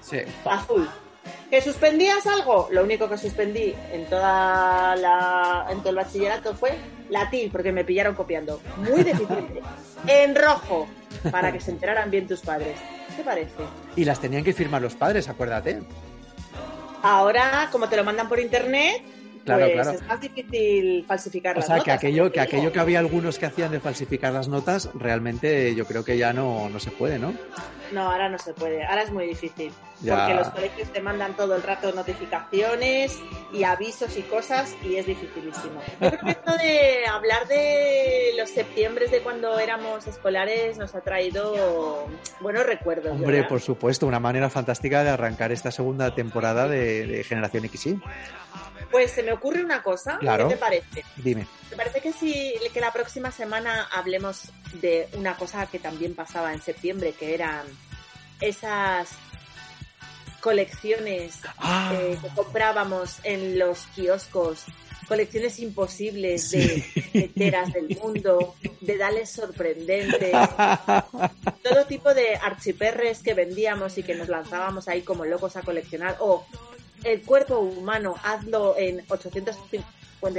Sí. 0.02 0.18
azul. 0.44 0.90
¿Que 1.50 1.62
suspendías 1.62 2.28
algo? 2.28 2.68
Lo 2.70 2.84
único 2.84 3.08
que 3.08 3.18
suspendí 3.18 3.74
en 3.94 4.06
toda 4.08 4.94
la 4.98 5.68
en 5.70 5.78
todo 5.80 5.92
el 5.92 5.96
bachillerato 5.96 6.54
fue 6.54 6.76
latín, 7.10 7.50
porque 7.50 7.72
me 7.72 7.86
pillaron 7.86 8.14
copiando. 8.14 8.60
Muy 8.76 9.04
deficiente. 9.12 9.62
en 10.06 10.36
rojo, 10.36 10.86
para 11.32 11.54
que 11.54 11.62
se 11.62 11.72
enteraran 11.72 12.12
bien 12.12 12.28
tus 12.28 12.42
padres. 12.42 12.78
¿Qué 13.08 13.14
te 13.16 13.24
parece? 13.24 13.54
Y 13.96 14.04
las 14.04 14.20
tenían 14.20 14.44
que 14.44 14.52
firmar 14.52 14.82
los 14.82 14.96
padres, 14.96 15.30
acuérdate. 15.30 15.82
Ahora, 17.04 17.70
como 17.72 17.88
te 17.88 17.96
lo 17.96 18.04
mandan 18.04 18.28
por 18.28 18.42
internet, 18.42 19.02
Claro, 19.44 19.66
pues 19.66 19.74
claro. 19.74 19.92
es 19.92 20.08
más 20.08 20.22
difícil 20.22 21.04
falsificar 21.06 21.56
O 21.56 21.60
las 21.60 21.68
sea, 21.68 21.76
que 21.76 21.80
notas, 21.82 21.96
aquello, 21.98 22.32
que 22.32 22.40
aquello 22.40 22.72
que 22.72 22.80
había 22.80 23.00
algunos 23.00 23.38
que 23.38 23.46
hacían 23.46 23.72
de 23.72 23.80
falsificar 23.80 24.32
las 24.32 24.48
notas, 24.48 24.90
realmente 24.94 25.76
yo 25.76 25.86
creo 25.86 26.06
que 26.06 26.18
ya 26.18 26.32
no, 26.32 26.70
no 26.70 26.80
se 26.80 26.92
puede, 26.92 27.20
¿no? 27.20 27.34
No, 27.92 28.12
ahora 28.12 28.30
no 28.30 28.38
se 28.38 28.54
puede, 28.54 28.86
ahora 28.86 29.04
es 29.04 29.12
muy 29.12 29.28
difícil. 29.28 29.72
Ya. 30.04 30.18
Porque 30.18 30.34
los 30.36 30.50
colegios 30.50 30.90
te 30.92 31.02
mandan 31.02 31.36
todo 31.36 31.56
el 31.56 31.64
rato 31.64 31.92
notificaciones 31.94 33.20
y 33.52 33.64
avisos 33.64 34.18
y 34.18 34.22
cosas 34.24 34.76
y 34.84 34.98
es 34.98 35.06
dificilísimo. 35.06 35.82
Yo 36.02 36.10
creo 36.10 36.20
que 36.20 36.32
esto 36.32 36.58
de 36.58 37.06
hablar 37.08 37.48
de 37.48 38.34
los 38.38 38.50
septiembres 38.50 39.12
de 39.12 39.22
cuando 39.22 39.58
éramos 39.60 40.06
escolares 40.06 40.78
nos 40.78 40.94
ha 40.94 41.02
traído 41.02 42.08
buenos 42.42 42.66
recuerdos. 42.66 43.14
Hombre, 43.14 43.38
¿verdad? 43.38 43.50
por 43.50 43.62
supuesto, 43.62 44.06
una 44.06 44.20
manera 44.20 44.50
fantástica 44.50 45.04
de 45.04 45.10
arrancar 45.10 45.52
esta 45.52 45.72
segunda 45.72 46.14
temporada 46.14 46.68
de, 46.68 47.08
de 47.08 47.24
Generación 47.24 47.68
XY. 47.68 48.02
Pues 48.92 49.12
se 49.12 49.24
me 49.24 49.34
ocurre 49.34 49.64
una 49.64 49.82
cosa. 49.82 50.18
Claro. 50.20 50.48
¿Qué 50.48 50.54
te 50.54 50.60
parece? 50.60 51.06
Dime. 51.16 51.48
¿Te 51.70 51.76
parece 51.76 52.00
que 52.00 52.14
si 52.14 52.54
que 52.72 52.80
la 52.80 52.92
próxima 52.92 53.32
semana 53.32 53.88
hablemos 53.92 54.52
de 54.74 55.08
una 55.14 55.36
cosa 55.36 55.66
que 55.66 55.80
también 55.80 56.14
pasaba 56.14 56.54
en 56.54 56.62
septiembre, 56.62 57.14
que 57.14 57.34
eran 57.34 57.66
esas 58.40 59.10
colecciones 60.44 61.40
Ah. 61.58 61.94
eh, 61.96 62.18
que 62.22 62.28
comprábamos 62.36 63.20
en 63.24 63.58
los 63.58 63.86
kioscos, 63.96 64.66
colecciones 65.08 65.58
imposibles 65.60 66.52
de 66.52 66.84
enteras 67.14 67.72
del 67.72 67.98
mundo, 67.98 68.54
de 68.82 68.98
dales 68.98 69.30
sorprendentes, 69.32 70.36
todo 71.64 71.86
tipo 71.88 72.14
de 72.14 72.36
archiperres 72.36 73.20
que 73.20 73.34
vendíamos 73.34 73.98
y 73.98 74.04
que 74.04 74.16
nos 74.16 74.28
lanzábamos 74.28 74.90
ahí 74.90 75.02
como 75.02 75.24
locos 75.24 75.56
a 75.56 75.62
coleccionar, 75.62 76.18
o 76.20 76.46
el 77.06 77.22
cuerpo 77.22 77.60
humano, 77.60 78.16
hazlo 78.22 78.76
en 78.78 79.00
857 79.08 79.84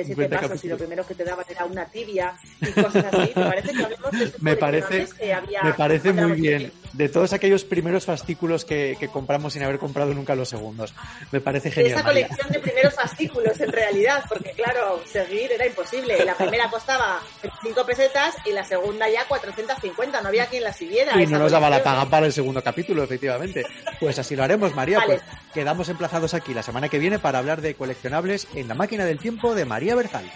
50 0.04 0.40
pasos 0.40 0.64
y 0.64 0.68
lo 0.68 0.78
primero 0.78 1.06
que 1.06 1.14
te 1.14 1.24
daban 1.24 1.44
era 1.48 1.64
una 1.66 1.86
tibia 1.86 2.34
y 2.60 2.70
cosas 2.72 3.04
así. 3.06 3.32
Me 3.36 3.44
parece 3.44 3.72
que 3.72 3.84
hablemos 3.84 4.12
de 4.12 4.24
esos 4.24 4.42
Me 4.42 4.56
parece, 4.56 5.06
que 5.18 5.32
había 5.32 5.62
me 5.62 5.74
parece 5.74 6.12
muy 6.12 6.32
bien. 6.40 6.72
De 6.94 7.08
todos 7.08 7.32
aquellos 7.32 7.64
primeros 7.64 8.04
fascículos 8.04 8.64
que, 8.64 8.96
que 8.98 9.08
compramos 9.08 9.52
sin 9.52 9.62
haber 9.64 9.78
comprado 9.78 10.14
nunca 10.14 10.34
los 10.34 10.48
segundos. 10.48 10.94
Me 11.32 11.40
parece 11.40 11.68
de 11.68 11.74
genial. 11.74 11.94
esa 11.94 12.02
María. 12.04 12.28
colección 12.28 12.52
de 12.52 12.60
primeros 12.60 12.94
fascículos 12.94 13.60
en 13.60 13.72
realidad, 13.72 14.24
porque 14.28 14.52
claro, 14.52 15.02
seguir 15.04 15.50
era 15.52 15.66
imposible. 15.66 16.24
La 16.24 16.34
primera 16.36 16.70
costaba 16.70 17.20
5 17.62 17.86
pesetas 17.86 18.36
y 18.44 18.52
la 18.52 18.64
segunda 18.64 19.08
ya 19.08 19.26
450, 19.26 20.20
no 20.20 20.28
había 20.28 20.46
quien 20.46 20.62
la 20.62 20.72
siguiera. 20.72 21.20
Y 21.20 21.26
no 21.26 21.38
nos 21.38 21.52
daba 21.52 21.68
la 21.68 21.82
paga 21.82 22.06
para 22.06 22.26
el 22.26 22.32
segundo 22.32 22.62
capítulo, 22.62 23.02
efectivamente. 23.02 23.64
Pues 23.98 24.18
así 24.18 24.36
lo 24.36 24.44
haremos, 24.44 24.74
María. 24.74 24.98
Vale. 24.98 25.14
Pues 25.16 25.22
quedamos 25.52 25.88
emplazados 25.88 26.34
aquí 26.34 26.54
la 26.54 26.62
semana 26.62 26.88
que 26.88 26.98
viene 26.98 27.18
para 27.18 27.38
hablar 27.38 27.60
de 27.60 27.74
coleccionables 27.74 28.46
en 28.54 28.68
la 28.68 28.74
máquina 28.74 29.04
del 29.04 29.18
tiempo 29.18 29.54
de 29.54 29.64
María 29.64 29.94
Berzal. 29.94 30.30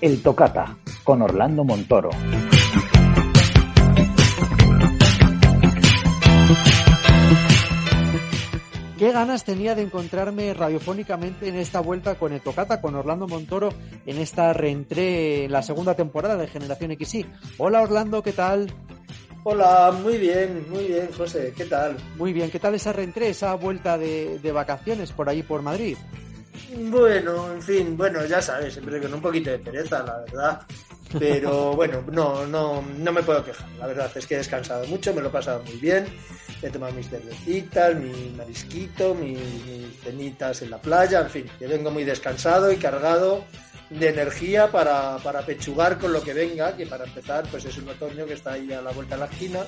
El 0.00 0.22
Tocata, 0.22 0.76
con 1.02 1.22
Orlando 1.22 1.64
Montoro. 1.64 2.10
Qué 8.96 9.10
ganas 9.10 9.44
tenía 9.44 9.74
de 9.74 9.82
encontrarme 9.82 10.54
radiofónicamente 10.54 11.48
en 11.48 11.56
esta 11.56 11.80
vuelta 11.80 12.14
con 12.14 12.32
el 12.32 12.40
Tocata, 12.40 12.80
con 12.80 12.94
Orlando 12.94 13.26
Montoro, 13.26 13.70
en 14.06 14.18
esta 14.18 14.52
reentré 14.52 15.46
en 15.46 15.52
la 15.52 15.62
segunda 15.62 15.94
temporada 15.94 16.36
de 16.36 16.46
Generación 16.46 16.96
XY. 16.96 17.26
Hola 17.58 17.82
Orlando, 17.82 18.22
¿qué 18.22 18.32
tal? 18.32 18.72
Hola, 19.42 19.92
muy 20.00 20.16
bien, 20.18 20.64
muy 20.70 20.84
bien, 20.84 21.08
José, 21.16 21.52
¿qué 21.56 21.64
tal? 21.64 21.96
Muy 22.16 22.32
bien, 22.32 22.50
¿qué 22.52 22.60
tal 22.60 22.74
esa 22.76 22.92
reentré, 22.92 23.30
esa 23.30 23.54
vuelta 23.54 23.98
de, 23.98 24.38
de 24.38 24.52
vacaciones 24.52 25.10
por 25.10 25.28
ahí 25.28 25.42
por 25.42 25.62
Madrid? 25.62 25.96
Bueno, 26.76 27.52
en 27.52 27.62
fin, 27.62 27.96
bueno, 27.96 28.24
ya 28.26 28.40
sabes, 28.42 28.74
siempre 28.74 29.00
con 29.00 29.14
un 29.14 29.20
poquito 29.20 29.50
de 29.50 29.58
pereza, 29.58 30.02
la 30.02 30.18
verdad. 30.20 30.60
Pero 31.18 31.72
bueno, 31.76 32.04
no, 32.10 32.46
no, 32.46 32.82
no 32.82 33.12
me 33.12 33.22
puedo 33.22 33.44
quejar. 33.44 33.68
La 33.78 33.86
verdad 33.86 34.10
es 34.14 34.26
que 34.26 34.34
he 34.34 34.38
descansado 34.38 34.86
mucho, 34.86 35.14
me 35.14 35.20
lo 35.20 35.28
he 35.28 35.32
pasado 35.32 35.62
muy 35.64 35.76
bien. 35.76 36.06
He 36.62 36.70
tomado 36.70 36.92
mis 36.94 37.08
cervecitas, 37.08 37.94
mi 37.94 38.34
marisquito, 38.36 39.14
mis, 39.14 39.38
mis 39.38 40.00
cenitas 40.02 40.62
en 40.62 40.70
la 40.70 40.78
playa, 40.78 41.20
en 41.20 41.30
fin, 41.30 41.50
que 41.58 41.66
vengo 41.66 41.90
muy 41.90 42.04
descansado 42.04 42.72
y 42.72 42.76
cargado 42.76 43.44
de 43.90 44.08
energía 44.08 44.70
para, 44.70 45.16
para 45.18 45.42
pechugar 45.42 45.98
con 45.98 46.12
lo 46.12 46.22
que 46.22 46.34
venga, 46.34 46.76
que 46.76 46.86
para 46.86 47.04
empezar, 47.04 47.46
pues 47.50 47.64
es 47.64 47.78
un 47.78 47.88
otoño 47.88 48.26
que 48.26 48.34
está 48.34 48.52
ahí 48.52 48.72
a 48.72 48.82
la 48.82 48.90
vuelta 48.90 49.14
de 49.14 49.20
la 49.20 49.26
esquina 49.26 49.60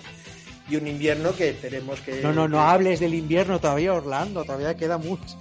y 0.70 0.76
un 0.76 0.86
invierno 0.86 1.34
que 1.34 1.50
esperemos 1.50 2.00
que... 2.00 2.20
No, 2.22 2.32
no, 2.32 2.46
no 2.46 2.60
hables 2.60 3.00
del 3.00 3.14
invierno 3.14 3.58
todavía, 3.58 3.92
Orlando, 3.92 4.44
todavía 4.44 4.76
queda 4.76 4.98
mucho. 4.98 5.36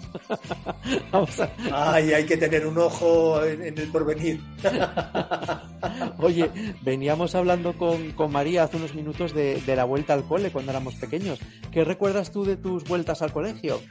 Vamos 1.12 1.40
a... 1.40 1.52
Ay, 1.72 2.14
hay 2.14 2.26
que 2.26 2.38
tener 2.38 2.66
un 2.66 2.78
ojo 2.78 3.44
en, 3.44 3.62
en 3.62 3.78
el 3.78 3.88
porvenir. 3.90 4.42
Oye, 6.18 6.50
veníamos 6.82 7.36
hablando 7.36 7.78
con, 7.78 8.12
con 8.12 8.32
María 8.32 8.64
hace 8.64 8.78
unos 8.78 8.96
minutos 8.96 9.34
de, 9.34 9.62
de 9.62 9.76
la 9.76 9.84
vuelta 9.84 10.14
al 10.14 10.24
cole 10.24 10.52
cuando 10.52 10.72
éramos 10.72 10.96
pequeños. 10.96 11.40
¿Qué 11.72 11.84
recuerdas 11.84 12.32
tú 12.32 12.44
de 12.44 12.58
tus 12.58 12.84
vueltas 12.86 13.22
al 13.22 13.32
colegio? 13.32 13.82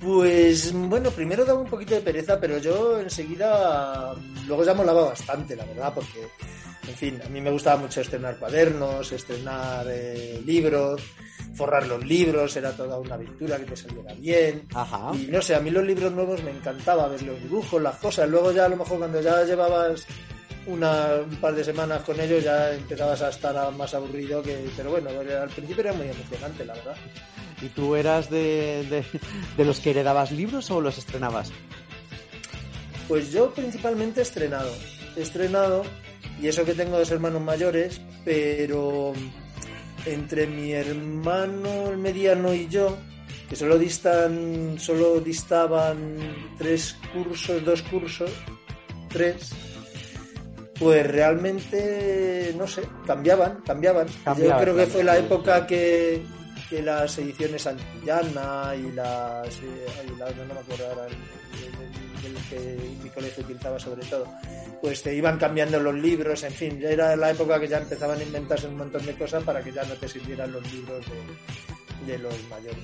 Pues 0.00 0.72
bueno, 0.72 1.10
primero 1.10 1.44
daba 1.44 1.60
un 1.60 1.68
poquito 1.68 1.94
de 1.94 2.00
pereza, 2.00 2.38
pero 2.38 2.58
yo 2.58 3.00
enseguida 3.00 4.14
luego 4.46 4.64
ya 4.64 4.74
molaba 4.74 5.06
bastante, 5.06 5.56
la 5.56 5.64
verdad, 5.64 5.92
porque, 5.92 6.28
en 6.88 6.94
fin, 6.94 7.20
a 7.24 7.28
mí 7.28 7.40
me 7.40 7.50
gustaba 7.50 7.80
mucho 7.80 8.00
estrenar 8.00 8.38
cuadernos, 8.38 9.12
estrenar 9.12 9.86
eh, 9.88 10.40
libros, 10.44 11.02
forrar 11.54 11.86
los 11.86 12.04
libros, 12.04 12.56
era 12.56 12.72
toda 12.72 12.98
una 12.98 13.14
aventura 13.14 13.58
que 13.58 13.64
te 13.64 13.76
saliera 13.76 14.14
bien. 14.14 14.66
Ajá. 14.74 15.12
Y 15.14 15.26
no 15.26 15.42
sé, 15.42 15.54
a 15.54 15.60
mí 15.60 15.70
los 15.70 15.84
libros 15.84 16.12
nuevos 16.12 16.42
me 16.42 16.50
encantaba 16.50 17.08
ver 17.08 17.22
los 17.22 17.40
dibujos, 17.42 17.80
las 17.82 17.96
cosas. 17.96 18.28
Luego 18.28 18.52
ya 18.52 18.64
a 18.64 18.68
lo 18.68 18.76
mejor 18.76 18.98
cuando 18.98 19.20
ya 19.20 19.44
llevabas 19.44 20.06
una, 20.66 21.14
un 21.16 21.36
par 21.36 21.54
de 21.54 21.64
semanas 21.64 22.02
con 22.02 22.20
ellos 22.20 22.44
ya 22.44 22.72
empezabas 22.74 23.22
a 23.22 23.30
estar 23.30 23.72
más 23.72 23.94
aburrido 23.94 24.42
que... 24.42 24.68
Pero 24.76 24.90
bueno, 24.90 25.10
al 25.10 25.48
principio 25.50 25.82
era 25.82 25.92
muy 25.92 26.08
emocionante, 26.08 26.64
la 26.64 26.74
verdad. 26.74 26.96
¿Y 27.60 27.68
tú 27.68 27.96
eras 27.96 28.30
de, 28.30 28.86
de, 28.88 29.04
de 29.56 29.64
los 29.64 29.80
que 29.80 29.90
heredabas 29.90 30.30
libros 30.30 30.70
o 30.70 30.80
los 30.80 30.96
estrenabas? 30.98 31.50
Pues 33.08 33.32
yo 33.32 33.50
principalmente 33.52 34.20
he 34.20 34.22
estrenado. 34.22 34.70
He 35.16 35.22
estrenado, 35.22 35.82
y 36.40 36.48
eso 36.48 36.64
que 36.64 36.74
tengo 36.74 36.98
dos 36.98 37.10
hermanos 37.10 37.42
mayores, 37.42 38.00
pero 38.24 39.12
entre 40.06 40.46
mi 40.46 40.72
hermano 40.72 41.90
el 41.90 41.98
mediano 41.98 42.54
y 42.54 42.68
yo, 42.68 42.96
que 43.48 43.56
solo 43.56 43.78
distan, 43.78 44.76
solo 44.78 45.20
distaban 45.20 46.16
tres 46.58 46.96
cursos, 47.12 47.64
dos 47.64 47.82
cursos, 47.82 48.30
tres, 49.08 49.52
pues 50.78 51.06
realmente, 51.06 52.54
no 52.56 52.66
sé, 52.66 52.82
cambiaban, 53.06 53.60
cambiaban. 53.66 54.06
Cambiaban, 54.24 54.58
yo 54.58 54.62
creo 54.64 54.76
que 54.76 54.86
fue 54.86 55.02
la 55.04 55.18
época 55.18 55.66
que, 55.66 56.22
que 56.70 56.82
las 56.82 57.18
ediciones 57.18 57.66
Antillana 57.66 58.74
y 58.76 58.92
las, 58.92 59.48
eh, 59.56 59.86
y 60.14 60.18
las- 60.18 60.36
no 60.36 60.54
me 60.54 60.60
acuerdo 60.60 60.86
ahora, 60.88 61.06
el, 62.28 62.42
que 62.48 62.78
mi 63.02 63.10
colegio 63.10 63.42
utilizaba 63.44 63.78
sobre 63.78 64.04
todo, 64.06 64.26
pues 64.80 65.02
te 65.02 65.14
iban 65.14 65.38
cambiando 65.38 65.78
los 65.80 65.94
libros, 65.94 66.42
en 66.44 66.52
fin, 66.52 66.78
ya 66.80 66.90
era 66.90 67.16
la 67.16 67.30
época 67.30 67.58
que 67.60 67.68
ya 67.68 67.78
empezaban 67.78 68.18
a 68.18 68.22
inventarse 68.22 68.66
un 68.68 68.76
montón 68.76 69.04
de 69.04 69.14
cosas 69.16 69.42
para 69.44 69.62
que 69.62 69.72
ya 69.72 69.82
no 69.84 69.94
te 69.94 70.08
sirvieran 70.08 70.52
los 70.52 70.72
libros 70.72 71.04
de, 72.06 72.12
de 72.12 72.18
los 72.18 72.34
mayores. 72.50 72.78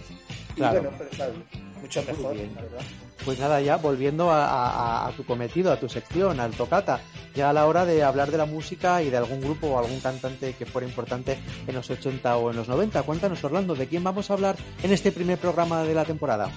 Y 0.53 0.59
Claro. 0.59 0.82
bueno, 0.82 0.97
pues 0.99 1.09
claro, 1.11 1.32
mucho 1.80 2.03
mejor, 2.05 2.36
la 2.36 2.62
verdad. 2.62 2.80
Pues 3.24 3.38
nada, 3.40 3.61
ya 3.61 3.76
volviendo 3.76 4.30
a, 4.30 4.45
a- 4.47 5.09
a 5.09 5.12
tu 5.12 5.24
cometido, 5.24 5.72
a 5.72 5.80
tu 5.80 5.88
sección, 5.88 6.38
al 6.38 6.53
tocata, 6.53 7.01
ya 7.34 7.51
a 7.51 7.53
la 7.53 7.66
hora 7.66 7.84
de 7.84 8.05
hablar 8.05 8.30
de 8.30 8.36
la 8.38 8.45
música 8.45 9.03
y 9.03 9.11
de 9.11 9.16
algún 9.16 9.40
grupo 9.40 9.66
o 9.68 9.78
algún 9.78 9.99
cantante 10.01 10.53
que 10.53 10.66
fuera 10.66 10.86
importante 10.86 11.38
en 11.66 11.74
los 11.74 11.90
80 11.90 12.36
o 12.36 12.51
en 12.51 12.57
los 12.57 12.68
90. 12.68 13.03
Cuéntanos, 13.03 13.42
Orlando, 13.42 13.74
¿de 13.74 13.86
quién 13.88 14.05
vamos 14.05 14.30
a 14.30 14.34
hablar 14.34 14.57
en 14.82 14.92
este 14.92 15.11
primer 15.11 15.38
programa 15.38 15.82
de 15.82 15.95
la 15.95 16.05
temporada? 16.05 16.51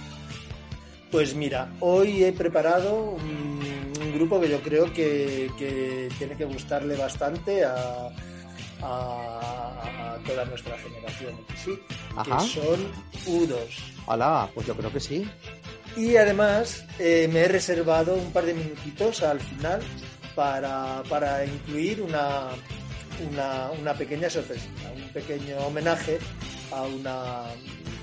Pues 1.11 1.33
mira, 1.35 1.69
hoy 1.79 2.23
he 2.23 2.33
preparado 2.33 2.93
un, 3.11 3.93
un 4.01 4.13
grupo 4.13 4.41
que 4.41 4.49
yo 4.49 4.59
creo 4.61 4.91
que, 4.93 5.49
que 5.57 6.09
tiene 6.17 6.35
que 6.35 6.43
gustarle 6.45 6.95
bastante 6.97 7.63
a, 7.63 8.09
a- 8.81 10.13
a 10.15 10.17
toda 10.25 10.43
nuestra 10.45 10.77
generación, 10.77 11.33
sí, 11.63 11.79
Ajá. 12.15 12.37
que 12.37 12.47
son 12.49 12.91
U2. 13.25 13.57
Hola, 14.07 14.49
pues 14.53 14.67
yo 14.67 14.75
creo 14.75 14.91
que 14.91 14.99
sí. 14.99 15.29
Y 15.95 16.15
además 16.17 16.83
eh, 16.99 17.29
me 17.31 17.41
he 17.41 17.47
reservado 17.47 18.15
un 18.15 18.31
par 18.31 18.45
de 18.45 18.53
minutitos 18.53 19.23
al 19.23 19.39
final 19.39 19.79
para, 20.35 21.01
para 21.09 21.45
incluir 21.45 22.01
una, 22.01 22.49
una, 23.31 23.71
una 23.79 23.93
pequeña 23.93 24.29
sorpresa, 24.29 24.65
un 24.95 25.07
pequeño 25.13 25.57
homenaje 25.59 26.19
a 26.71 26.81
una 26.83 27.43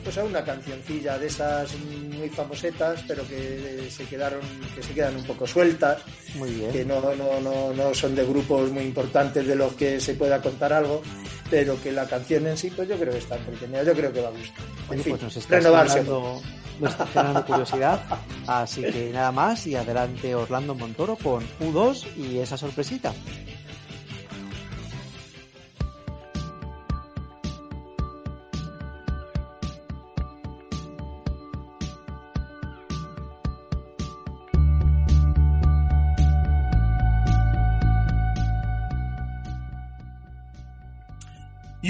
pues 0.04 0.18
a 0.18 0.24
una 0.24 0.44
cancioncilla 0.44 1.18
de 1.18 1.26
esas 1.26 1.74
muy 2.16 2.28
famosetas, 2.28 3.02
pero 3.08 3.26
que 3.26 3.88
se 3.90 4.04
quedaron, 4.04 4.40
que 4.74 4.82
se 4.82 4.92
quedan 4.92 5.16
un 5.16 5.24
poco 5.24 5.46
sueltas, 5.46 6.02
Muy 6.36 6.50
bien. 6.50 6.70
que 6.70 6.84
no, 6.84 7.00
no, 7.00 7.40
no, 7.40 7.72
no 7.72 7.94
son 7.94 8.14
de 8.14 8.24
grupos 8.24 8.70
muy 8.70 8.84
importantes 8.84 9.46
de 9.46 9.56
los 9.56 9.72
que 9.74 9.98
se 10.00 10.14
pueda 10.14 10.40
contar 10.40 10.72
algo, 10.72 11.02
pero 11.50 11.80
que 11.82 11.90
la 11.90 12.06
canción 12.06 12.46
en 12.46 12.56
sí, 12.56 12.70
pues 12.70 12.88
yo 12.88 12.96
creo 12.96 13.12
que 13.12 13.18
está 13.18 13.36
entretenida, 13.36 13.82
yo 13.82 13.94
creo 13.94 14.12
que 14.12 14.20
va 14.20 14.28
a 14.28 14.32
gustar. 14.32 14.64
En 14.86 14.90
Oye, 14.94 15.02
fin, 15.02 15.12
pues 15.12 15.22
nos 15.22 15.36
estás, 15.36 15.62
renovarse. 15.64 15.98
hablando, 16.00 16.42
me 16.80 16.88
está 16.88 17.06
generando 17.06 17.46
curiosidad. 17.46 18.00
Así 18.46 18.82
que 18.82 19.10
nada 19.12 19.32
más 19.32 19.66
y 19.66 19.74
adelante 19.76 20.34
Orlando 20.34 20.74
Montoro 20.74 21.16
con 21.16 21.42
U2 21.60 22.04
y 22.16 22.38
esa 22.38 22.56
sorpresita. 22.56 23.12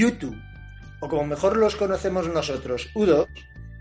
U2, 0.02 0.34
o 1.00 1.08
como 1.08 1.24
mejor 1.24 1.56
los 1.56 1.76
conocemos 1.76 2.28
nosotros, 2.28 2.90
U2, 2.94 3.28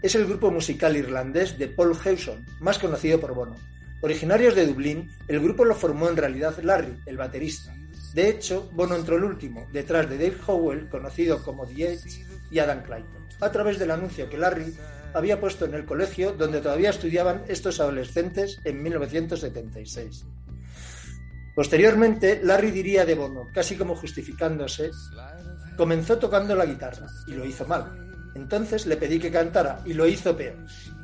es 0.02 0.16
el 0.16 0.26
grupo 0.26 0.52
musical 0.52 0.96
irlandés 0.98 1.58
de 1.58 1.68
Paul 1.68 1.96
Hewson, 1.96 2.46
más 2.60 2.78
conocido 2.78 3.20
por 3.20 3.34
Bono. 3.34 3.56
Originarios 4.02 4.54
de 4.54 4.68
Dublín, 4.68 5.10
el 5.28 5.40
grupo 5.40 5.64
lo 5.64 5.76
formó 5.76 6.10
en 6.10 6.18
realidad 6.18 6.58
Larry, 6.62 7.00
el 7.06 7.18
baterista. 7.18 7.74
De 8.14 8.30
hecho, 8.30 8.70
Bono 8.74 8.96
entró 8.96 9.16
el 9.16 9.24
último, 9.24 9.68
detrás 9.72 10.10
de 10.10 10.18
Dave 10.18 10.38
Howell, 10.46 10.90
conocido 10.90 11.42
como 11.42 11.66
The 11.66 11.94
Edge, 11.94 12.26
y 12.52 12.60
Adam 12.60 12.84
Clayton, 12.84 13.28
a 13.40 13.52
través 13.52 13.80
del 13.80 13.92
anuncio 13.92 14.30
que 14.30 14.38
Larry 14.38 14.76
había 15.14 15.40
puesto 15.40 15.66
en 15.66 15.74
el 15.74 15.86
colegio 15.86 16.34
donde 16.34 16.62
todavía 16.62 16.90
estudiaban 16.90 17.44
estos 17.48 17.80
adolescentes 17.80 18.60
en 18.64 18.84
1976. 18.84 20.26
Posteriormente, 21.56 22.42
Larry 22.44 22.72
diría 22.72 23.06
de 23.06 23.16
Bono, 23.16 23.48
casi 23.54 23.76
como 23.76 23.96
justificándose, 23.96 24.92
comenzó 25.76 26.18
tocando 26.18 26.56
la 26.56 26.66
guitarra 26.66 27.08
y 27.28 27.34
lo 27.34 27.46
hizo 27.46 27.66
mal. 27.66 27.92
Entonces 28.36 28.86
le 28.86 28.98
pedí 28.98 29.20
que 29.20 29.32
cantara 29.32 29.80
y 29.86 29.94
lo 29.94 30.08
hizo 30.08 30.36
peor. 30.36 30.56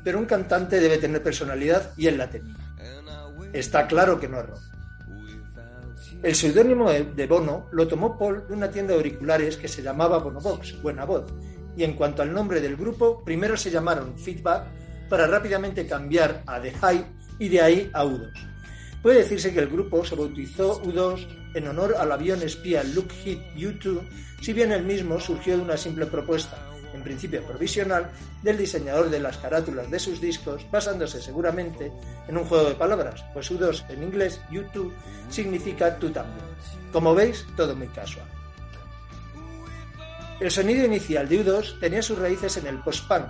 Pero 0.04 0.20
un 0.20 0.26
cantante 0.26 0.80
debe 0.80 0.98
tener 0.98 1.22
personalidad 1.22 1.92
y 1.96 2.08
él 2.08 2.18
la 2.18 2.30
tenía. 2.30 2.56
Está 3.54 3.88
claro 3.88 4.20
que 4.20 4.28
no 4.28 4.40
erró. 4.40 4.56
El 6.22 6.36
seudónimo 6.36 6.92
de 6.92 7.28
Bono 7.28 7.68
lo 7.72 7.88
tomó 7.88 8.18
Paul 8.18 8.46
de 8.48 8.54
una 8.54 8.70
tienda 8.70 8.92
de 8.92 8.98
auriculares 8.98 9.56
que 9.56 9.70
se 9.70 9.82
llamaba 9.82 10.18
Bonobox, 10.18 10.82
Buena 10.82 11.06
Voz, 11.06 11.32
y 11.78 11.84
en 11.84 11.94
cuanto 11.94 12.22
al 12.22 12.34
nombre 12.34 12.60
del 12.60 12.76
grupo, 12.76 13.24
primero 13.24 13.56
se 13.56 13.72
llamaron 13.72 14.18
Feedback 14.18 14.66
para 15.08 15.28
rápidamente 15.28 15.88
cambiar 15.88 16.44
a 16.46 16.62
The 16.62 16.72
Hype 16.72 17.06
y 17.40 17.48
de 17.48 17.62
ahí 17.62 17.90
a 17.94 18.04
U2. 18.04 18.32
Puede 19.02 19.20
decirse 19.20 19.54
que 19.54 19.62
el 19.62 19.70
grupo 19.70 20.04
se 20.04 20.16
bautizó 20.16 20.82
U2 20.84 21.26
en 21.54 21.68
honor 21.68 21.96
al 21.98 22.12
avión 22.12 22.42
espía 22.44 22.84
Look 22.84 23.12
Hit 23.12 23.40
U2, 23.56 24.02
si 24.42 24.54
bien 24.54 24.72
el 24.72 24.84
mismo 24.84 25.20
surgió 25.20 25.58
de 25.58 25.64
una 25.64 25.78
simple 25.78 26.06
propuesta, 26.06 26.58
en 26.94 27.04
principio 27.04 27.44
provisional, 27.44 28.10
del 28.42 28.58
diseñador 28.58 29.10
de 29.10 29.20
las 29.20 29.38
carátulas 29.38 29.90
de 29.90 30.00
sus 30.00 30.20
discos, 30.20 30.66
basándose 30.72 31.22
seguramente 31.22 31.92
en 32.28 32.38
un 32.38 32.46
juego 32.46 32.70
de 32.70 32.76
palabras, 32.76 33.24
pues 33.34 33.52
U2 33.52 33.90
en 33.90 34.04
inglés, 34.04 34.42
U2, 34.52 34.92
significa 35.30 35.98
tú 35.98 36.10
también. 36.10 36.46
Como 36.92 37.14
veis, 37.14 37.46
todo 37.56 37.76
muy 37.76 37.88
casual. 37.88 38.26
El 40.40 40.52
sonido 40.52 40.86
inicial 40.86 41.28
de 41.28 41.44
U2 41.44 41.80
tenía 41.80 42.02
sus 42.02 42.18
raíces 42.18 42.56
en 42.58 42.68
el 42.68 42.80
post-punk, 42.80 43.26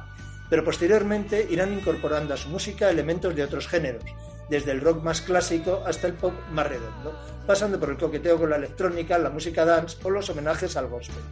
pero 0.50 0.64
posteriormente 0.64 1.48
irán 1.50 1.74
incorporando 1.74 2.34
a 2.34 2.38
su 2.38 2.50
música 2.50 2.90
elementos 2.90 3.36
de 3.36 3.44
otros 3.44 3.68
géneros, 3.68 4.04
desde 4.50 4.72
el 4.72 4.82
rock 4.82 5.04
más 5.04 5.22
clásico 5.22 5.84
hasta 5.86 6.08
el 6.08 6.14
pop 6.14 6.34
más 6.52 6.68
redondo, 6.68 7.18
pasando 7.46 7.80
por 7.80 7.90
el 7.90 7.98
coqueteo 7.98 8.38
con 8.38 8.50
la 8.50 8.56
electrónica, 8.56 9.18
la 9.18 9.30
música 9.30 9.66
dance 9.66 9.98
o 10.04 10.10
los 10.10 10.30
homenajes 10.30 10.76
al 10.76 10.88
gospel. 10.88 11.24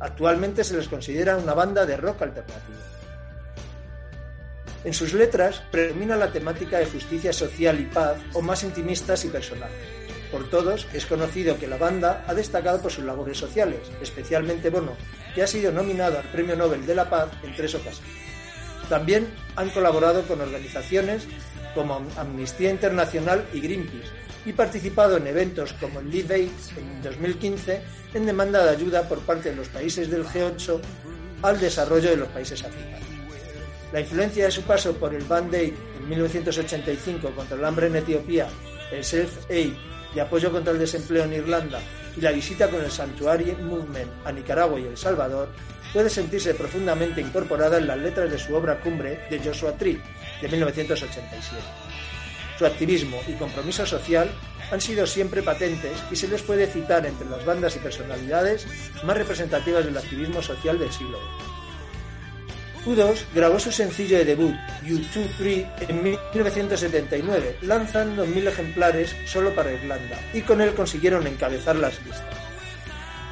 Actualmente 0.00 0.64
se 0.64 0.76
les 0.76 0.88
considera 0.88 1.36
una 1.36 1.54
banda 1.54 1.86
de 1.86 1.96
rock 1.96 2.22
alternativo. 2.22 2.78
En 4.82 4.94
sus 4.94 5.12
letras 5.12 5.62
predomina 5.70 6.16
la 6.16 6.32
temática 6.32 6.78
de 6.78 6.86
justicia 6.86 7.32
social 7.32 7.80
y 7.80 7.84
paz 7.84 8.16
o 8.32 8.40
más 8.40 8.62
intimistas 8.62 9.24
y 9.26 9.28
personales. 9.28 9.76
Por 10.30 10.48
todos 10.48 10.86
es 10.94 11.06
conocido 11.06 11.58
que 11.58 11.66
la 11.66 11.76
banda 11.76 12.24
ha 12.26 12.34
destacado 12.34 12.80
por 12.80 12.92
sus 12.92 13.04
labores 13.04 13.36
sociales, 13.36 13.80
especialmente 14.00 14.70
Bono, 14.70 14.96
que 15.34 15.42
ha 15.42 15.46
sido 15.46 15.72
nominado 15.72 16.18
al 16.18 16.30
Premio 16.30 16.56
Nobel 16.56 16.86
de 16.86 16.94
la 16.94 17.10
Paz 17.10 17.28
en 17.42 17.54
tres 17.54 17.74
ocasiones. 17.74 18.20
También 18.88 19.28
han 19.56 19.70
colaborado 19.70 20.22
con 20.22 20.40
organizaciones 20.40 21.28
como 21.74 22.02
Amnistía 22.16 22.70
Internacional 22.70 23.46
y 23.52 23.60
Greenpeace 23.60 24.10
y 24.46 24.52
participado 24.52 25.16
en 25.16 25.26
eventos 25.26 25.72
como 25.74 26.00
el 26.00 26.10
Live 26.10 26.34
Aid 26.34 26.50
en 26.76 27.02
2015 27.02 27.82
en 28.14 28.26
demanda 28.26 28.64
de 28.64 28.70
ayuda 28.70 29.08
por 29.08 29.20
parte 29.20 29.50
de 29.50 29.56
los 29.56 29.68
países 29.68 30.10
del 30.10 30.24
G8 30.24 30.80
al 31.42 31.60
desarrollo 31.60 32.10
de 32.10 32.16
los 32.16 32.28
países 32.28 32.62
africanos. 32.62 33.00
La 33.92 34.00
influencia 34.00 34.44
de 34.44 34.50
su 34.50 34.62
paso 34.62 34.94
por 34.94 35.14
el 35.14 35.24
Band 35.24 35.54
Aid 35.54 35.74
en 35.98 36.08
1985 36.08 37.30
contra 37.34 37.56
el 37.56 37.64
hambre 37.64 37.88
en 37.88 37.96
Etiopía, 37.96 38.48
el 38.92 39.04
Self-Aid 39.04 39.72
y 40.14 40.18
apoyo 40.18 40.50
contra 40.50 40.72
el 40.72 40.78
desempleo 40.78 41.24
en 41.24 41.34
Irlanda 41.34 41.80
y 42.16 42.20
la 42.20 42.32
visita 42.32 42.68
con 42.68 42.82
el 42.82 42.90
Sanctuary 42.90 43.56
Movement 43.62 44.10
a 44.24 44.32
Nicaragua 44.32 44.80
y 44.80 44.86
El 44.86 44.96
Salvador 44.96 45.48
puede 45.92 46.08
sentirse 46.08 46.54
profundamente 46.54 47.20
incorporada 47.20 47.78
en 47.78 47.86
las 47.86 47.98
letras 47.98 48.30
de 48.30 48.38
su 48.38 48.54
obra 48.54 48.80
cumbre 48.80 49.26
de 49.28 49.40
Joshua 49.40 49.72
Tree 49.72 50.00
de 50.40 50.48
1987. 50.48 51.62
Su 52.58 52.66
activismo 52.66 53.20
y 53.26 53.32
compromiso 53.32 53.86
social 53.86 54.30
han 54.70 54.80
sido 54.80 55.06
siempre 55.06 55.42
patentes 55.42 55.98
y 56.10 56.16
se 56.16 56.28
les 56.28 56.42
puede 56.42 56.66
citar 56.66 57.06
entre 57.06 57.28
las 57.28 57.44
bandas 57.44 57.74
y 57.76 57.78
personalidades 57.78 58.66
más 59.02 59.16
representativas 59.16 59.84
del 59.84 59.96
activismo 59.96 60.42
social 60.42 60.78
del 60.78 60.92
siglo 60.92 61.18
XX. 61.18 61.60
U2 62.86 63.24
grabó 63.34 63.58
su 63.58 63.70
sencillo 63.70 64.16
de 64.18 64.24
debut, 64.24 64.54
U2 64.84 65.28
Free, 65.36 65.66
en 65.80 66.02
1979, 66.02 67.58
lanzando 67.62 68.24
mil 68.24 68.46
ejemplares 68.46 69.14
solo 69.26 69.54
para 69.54 69.72
Irlanda, 69.72 70.18
y 70.32 70.40
con 70.40 70.62
él 70.62 70.72
consiguieron 70.74 71.26
encabezar 71.26 71.76
las 71.76 72.02
listas. 72.04 72.24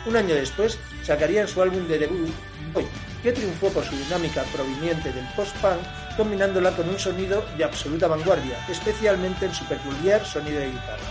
Un 0.05 0.17
año 0.17 0.35
después 0.35 0.79
sacarían 1.03 1.49
su 1.49 1.63
álbum 1.63 1.89
de 1.89 1.99
debut, 1.99 2.31
Boy, 2.75 2.87
que 3.23 3.33
triunfó 3.33 3.69
por 3.71 3.85
su 3.85 3.97
dinámica 3.97 4.43
proveniente 4.53 5.13
del 5.13 5.27
post-punk, 5.35 5.81
combinándola 6.19 6.73
con 6.73 6.89
un 6.89 6.99
sonido 6.99 7.45
de 7.57 7.65
absoluta 7.65 8.09
vanguardia, 8.09 8.59
especialmente 8.69 9.47
en 9.47 9.55
su 9.55 9.65
peculiar 9.67 10.27
sonido 10.27 10.59
de 10.59 10.73
guitarra. 10.73 11.09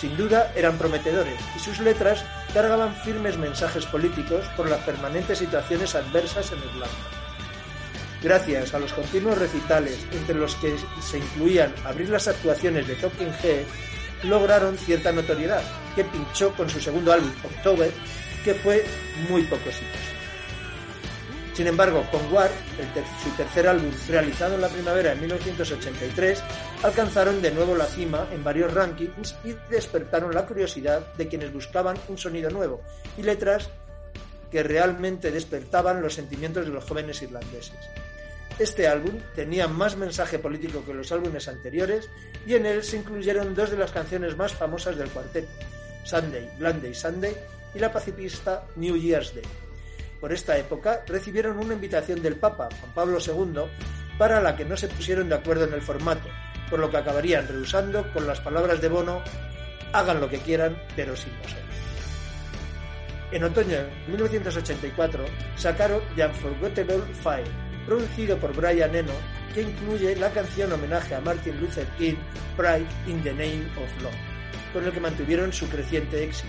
Sin 0.00 0.16
duda 0.16 0.52
eran 0.54 0.78
prometedores 0.78 1.40
y 1.56 1.58
sus 1.58 1.80
letras 1.80 2.24
cargaban 2.54 2.94
firmes 2.94 3.36
mensajes 3.36 3.84
políticos 3.84 4.46
por 4.56 4.70
las 4.70 4.80
permanentes 4.84 5.38
situaciones 5.38 5.96
adversas 5.96 6.52
en 6.52 6.58
Irlanda. 6.58 6.88
Gracias 8.22 8.74
a 8.74 8.78
los 8.78 8.92
continuos 8.92 9.38
recitales, 9.38 10.06
entre 10.12 10.36
los 10.36 10.54
que 10.56 10.76
se 11.02 11.18
incluían 11.18 11.74
abrir 11.84 12.08
las 12.08 12.28
actuaciones 12.28 12.86
de 12.86 12.94
Talking 12.94 13.32
Head, 13.42 13.64
lograron 14.22 14.78
cierta 14.78 15.10
notoriedad, 15.10 15.62
que 15.96 16.04
pinchó 16.04 16.52
con 16.52 16.70
su 16.70 16.80
segundo 16.80 17.12
álbum, 17.12 17.30
October, 17.44 17.90
que 18.44 18.54
fue 18.54 18.84
muy 19.28 19.42
poco 19.42 19.68
exitoso. 19.68 20.17
Sin 21.58 21.66
embargo, 21.66 22.06
con 22.12 22.32
War, 22.32 22.52
su 23.20 23.30
tercer 23.30 23.66
álbum 23.66 23.90
realizado 24.08 24.54
en 24.54 24.60
la 24.60 24.68
primavera 24.68 25.12
de 25.12 25.20
1983, 25.22 26.40
alcanzaron 26.84 27.42
de 27.42 27.50
nuevo 27.50 27.74
la 27.74 27.86
cima 27.86 28.28
en 28.30 28.44
varios 28.44 28.72
rankings 28.72 29.34
y 29.42 29.56
despertaron 29.68 30.32
la 30.32 30.46
curiosidad 30.46 31.12
de 31.14 31.26
quienes 31.26 31.52
buscaban 31.52 31.98
un 32.06 32.16
sonido 32.16 32.48
nuevo 32.50 32.80
y 33.16 33.24
letras 33.24 33.70
que 34.52 34.62
realmente 34.62 35.32
despertaban 35.32 36.00
los 36.00 36.14
sentimientos 36.14 36.64
de 36.64 36.70
los 36.70 36.84
jóvenes 36.84 37.22
irlandeses. 37.22 37.74
Este 38.60 38.86
álbum 38.86 39.18
tenía 39.34 39.66
más 39.66 39.96
mensaje 39.96 40.38
político 40.38 40.84
que 40.86 40.94
los 40.94 41.10
álbumes 41.10 41.48
anteriores 41.48 42.08
y 42.46 42.54
en 42.54 42.66
él 42.66 42.84
se 42.84 42.98
incluyeron 42.98 43.56
dos 43.56 43.72
de 43.72 43.78
las 43.78 43.90
canciones 43.90 44.36
más 44.36 44.52
famosas 44.52 44.96
del 44.96 45.10
cuarteto, 45.10 45.48
Sunday, 46.04 46.48
Blanday 46.56 46.94
Sunday 46.94 47.36
y 47.74 47.80
la 47.80 47.92
pacifista 47.92 48.62
New 48.76 48.96
Year's 48.96 49.34
Day. 49.34 49.67
Por 50.20 50.32
esta 50.32 50.58
época 50.58 51.04
recibieron 51.06 51.58
una 51.58 51.74
invitación 51.74 52.20
del 52.22 52.36
Papa, 52.36 52.68
Juan 52.80 52.92
Pablo 52.94 53.18
II, 53.24 53.62
para 54.18 54.40
la 54.40 54.56
que 54.56 54.64
no 54.64 54.76
se 54.76 54.88
pusieron 54.88 55.28
de 55.28 55.36
acuerdo 55.36 55.64
en 55.64 55.74
el 55.74 55.82
formato, 55.82 56.28
por 56.68 56.80
lo 56.80 56.90
que 56.90 56.96
acabarían 56.96 57.46
rehusando 57.46 58.12
con 58.12 58.26
las 58.26 58.40
palabras 58.40 58.80
de 58.80 58.88
Bono, 58.88 59.22
hagan 59.92 60.20
lo 60.20 60.28
que 60.28 60.38
quieran, 60.38 60.76
pero 60.96 61.16
sin 61.16 61.32
nosotros. 61.38 61.64
En 63.30 63.44
otoño 63.44 63.76
de 63.76 63.90
1984 64.08 65.24
sacaron 65.54 66.00
The 66.16 66.26
Unforgettable 66.26 67.14
Fire, 67.22 67.46
producido 67.86 68.36
por 68.38 68.54
Brian 68.56 68.94
Eno, 68.94 69.12
que 69.54 69.62
incluye 69.62 70.16
la 70.16 70.30
canción 70.30 70.72
homenaje 70.72 71.14
a 71.14 71.20
Martin 71.20 71.60
Luther 71.60 71.86
King, 71.98 72.16
Pride 72.56 72.86
in 73.06 73.22
the 73.22 73.32
Name 73.32 73.66
of 73.76 74.02
Love, 74.02 74.14
con 74.72 74.84
el 74.84 74.92
que 74.92 75.00
mantuvieron 75.00 75.52
su 75.52 75.68
creciente 75.68 76.24
éxito. 76.24 76.48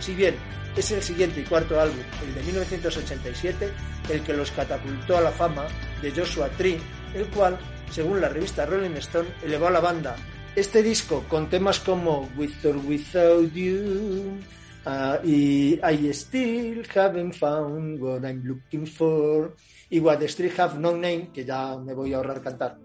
Si 0.00 0.14
bien 0.14 0.34
es 0.76 0.90
el 0.90 1.02
siguiente 1.02 1.40
y 1.40 1.44
cuarto 1.44 1.80
álbum, 1.80 1.98
el 2.26 2.34
de 2.34 2.42
1987, 2.42 3.70
el 4.10 4.22
que 4.22 4.32
los 4.32 4.50
catapultó 4.50 5.16
a 5.16 5.20
la 5.20 5.30
fama 5.30 5.66
de 6.02 6.10
Joshua 6.10 6.48
Tree, 6.50 6.78
el 7.14 7.26
cual, 7.28 7.58
según 7.90 8.20
la 8.20 8.28
revista 8.28 8.66
Rolling 8.66 8.96
Stone, 8.96 9.28
elevó 9.42 9.68
a 9.68 9.70
la 9.70 9.80
banda. 9.80 10.16
Este 10.56 10.82
disco, 10.82 11.24
con 11.28 11.48
temas 11.48 11.80
como 11.80 12.30
With 12.36 12.64
or 12.64 12.76
Without 12.76 13.52
You, 13.52 14.38
Ah, 14.86 15.18
y 15.24 15.80
I 15.82 16.12
still 16.12 16.84
haven't 16.94 17.32
found 17.34 18.00
what 18.00 18.22
I'm 18.22 18.42
looking 18.44 18.86
for. 18.86 19.56
Y 19.88 19.98
What 19.98 20.18
the 20.18 20.26
Street 20.26 20.58
Have 20.58 20.78
No 20.78 20.92
Name, 20.92 21.30
que 21.32 21.44
ya 21.44 21.76
me 21.78 21.94
voy 21.94 22.12
a 22.12 22.16
ahorrar 22.16 22.42
cantar, 22.42 22.78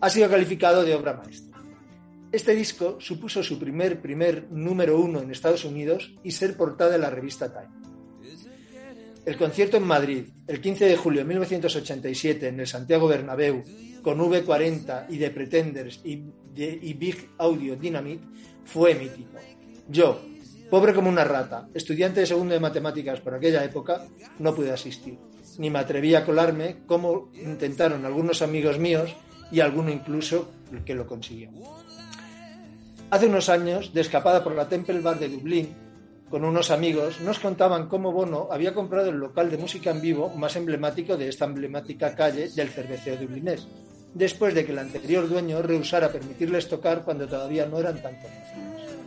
ha 0.00 0.10
sido 0.10 0.28
calificado 0.28 0.84
de 0.84 0.94
obra 0.94 1.14
maestra. 1.14 1.47
Este 2.30 2.54
disco 2.54 2.98
supuso 3.00 3.42
su 3.42 3.58
primer, 3.58 4.02
primer 4.02 4.50
número 4.50 5.00
uno 5.00 5.20
en 5.20 5.30
Estados 5.30 5.64
Unidos 5.64 6.12
y 6.22 6.32
ser 6.32 6.58
portada 6.58 6.90
de 6.90 6.98
la 6.98 7.08
revista 7.08 7.50
Time. 7.50 7.88
El 9.24 9.36
concierto 9.38 9.78
en 9.78 9.84
Madrid, 9.84 10.24
el 10.46 10.60
15 10.60 10.84
de 10.84 10.96
julio 10.96 11.20
de 11.20 11.28
1987, 11.28 12.48
en 12.48 12.60
el 12.60 12.66
Santiago 12.66 13.08
Bernabéu, 13.08 13.62
con 14.02 14.18
V40 14.18 15.06
y 15.08 15.18
The 15.18 15.30
Pretenders 15.30 16.00
y, 16.04 16.22
y 16.54 16.92
Big 16.94 17.30
Audio 17.38 17.76
Dynamite, 17.76 18.26
fue 18.64 18.94
mítico. 18.94 19.38
Yo, 19.88 20.20
pobre 20.70 20.92
como 20.92 21.08
una 21.08 21.24
rata, 21.24 21.68
estudiante 21.72 22.20
de 22.20 22.26
segundo 22.26 22.52
de 22.52 22.60
matemáticas 22.60 23.20
por 23.20 23.34
aquella 23.34 23.64
época, 23.64 24.06
no 24.38 24.54
pude 24.54 24.70
asistir, 24.70 25.18
ni 25.56 25.70
me 25.70 25.78
atreví 25.78 26.14
a 26.14 26.26
colarme 26.26 26.84
como 26.86 27.30
intentaron 27.34 28.04
algunos 28.04 28.42
amigos 28.42 28.78
míos 28.78 29.14
y 29.50 29.60
alguno 29.60 29.90
incluso 29.90 30.50
que 30.84 30.94
lo 30.94 31.06
consiguió. 31.06 31.50
Hace 33.10 33.26
unos 33.26 33.48
años, 33.48 33.94
de 33.94 34.02
escapada 34.02 34.44
por 34.44 34.54
la 34.54 34.68
Temple 34.68 35.00
Bar 35.00 35.18
de 35.18 35.30
Dublín, 35.30 35.74
con 36.28 36.44
unos 36.44 36.70
amigos, 36.70 37.22
nos 37.22 37.38
contaban 37.38 37.88
cómo 37.88 38.12
Bono 38.12 38.48
había 38.50 38.74
comprado 38.74 39.08
el 39.08 39.16
local 39.16 39.50
de 39.50 39.56
música 39.56 39.90
en 39.90 40.02
vivo 40.02 40.28
más 40.36 40.56
emblemático 40.56 41.16
de 41.16 41.30
esta 41.30 41.46
emblemática 41.46 42.14
calle 42.14 42.50
del 42.50 42.68
cerveceo 42.68 43.16
dublinés, 43.16 43.66
después 44.12 44.54
de 44.54 44.66
que 44.66 44.72
el 44.72 44.78
anterior 44.78 45.26
dueño 45.26 45.62
rehusara 45.62 46.12
permitirles 46.12 46.68
tocar 46.68 47.02
cuando 47.02 47.26
todavía 47.26 47.64
no 47.64 47.78
eran 47.78 48.02
tan 48.02 48.14
conocidos. 48.16 48.98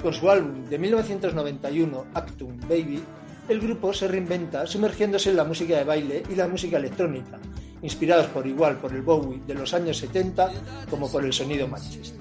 Con 0.00 0.14
su 0.14 0.30
álbum 0.30 0.66
de 0.66 0.78
1991, 0.78 2.06
Actum 2.14 2.56
Baby, 2.68 3.02
el 3.48 3.58
grupo 3.58 3.92
se 3.92 4.06
reinventa 4.06 4.64
sumergiéndose 4.64 5.30
en 5.30 5.36
la 5.36 5.44
música 5.44 5.76
de 5.76 5.82
baile 5.82 6.22
y 6.30 6.36
la 6.36 6.46
música 6.46 6.76
electrónica, 6.76 7.40
inspirados 7.82 8.26
por 8.26 8.46
igual 8.46 8.76
por 8.76 8.92
el 8.92 9.02
Bowie 9.02 9.40
de 9.46 9.54
los 9.54 9.72
años 9.74 9.98
70 9.98 10.50
como 10.88 11.10
por 11.10 11.24
el 11.24 11.32
sonido 11.32 11.66
Manchester. 11.66 12.20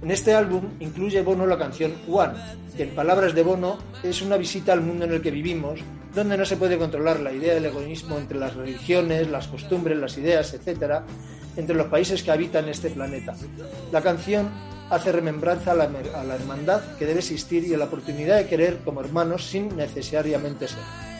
En 0.00 0.10
este 0.12 0.32
álbum 0.32 0.62
incluye 0.78 1.22
Bono 1.22 1.44
la 1.46 1.58
canción 1.58 1.92
One, 2.08 2.34
que 2.76 2.84
en 2.84 2.94
palabras 2.94 3.34
de 3.34 3.42
Bono 3.42 3.78
es 4.02 4.22
una 4.22 4.36
visita 4.36 4.72
al 4.72 4.80
mundo 4.80 5.04
en 5.04 5.12
el 5.14 5.20
que 5.20 5.32
vivimos, 5.32 5.80
donde 6.14 6.36
no 6.36 6.44
se 6.44 6.56
puede 6.56 6.78
controlar 6.78 7.18
la 7.18 7.32
idea 7.32 7.54
del 7.54 7.66
egoísmo 7.66 8.16
entre 8.16 8.38
las 8.38 8.54
religiones, 8.54 9.28
las 9.28 9.48
costumbres, 9.48 9.98
las 9.98 10.16
ideas, 10.16 10.54
etc., 10.54 11.02
entre 11.56 11.74
los 11.74 11.88
países 11.88 12.22
que 12.22 12.30
habitan 12.30 12.68
este 12.68 12.90
planeta. 12.90 13.34
La 13.90 14.00
canción 14.00 14.48
hace 14.88 15.10
remembranza 15.10 15.72
a 15.72 15.74
la, 15.74 15.90
a 16.14 16.22
la 16.22 16.36
hermandad 16.36 16.80
que 16.96 17.04
debe 17.04 17.18
existir 17.18 17.64
y 17.64 17.74
a 17.74 17.78
la 17.78 17.86
oportunidad 17.86 18.36
de 18.36 18.46
querer 18.46 18.78
como 18.84 19.00
hermanos 19.00 19.44
sin 19.44 19.76
necesariamente 19.76 20.68
ser. 20.68 21.17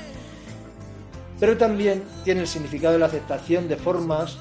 Pero 1.40 1.56
también 1.56 2.02
tiene 2.24 2.42
el 2.42 2.48
significado 2.48 2.94
de 2.94 3.00
la 3.00 3.06
aceptación 3.06 3.68
de 3.68 3.76
formas 3.76 4.38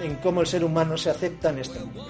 en 0.00 0.16
cómo 0.16 0.40
el 0.40 0.46
ser 0.46 0.64
humano 0.64 0.96
se 0.96 1.10
acepta 1.10 1.50
en 1.50 1.58
este 1.58 1.80
mundo. 1.80 2.06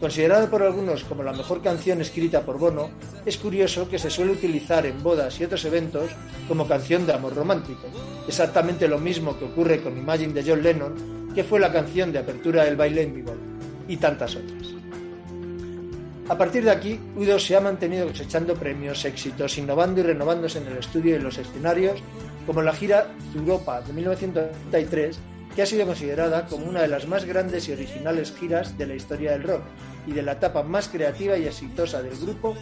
Considerado 0.00 0.50
por 0.50 0.62
algunos 0.62 1.04
como 1.04 1.22
la 1.22 1.32
mejor 1.32 1.62
canción 1.62 2.00
escrita 2.00 2.42
por 2.42 2.58
Bono, 2.58 2.90
es 3.24 3.38
curioso 3.38 3.88
que 3.88 3.98
se 3.98 4.10
suele 4.10 4.32
utilizar 4.32 4.84
en 4.86 5.02
bodas 5.02 5.40
y 5.40 5.44
otros 5.44 5.64
eventos 5.64 6.10
como 6.46 6.68
canción 6.68 7.06
de 7.06 7.14
amor 7.14 7.34
romántico, 7.34 7.86
exactamente 8.28 8.88
lo 8.88 8.98
mismo 8.98 9.38
que 9.38 9.46
ocurre 9.46 9.80
con 9.80 9.96
Imagine 9.96 10.34
de 10.34 10.44
John 10.50 10.62
Lennon, 10.62 11.32
que 11.34 11.44
fue 11.44 11.58
la 11.58 11.72
canción 11.72 12.12
de 12.12 12.18
apertura 12.18 12.64
del 12.64 12.76
baile 12.76 13.02
en 13.02 13.14
vivo, 13.14 13.34
y 13.88 13.96
tantas 13.96 14.36
otras. 14.36 14.74
A 16.28 16.38
partir 16.38 16.64
de 16.64 16.70
aquí, 16.70 16.98
Udo 17.16 17.38
se 17.38 17.54
ha 17.54 17.60
mantenido 17.60 18.06
cosechando 18.06 18.54
premios, 18.54 19.04
éxitos, 19.04 19.58
innovando 19.58 20.00
y 20.00 20.04
renovándose 20.04 20.58
en 20.58 20.68
el 20.68 20.78
estudio 20.78 21.16
y 21.16 21.20
los 21.20 21.38
escenarios, 21.38 22.00
como 22.46 22.62
la 22.62 22.72
gira 22.72 23.08
Europa 23.34 23.80
de 23.80 23.92
1993, 23.92 25.18
que 25.54 25.62
ha 25.62 25.66
sido 25.66 25.86
considerada 25.86 26.46
como 26.46 26.66
una 26.66 26.82
de 26.82 26.88
las 26.88 27.06
más 27.06 27.24
grandes 27.24 27.68
y 27.68 27.72
originales 27.72 28.32
giras 28.32 28.76
de 28.76 28.86
la 28.86 28.94
historia 28.94 29.32
del 29.32 29.44
rock 29.44 29.62
y 30.06 30.12
de 30.12 30.22
la 30.22 30.32
etapa 30.32 30.62
más 30.62 30.88
creativa 30.88 31.38
y 31.38 31.46
exitosa 31.46 32.02
del 32.02 32.16
grupo, 32.18 32.56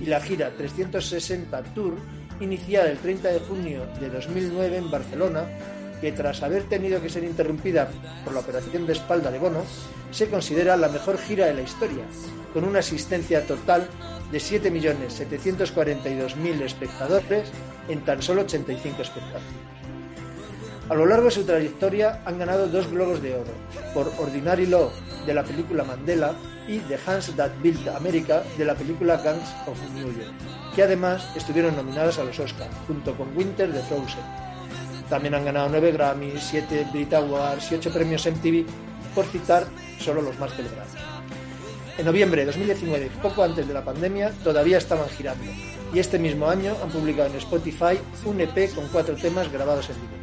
y 0.00 0.06
la 0.06 0.20
gira 0.20 0.50
360 0.50 1.62
Tour, 1.74 1.96
iniciada 2.40 2.90
el 2.90 2.98
30 2.98 3.28
de 3.28 3.40
junio 3.40 3.86
de 4.00 4.10
2009 4.10 4.76
en 4.76 4.90
Barcelona, 4.90 5.44
que 6.00 6.12
tras 6.12 6.42
haber 6.42 6.64
tenido 6.64 7.00
que 7.00 7.08
ser 7.08 7.22
interrumpida 7.22 7.88
por 8.24 8.34
la 8.34 8.40
operación 8.40 8.86
de 8.86 8.92
espalda 8.94 9.30
de 9.30 9.38
Bono, 9.38 9.62
se 10.10 10.28
considera 10.28 10.76
la 10.76 10.88
mejor 10.88 11.16
gira 11.16 11.46
de 11.46 11.54
la 11.54 11.62
historia, 11.62 12.04
con 12.52 12.64
una 12.64 12.80
asistencia 12.80 13.46
total 13.46 13.88
de 14.32 14.38
7.742.000 14.38 16.62
espectadores 16.62 17.52
en 17.88 18.04
tan 18.04 18.22
solo 18.22 18.42
85 18.42 19.02
espectáculos. 19.02 19.42
A 20.88 20.94
lo 20.94 21.06
largo 21.06 21.26
de 21.26 21.30
su 21.30 21.44
trayectoria 21.44 22.22
han 22.24 22.38
ganado 22.38 22.66
dos 22.66 22.90
Globos 22.90 23.22
de 23.22 23.34
Oro, 23.34 23.52
por 23.94 24.12
Ordinary 24.18 24.66
Law 24.66 24.90
de 25.26 25.34
la 25.34 25.44
película 25.44 25.84
Mandela 25.84 26.34
y 26.66 26.78
The 26.80 26.98
Hands 27.06 27.36
That 27.36 27.52
Built 27.62 27.86
America 27.88 28.42
de 28.58 28.64
la 28.64 28.74
película 28.74 29.18
Gangs 29.18 29.54
of 29.66 29.78
New 29.94 30.12
York, 30.12 30.32
que 30.74 30.82
además 30.82 31.28
estuvieron 31.36 31.76
nominadas 31.76 32.18
a 32.18 32.24
los 32.24 32.38
Oscars, 32.38 32.74
junto 32.86 33.14
con 33.16 33.36
Winter 33.36 33.70
de 33.72 33.82
Frozen. 33.82 34.24
También 35.08 35.34
han 35.34 35.44
ganado 35.44 35.68
nueve 35.68 35.92
Grammys, 35.92 36.42
siete 36.42 36.86
Brit 36.92 37.12
Awards 37.12 37.70
y 37.70 37.74
ocho 37.76 37.92
premios 37.92 38.26
MTV, 38.26 38.64
por 39.14 39.26
citar 39.26 39.66
solo 39.98 40.22
los 40.22 40.38
más 40.38 40.54
celebrados. 40.54 41.01
En 41.98 42.06
noviembre 42.06 42.40
de 42.40 42.46
2019, 42.46 43.10
poco 43.20 43.42
antes 43.42 43.68
de 43.68 43.74
la 43.74 43.84
pandemia, 43.84 44.32
todavía 44.42 44.78
estaban 44.78 45.08
girando 45.10 45.44
y 45.92 45.98
este 45.98 46.18
mismo 46.18 46.48
año 46.48 46.74
han 46.82 46.90
publicado 46.90 47.28
en 47.28 47.36
Spotify 47.36 47.98
un 48.24 48.40
EP 48.40 48.74
con 48.74 48.86
cuatro 48.88 49.14
temas 49.14 49.52
grabados 49.52 49.90
en 49.90 49.96
vivo. 49.96 50.22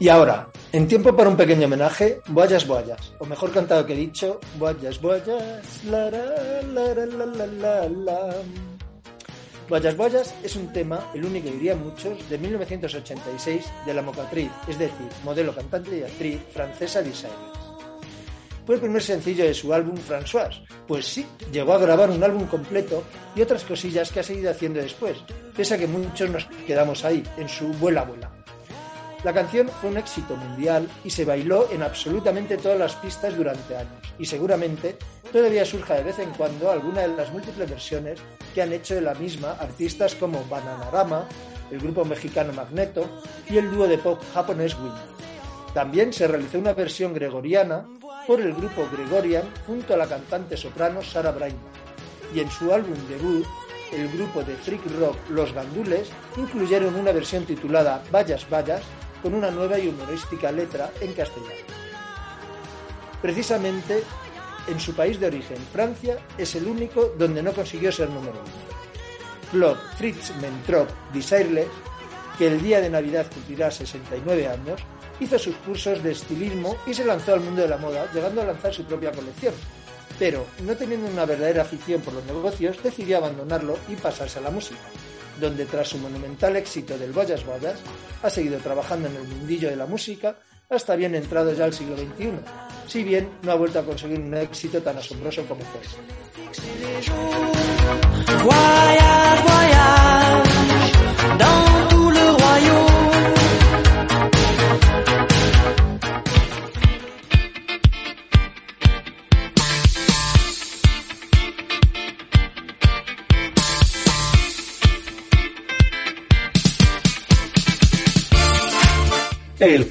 Y 0.00 0.08
ahora, 0.08 0.48
en 0.72 0.88
tiempo 0.88 1.14
para 1.14 1.28
un 1.28 1.36
pequeño 1.36 1.66
homenaje, 1.66 2.22
Boyas 2.28 2.66
Boyas, 2.66 3.12
o 3.18 3.26
mejor 3.26 3.52
cantado 3.52 3.84
que 3.84 3.94
dicho, 3.94 4.40
Boyas 4.58 5.00
Boyas, 5.00 5.84
la 5.84 6.10
la 6.10 6.62
la 6.62 6.94
la 6.94 7.26
la 7.26 7.46
la 7.46 7.88
la. 7.88 8.69
Boyas 9.70 9.96
Boyas 9.96 10.34
es 10.42 10.56
un 10.56 10.72
tema, 10.72 11.12
el 11.14 11.24
único 11.24 11.48
diría 11.48 11.76
muchos, 11.76 12.28
de 12.28 12.36
1986 12.38 13.64
de 13.86 13.94
la 13.94 14.02
mocatriz, 14.02 14.50
es 14.66 14.76
decir, 14.76 15.06
modelo 15.22 15.54
cantante 15.54 15.96
y 15.96 16.02
actriz 16.02 16.40
francesa 16.52 17.00
Desiree. 17.00 17.30
Fue 18.66 18.74
el 18.74 18.80
primer 18.80 19.00
sencillo 19.00 19.44
de 19.44 19.54
su 19.54 19.72
álbum 19.72 19.94
François, 19.96 20.60
pues 20.88 21.06
sí, 21.06 21.24
llegó 21.52 21.74
a 21.74 21.78
grabar 21.78 22.10
un 22.10 22.24
álbum 22.24 22.48
completo 22.48 23.04
y 23.36 23.42
otras 23.42 23.62
cosillas 23.62 24.10
que 24.10 24.18
ha 24.18 24.24
seguido 24.24 24.50
haciendo 24.50 24.80
después, 24.80 25.18
pese 25.56 25.74
a 25.74 25.78
que 25.78 25.86
muchos 25.86 26.28
nos 26.30 26.46
quedamos 26.66 27.04
ahí, 27.04 27.22
en 27.38 27.48
su 27.48 27.68
Vuela 27.74 28.02
Vuela. 28.02 28.39
La 29.22 29.34
canción 29.34 29.68
fue 29.68 29.90
un 29.90 29.98
éxito 29.98 30.34
mundial 30.34 30.88
y 31.04 31.10
se 31.10 31.26
bailó 31.26 31.70
en 31.70 31.82
absolutamente 31.82 32.56
todas 32.56 32.78
las 32.78 32.94
pistas 32.96 33.36
durante 33.36 33.76
años, 33.76 34.14
y 34.18 34.24
seguramente 34.24 34.96
todavía 35.30 35.66
surja 35.66 35.96
de 35.96 36.04
vez 36.04 36.18
en 36.20 36.30
cuando 36.30 36.70
alguna 36.70 37.02
de 37.02 37.08
las 37.08 37.30
múltiples 37.30 37.68
versiones 37.68 38.18
que 38.54 38.62
han 38.62 38.72
hecho 38.72 38.94
de 38.94 39.02
la 39.02 39.12
misma 39.12 39.52
artistas 39.60 40.14
como 40.14 40.42
Bananarama, 40.46 41.26
el 41.70 41.80
grupo 41.80 42.02
mexicano 42.06 42.54
Magneto 42.54 43.20
y 43.48 43.58
el 43.58 43.70
dúo 43.70 43.86
de 43.86 43.98
pop 43.98 44.22
japonés 44.32 44.74
Wind. 44.76 44.96
También 45.74 46.14
se 46.14 46.26
realizó 46.26 46.58
una 46.58 46.72
versión 46.72 47.12
gregoriana 47.12 47.86
por 48.26 48.40
el 48.40 48.54
grupo 48.54 48.88
Gregorian 48.90 49.44
junto 49.66 49.92
a 49.92 49.98
la 49.98 50.06
cantante 50.06 50.56
soprano 50.56 51.02
Sarah 51.02 51.32
Brightman, 51.32 51.72
y 52.34 52.40
en 52.40 52.50
su 52.50 52.72
álbum 52.72 52.96
debut 53.06 53.46
el 53.92 54.08
grupo 54.08 54.42
de 54.42 54.54
freak 54.54 54.80
rock 54.98 55.16
Los 55.28 55.52
Gandules 55.52 56.08
incluyeron 56.36 56.94
una 56.94 57.12
versión 57.12 57.44
titulada 57.44 58.02
Vallas 58.10 58.46
Vallas 58.50 58.82
con 59.22 59.34
una 59.34 59.50
nueva 59.50 59.78
y 59.78 59.88
humorística 59.88 60.50
letra 60.52 60.90
en 61.00 61.12
castellano. 61.12 61.54
Precisamente 63.22 64.02
en 64.68 64.80
su 64.80 64.94
país 64.94 65.18
de 65.18 65.26
origen, 65.26 65.58
Francia, 65.72 66.18
es 66.38 66.54
el 66.54 66.66
único 66.66 67.12
donde 67.18 67.42
no 67.42 67.52
consiguió 67.52 67.90
ser 67.92 68.08
número 68.08 68.32
uno. 68.32 68.70
Claude 69.50 69.80
Fritz 69.96 70.32
Mentrop 70.36 70.88
Desireless, 71.12 71.68
que 72.38 72.46
el 72.46 72.62
día 72.62 72.80
de 72.80 72.88
Navidad 72.88 73.26
cumplirá 73.32 73.70
69 73.70 74.46
años, 74.46 74.80
hizo 75.18 75.38
sus 75.38 75.56
cursos 75.56 76.02
de 76.02 76.12
estilismo 76.12 76.76
y 76.86 76.94
se 76.94 77.04
lanzó 77.04 77.34
al 77.34 77.40
mundo 77.40 77.62
de 77.62 77.68
la 77.68 77.76
moda, 77.76 78.10
llegando 78.12 78.42
a 78.42 78.46
lanzar 78.46 78.72
su 78.72 78.84
propia 78.84 79.12
colección. 79.12 79.54
Pero, 80.18 80.46
no 80.64 80.76
teniendo 80.76 81.08
una 81.08 81.24
verdadera 81.24 81.62
afición 81.62 82.00
por 82.00 82.14
los 82.14 82.24
negocios, 82.24 82.82
decidió 82.82 83.18
abandonarlo 83.18 83.78
y 83.88 83.96
pasarse 83.96 84.38
a 84.38 84.42
la 84.42 84.50
música 84.50 84.78
donde 85.40 85.64
tras 85.66 85.88
su 85.88 85.98
monumental 85.98 86.56
éxito 86.56 86.96
del 86.98 87.12
Boyas 87.12 87.44
Boyas, 87.44 87.78
ha 88.22 88.30
seguido 88.30 88.58
trabajando 88.58 89.08
en 89.08 89.16
el 89.16 89.24
mundillo 89.24 89.70
de 89.70 89.76
la 89.76 89.86
música 89.86 90.36
hasta 90.68 90.94
bien 90.94 91.14
entrado 91.14 91.52
ya 91.52 91.64
al 91.64 91.72
siglo 91.72 91.96
XXI, 91.96 92.30
si 92.86 93.02
bien 93.02 93.28
no 93.42 93.52
ha 93.52 93.56
vuelto 93.56 93.80
a 93.80 93.84
conseguir 93.84 94.20
un 94.20 94.34
éxito 94.34 94.80
tan 94.80 94.98
asombroso 94.98 95.44
como 95.46 95.62
fue 95.62 95.80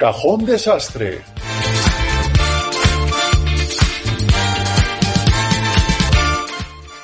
cajón 0.00 0.46
desastre. 0.46 1.20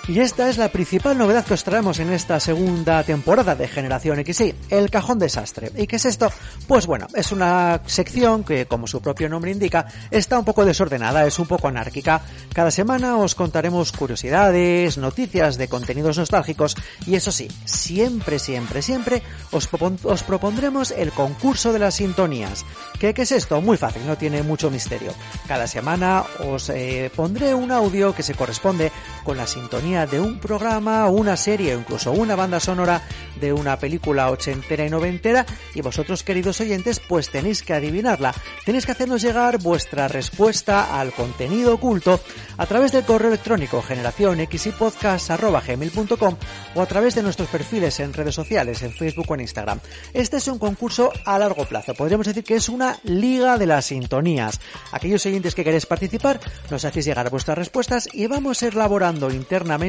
Y 0.09 0.21
esta 0.21 0.49
es 0.49 0.57
la 0.57 0.69
principal 0.69 1.19
novedad 1.19 1.45
que 1.45 1.55
os 1.55 1.65
traemos 1.65 1.99
en 1.99 2.13
esta 2.13 2.39
segunda 2.39 3.03
temporada 3.03 3.57
de 3.57 3.67
Generación 3.67 4.23
XY, 4.25 4.55
el 4.71 4.89
cajón 4.89 5.19
desastre. 5.19 5.73
¿Y 5.77 5.89
qué 5.89 5.97
es 5.97 6.05
esto? 6.05 6.31
Pues 6.69 6.87
bueno, 6.87 7.09
es 7.13 7.33
una 7.33 7.81
sección 7.87 8.45
que, 8.45 8.67
como 8.67 8.87
su 8.87 9.01
propio 9.01 9.29
nombre 9.29 9.51
indica, 9.51 9.87
está 10.13 10.39
un 10.39 10.45
poco 10.45 10.65
desordenada, 10.65 11.27
es 11.27 11.41
un 11.41 11.49
poco 11.49 11.67
anárquica. 11.67 12.23
Cada 12.53 12.71
semana 12.71 13.17
os 13.17 13.35
contaremos 13.35 13.91
curiosidades, 13.91 14.97
noticias 14.97 15.59
de 15.59 15.67
contenidos 15.67 16.19
nostálgicos 16.19 16.77
y 17.05 17.17
eso 17.17 17.33
sí, 17.33 17.49
siempre, 17.65 18.39
siempre, 18.39 18.83
siempre 18.83 19.23
os, 19.51 19.69
os 20.05 20.23
propondremos 20.23 20.93
el 20.93 21.11
concurso 21.11 21.73
de 21.73 21.81
las 21.81 21.97
sintonías. 21.97 22.65
¿Qué, 23.01 23.13
qué 23.13 23.23
es 23.23 23.33
esto? 23.33 23.61
Muy 23.61 23.77
fácil, 23.77 24.07
no 24.07 24.17
tiene 24.17 24.45
mucho 24.45 24.71
misterio. 24.71 25.13
Cada 25.49 25.67
semana 25.67 26.23
os 26.47 26.71
eh, 26.71 27.11
pondré 27.17 27.55
un 27.55 27.73
audio 27.73 28.15
que 28.15 28.23
se 28.23 28.35
corresponde 28.35 28.93
con 29.25 29.37
la 29.37 29.49
sintonía 29.49 29.96
de 30.05 30.21
un 30.21 30.39
programa, 30.39 31.07
una 31.07 31.37
serie 31.39 31.75
o 31.75 31.79
incluso 31.79 32.13
una 32.13 32.37
banda 32.37 32.61
sonora 32.61 33.01
de 33.41 33.53
una 33.53 33.79
película 33.79 34.31
ochentera 34.31 34.85
y 34.85 34.91
noventera 34.91 35.47
y 35.75 35.81
vosotros 35.81 36.23
queridos 36.23 36.61
oyentes 36.61 37.01
pues 37.01 37.31
tenéis 37.31 37.63
que 37.63 37.73
adivinarla. 37.73 38.35
Tenéis 38.65 38.85
que 38.85 38.93
hacernos 38.93 39.23
llegar 39.23 39.59
vuestra 39.59 40.09
respuesta 40.09 40.99
al 40.99 41.13
contenido 41.13 41.75
oculto 41.75 42.21
a 42.59 42.67
través 42.67 42.93
del 42.93 43.05
correo 43.05 43.29
electrónico 43.29 43.81
generación 43.81 44.39
o 46.75 46.83
a 46.83 46.87
través 46.87 47.15
de 47.15 47.23
nuestros 47.23 47.49
perfiles 47.49 48.01
en 48.01 48.13
redes 48.13 48.35
sociales, 48.35 48.83
en 48.83 48.93
Facebook 48.93 49.27
o 49.29 49.35
en 49.35 49.41
Instagram. 49.41 49.81
Este 50.13 50.39
es 50.39 50.49
un 50.49 50.59
concurso 50.59 51.13
a 51.25 51.39
largo 51.39 51.65
plazo. 51.65 51.95
Podríamos 51.95 52.27
decir 52.27 52.45
que 52.45 52.57
es 52.57 52.69
una 52.69 52.99
liga 53.05 53.57
de 53.59 53.67
las 53.67 53.87
sintonías. 53.87 54.61
Aquellos 54.93 55.25
oyentes 55.27 55.55
que 55.55 55.65
queréis 55.65 55.87
participar, 55.87 56.41
nos 56.71 56.85
hacéis 56.85 57.07
llegar 57.07 57.31
vuestras 57.31 57.59
respuestas 57.59 58.09
y 58.13 58.27
vamos 58.27 58.63
elaborando 58.63 59.31
internamente 59.31 59.86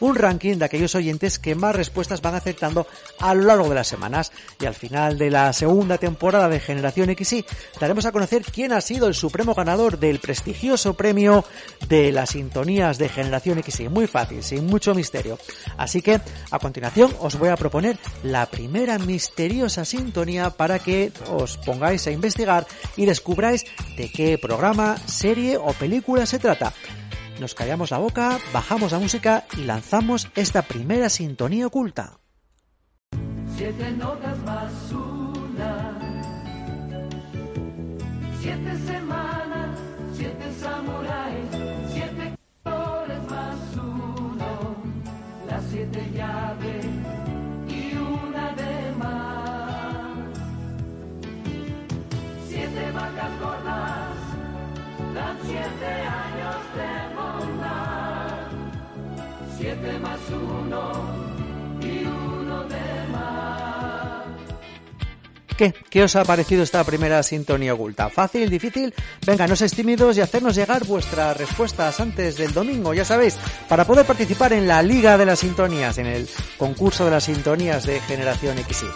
un 0.00 0.14
ranking 0.14 0.56
de 0.56 0.64
aquellos 0.64 0.94
oyentes 0.94 1.38
que 1.38 1.54
más 1.54 1.74
respuestas 1.74 2.20
van 2.20 2.34
aceptando 2.34 2.86
a 3.18 3.34
lo 3.34 3.44
largo 3.44 3.68
de 3.68 3.74
las 3.74 3.88
semanas. 3.88 4.32
Y 4.60 4.66
al 4.66 4.74
final 4.74 5.18
de 5.18 5.30
la 5.30 5.52
segunda 5.52 5.98
temporada 5.98 6.48
de 6.48 6.60
Generación 6.60 7.14
XY, 7.16 7.44
daremos 7.80 8.06
a 8.06 8.12
conocer 8.12 8.42
quién 8.42 8.72
ha 8.72 8.80
sido 8.80 9.06
el 9.06 9.14
supremo 9.14 9.54
ganador 9.54 9.98
del 9.98 10.18
prestigioso 10.18 10.94
premio 10.94 11.44
de 11.88 12.12
las 12.12 12.30
sintonías 12.30 12.98
de 12.98 13.08
Generación 13.08 13.62
XY. 13.62 13.88
Muy 13.88 14.06
fácil, 14.06 14.42
sin 14.42 14.66
mucho 14.66 14.94
misterio. 14.94 15.38
Así 15.76 16.02
que, 16.02 16.20
a 16.50 16.58
continuación, 16.58 17.14
os 17.20 17.38
voy 17.38 17.48
a 17.48 17.56
proponer 17.56 17.98
la 18.22 18.46
primera 18.46 18.98
misteriosa 18.98 19.84
sintonía 19.84 20.50
para 20.50 20.78
que 20.78 21.12
os 21.30 21.56
pongáis 21.58 22.06
a 22.06 22.10
investigar 22.10 22.66
y 22.96 23.06
descubráis 23.06 23.64
de 23.96 24.10
qué 24.10 24.38
programa, 24.38 24.96
serie 25.06 25.56
o 25.56 25.72
película 25.72 26.26
se 26.26 26.38
trata. 26.38 26.72
Nos 27.40 27.54
callamos 27.54 27.90
la 27.90 27.96
boca, 27.96 28.38
bajamos 28.52 28.92
la 28.92 28.98
música 28.98 29.44
y 29.56 29.64
lanzamos 29.64 30.28
esta 30.34 30.60
primera 30.60 31.08
sintonía 31.08 31.66
oculta. 31.68 32.18
Siete 33.56 33.92
notas 33.92 34.38
más 34.40 34.92
una. 34.92 35.98
Siete 38.42 38.78
semanas, 38.86 39.78
siete 40.12 40.52
samuráis, 40.60 41.46
siete 41.94 42.36
colores 42.62 43.22
más 43.30 43.56
uno. 43.74 44.76
Las 45.48 45.64
siete 45.70 46.10
llaves 46.14 46.79
¿Qué? 65.60 65.74
¿Qué 65.90 66.02
os 66.02 66.16
ha 66.16 66.24
parecido 66.24 66.62
esta 66.62 66.82
primera 66.84 67.22
sintonía 67.22 67.74
oculta? 67.74 68.08
¿Fácil? 68.08 68.48
¿Difícil? 68.48 68.94
Venga, 69.26 69.46
no 69.46 69.54
tímidos 69.54 70.16
y 70.16 70.22
hacernos 70.22 70.56
llegar 70.56 70.86
vuestras 70.86 71.36
respuestas 71.36 72.00
antes 72.00 72.38
del 72.38 72.54
domingo, 72.54 72.94
ya 72.94 73.04
sabéis, 73.04 73.36
para 73.68 73.84
poder 73.84 74.06
participar 74.06 74.54
en 74.54 74.66
la 74.66 74.82
Liga 74.82 75.18
de 75.18 75.26
las 75.26 75.40
Sintonías, 75.40 75.98
en 75.98 76.06
el 76.06 76.26
concurso 76.56 77.04
de 77.04 77.10
las 77.10 77.24
sintonías 77.24 77.84
de 77.84 78.00
Generación 78.00 78.56
XY. 78.56 78.86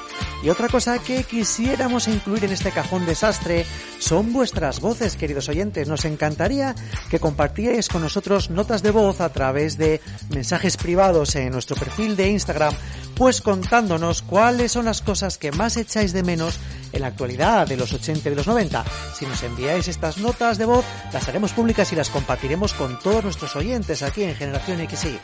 Y 0.45 0.49
otra 0.49 0.69
cosa 0.69 0.99
que 0.99 1.25
quisiéramos 1.25 2.07
incluir 2.09 2.45
en 2.45 2.53
este 2.53 2.71
cajón 2.71 3.07
desastre 3.07 3.65
son 3.99 4.33
vuestras 4.33 4.81
voces, 4.81 5.17
queridos 5.17 5.49
oyentes. 5.49 5.89
Nos 5.89 6.05
encantaría 6.05 6.75
que 7.11 7.19
compartierais 7.19 7.89
con 7.89 8.03
nosotros 8.03 8.51
notas 8.51 8.83
de 8.83 8.91
voz 8.91 9.23
a 9.23 9.31
través 9.31 9.79
de 9.79 10.03
mensajes 10.31 10.77
privados 10.77 11.35
en 11.37 11.51
nuestro 11.51 11.77
perfil 11.77 12.15
de 12.17 12.29
Instagram, 12.29 12.75
pues 13.17 13.41
contándonos 13.41 14.23
cuáles 14.23 14.73
son 14.73 14.87
las 14.87 15.03
cosas 15.03 15.39
que 15.39 15.53
más 15.53 15.77
echáis 15.77 16.13
de 16.13 16.23
menos 16.23 16.59
en 16.93 17.03
la 17.03 17.09
actualidad 17.09 17.67
de 17.67 17.77
los 17.77 17.93
80 17.93 18.31
y 18.31 18.35
los 18.35 18.47
90. 18.47 18.85
Si 19.15 19.27
nos 19.27 19.43
enviáis 19.43 19.89
estas 19.89 20.19
notas 20.19 20.59
de 20.59 20.67
voz, 20.67 20.85
las 21.13 21.29
haremos 21.29 21.53
públicas 21.53 21.93
y 21.93 21.97
las 21.97 22.11
compartiremos 22.11 22.73
con 22.75 22.99
todos 22.99 23.25
nuestros 23.25 23.55
oyentes 23.57 24.03
aquí 24.03 24.25
en 24.25 24.35
Generación 24.35 24.79
XY. 24.89 25.19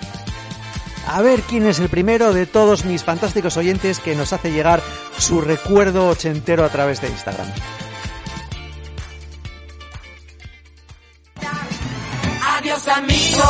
A 1.06 1.22
ver 1.22 1.40
quién 1.42 1.66
es 1.66 1.78
el 1.78 1.88
primero 1.88 2.32
de 2.32 2.46
todos 2.46 2.84
mis 2.84 3.02
fantásticos 3.02 3.56
oyentes 3.56 3.98
que 3.98 4.14
nos 4.14 4.32
hace 4.32 4.52
llegar 4.52 4.82
su 5.18 5.40
recuerdo 5.40 6.08
ochentero 6.08 6.64
a 6.64 6.68
través 6.68 7.00
de 7.00 7.08
Instagram. 7.08 7.48
Adiós 12.58 12.88
amigo, 12.88 13.44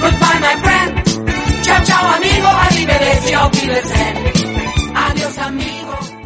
goodbye 0.00 0.40
my 0.40 0.62
friend. 0.62 1.37
Chao 1.68 1.84
chao 1.84 2.14
amigo, 2.14 2.46
arrivederci, 2.46 3.34
auf 3.36 3.52
Wiedersehen. 3.60 4.16
Adiós 4.94 5.38
amigo. 5.38 6.17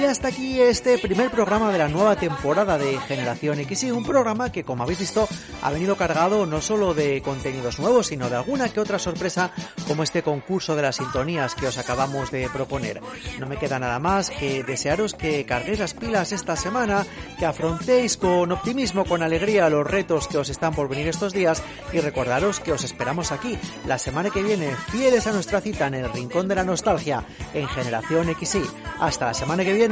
Y 0.00 0.04
hasta 0.04 0.28
aquí 0.28 0.58
este 0.58 0.96
primer 0.96 1.30
programa 1.30 1.70
de 1.70 1.76
la 1.76 1.86
nueva 1.86 2.16
temporada 2.16 2.78
de 2.78 2.98
Generación 3.00 3.58
XY, 3.62 3.90
un 3.90 4.02
programa 4.02 4.50
que 4.50 4.64
como 4.64 4.82
habéis 4.82 5.00
visto 5.00 5.28
ha 5.60 5.70
venido 5.70 5.94
cargado 5.94 6.46
no 6.46 6.62
solo 6.62 6.94
de 6.94 7.20
contenidos 7.20 7.78
nuevos, 7.78 8.06
sino 8.06 8.30
de 8.30 8.36
alguna 8.36 8.70
que 8.70 8.80
otra 8.80 8.98
sorpresa 8.98 9.50
como 9.86 10.02
este 10.02 10.22
concurso 10.22 10.74
de 10.74 10.80
las 10.80 10.96
sintonías 10.96 11.54
que 11.54 11.66
os 11.66 11.76
acabamos 11.76 12.30
de 12.30 12.48
proponer. 12.48 13.02
No 13.38 13.46
me 13.46 13.58
queda 13.58 13.78
nada 13.78 13.98
más 13.98 14.30
que 14.30 14.62
desearos 14.62 15.12
que 15.12 15.44
carguéis 15.44 15.80
las 15.80 15.92
pilas 15.92 16.32
esta 16.32 16.56
semana, 16.56 17.04
que 17.38 17.44
afrontéis 17.44 18.16
con 18.16 18.52
optimismo, 18.52 19.04
con 19.04 19.22
alegría 19.22 19.68
los 19.68 19.86
retos 19.86 20.28
que 20.28 20.38
os 20.38 20.48
están 20.48 20.72
por 20.72 20.88
venir 20.88 21.08
estos 21.08 21.34
días 21.34 21.62
y 21.92 22.00
recordaros 22.00 22.60
que 22.60 22.72
os 22.72 22.84
esperamos 22.84 23.32
aquí 23.32 23.58
la 23.86 23.98
semana 23.98 24.30
que 24.30 24.42
viene, 24.42 24.74
fieles 24.90 25.26
a 25.26 25.32
nuestra 25.32 25.60
cita 25.60 25.88
en 25.88 25.94
el 25.96 26.10
Rincón 26.10 26.48
de 26.48 26.54
la 26.54 26.64
Nostalgia 26.64 27.22
en 27.52 27.68
Generación 27.68 28.34
XY. 28.34 28.62
Hasta 28.98 29.26
la 29.26 29.34
semana 29.34 29.62
que 29.62 29.74
viene. 29.74 29.89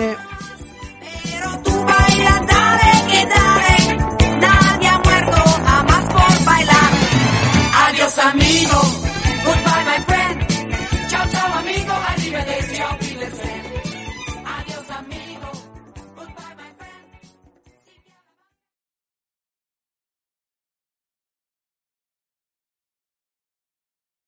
Baila, 1.87 2.41
dale, 2.47 2.91
que 3.11 3.27
dale. 3.27 3.77
Nadie 4.41 4.89
ha 4.89 4.99
muerto 4.99 5.43
jamás 5.67 6.05
por 6.05 6.45
bailar. 6.45 6.91
Adiós 7.89 8.19
amigo, 8.19 8.81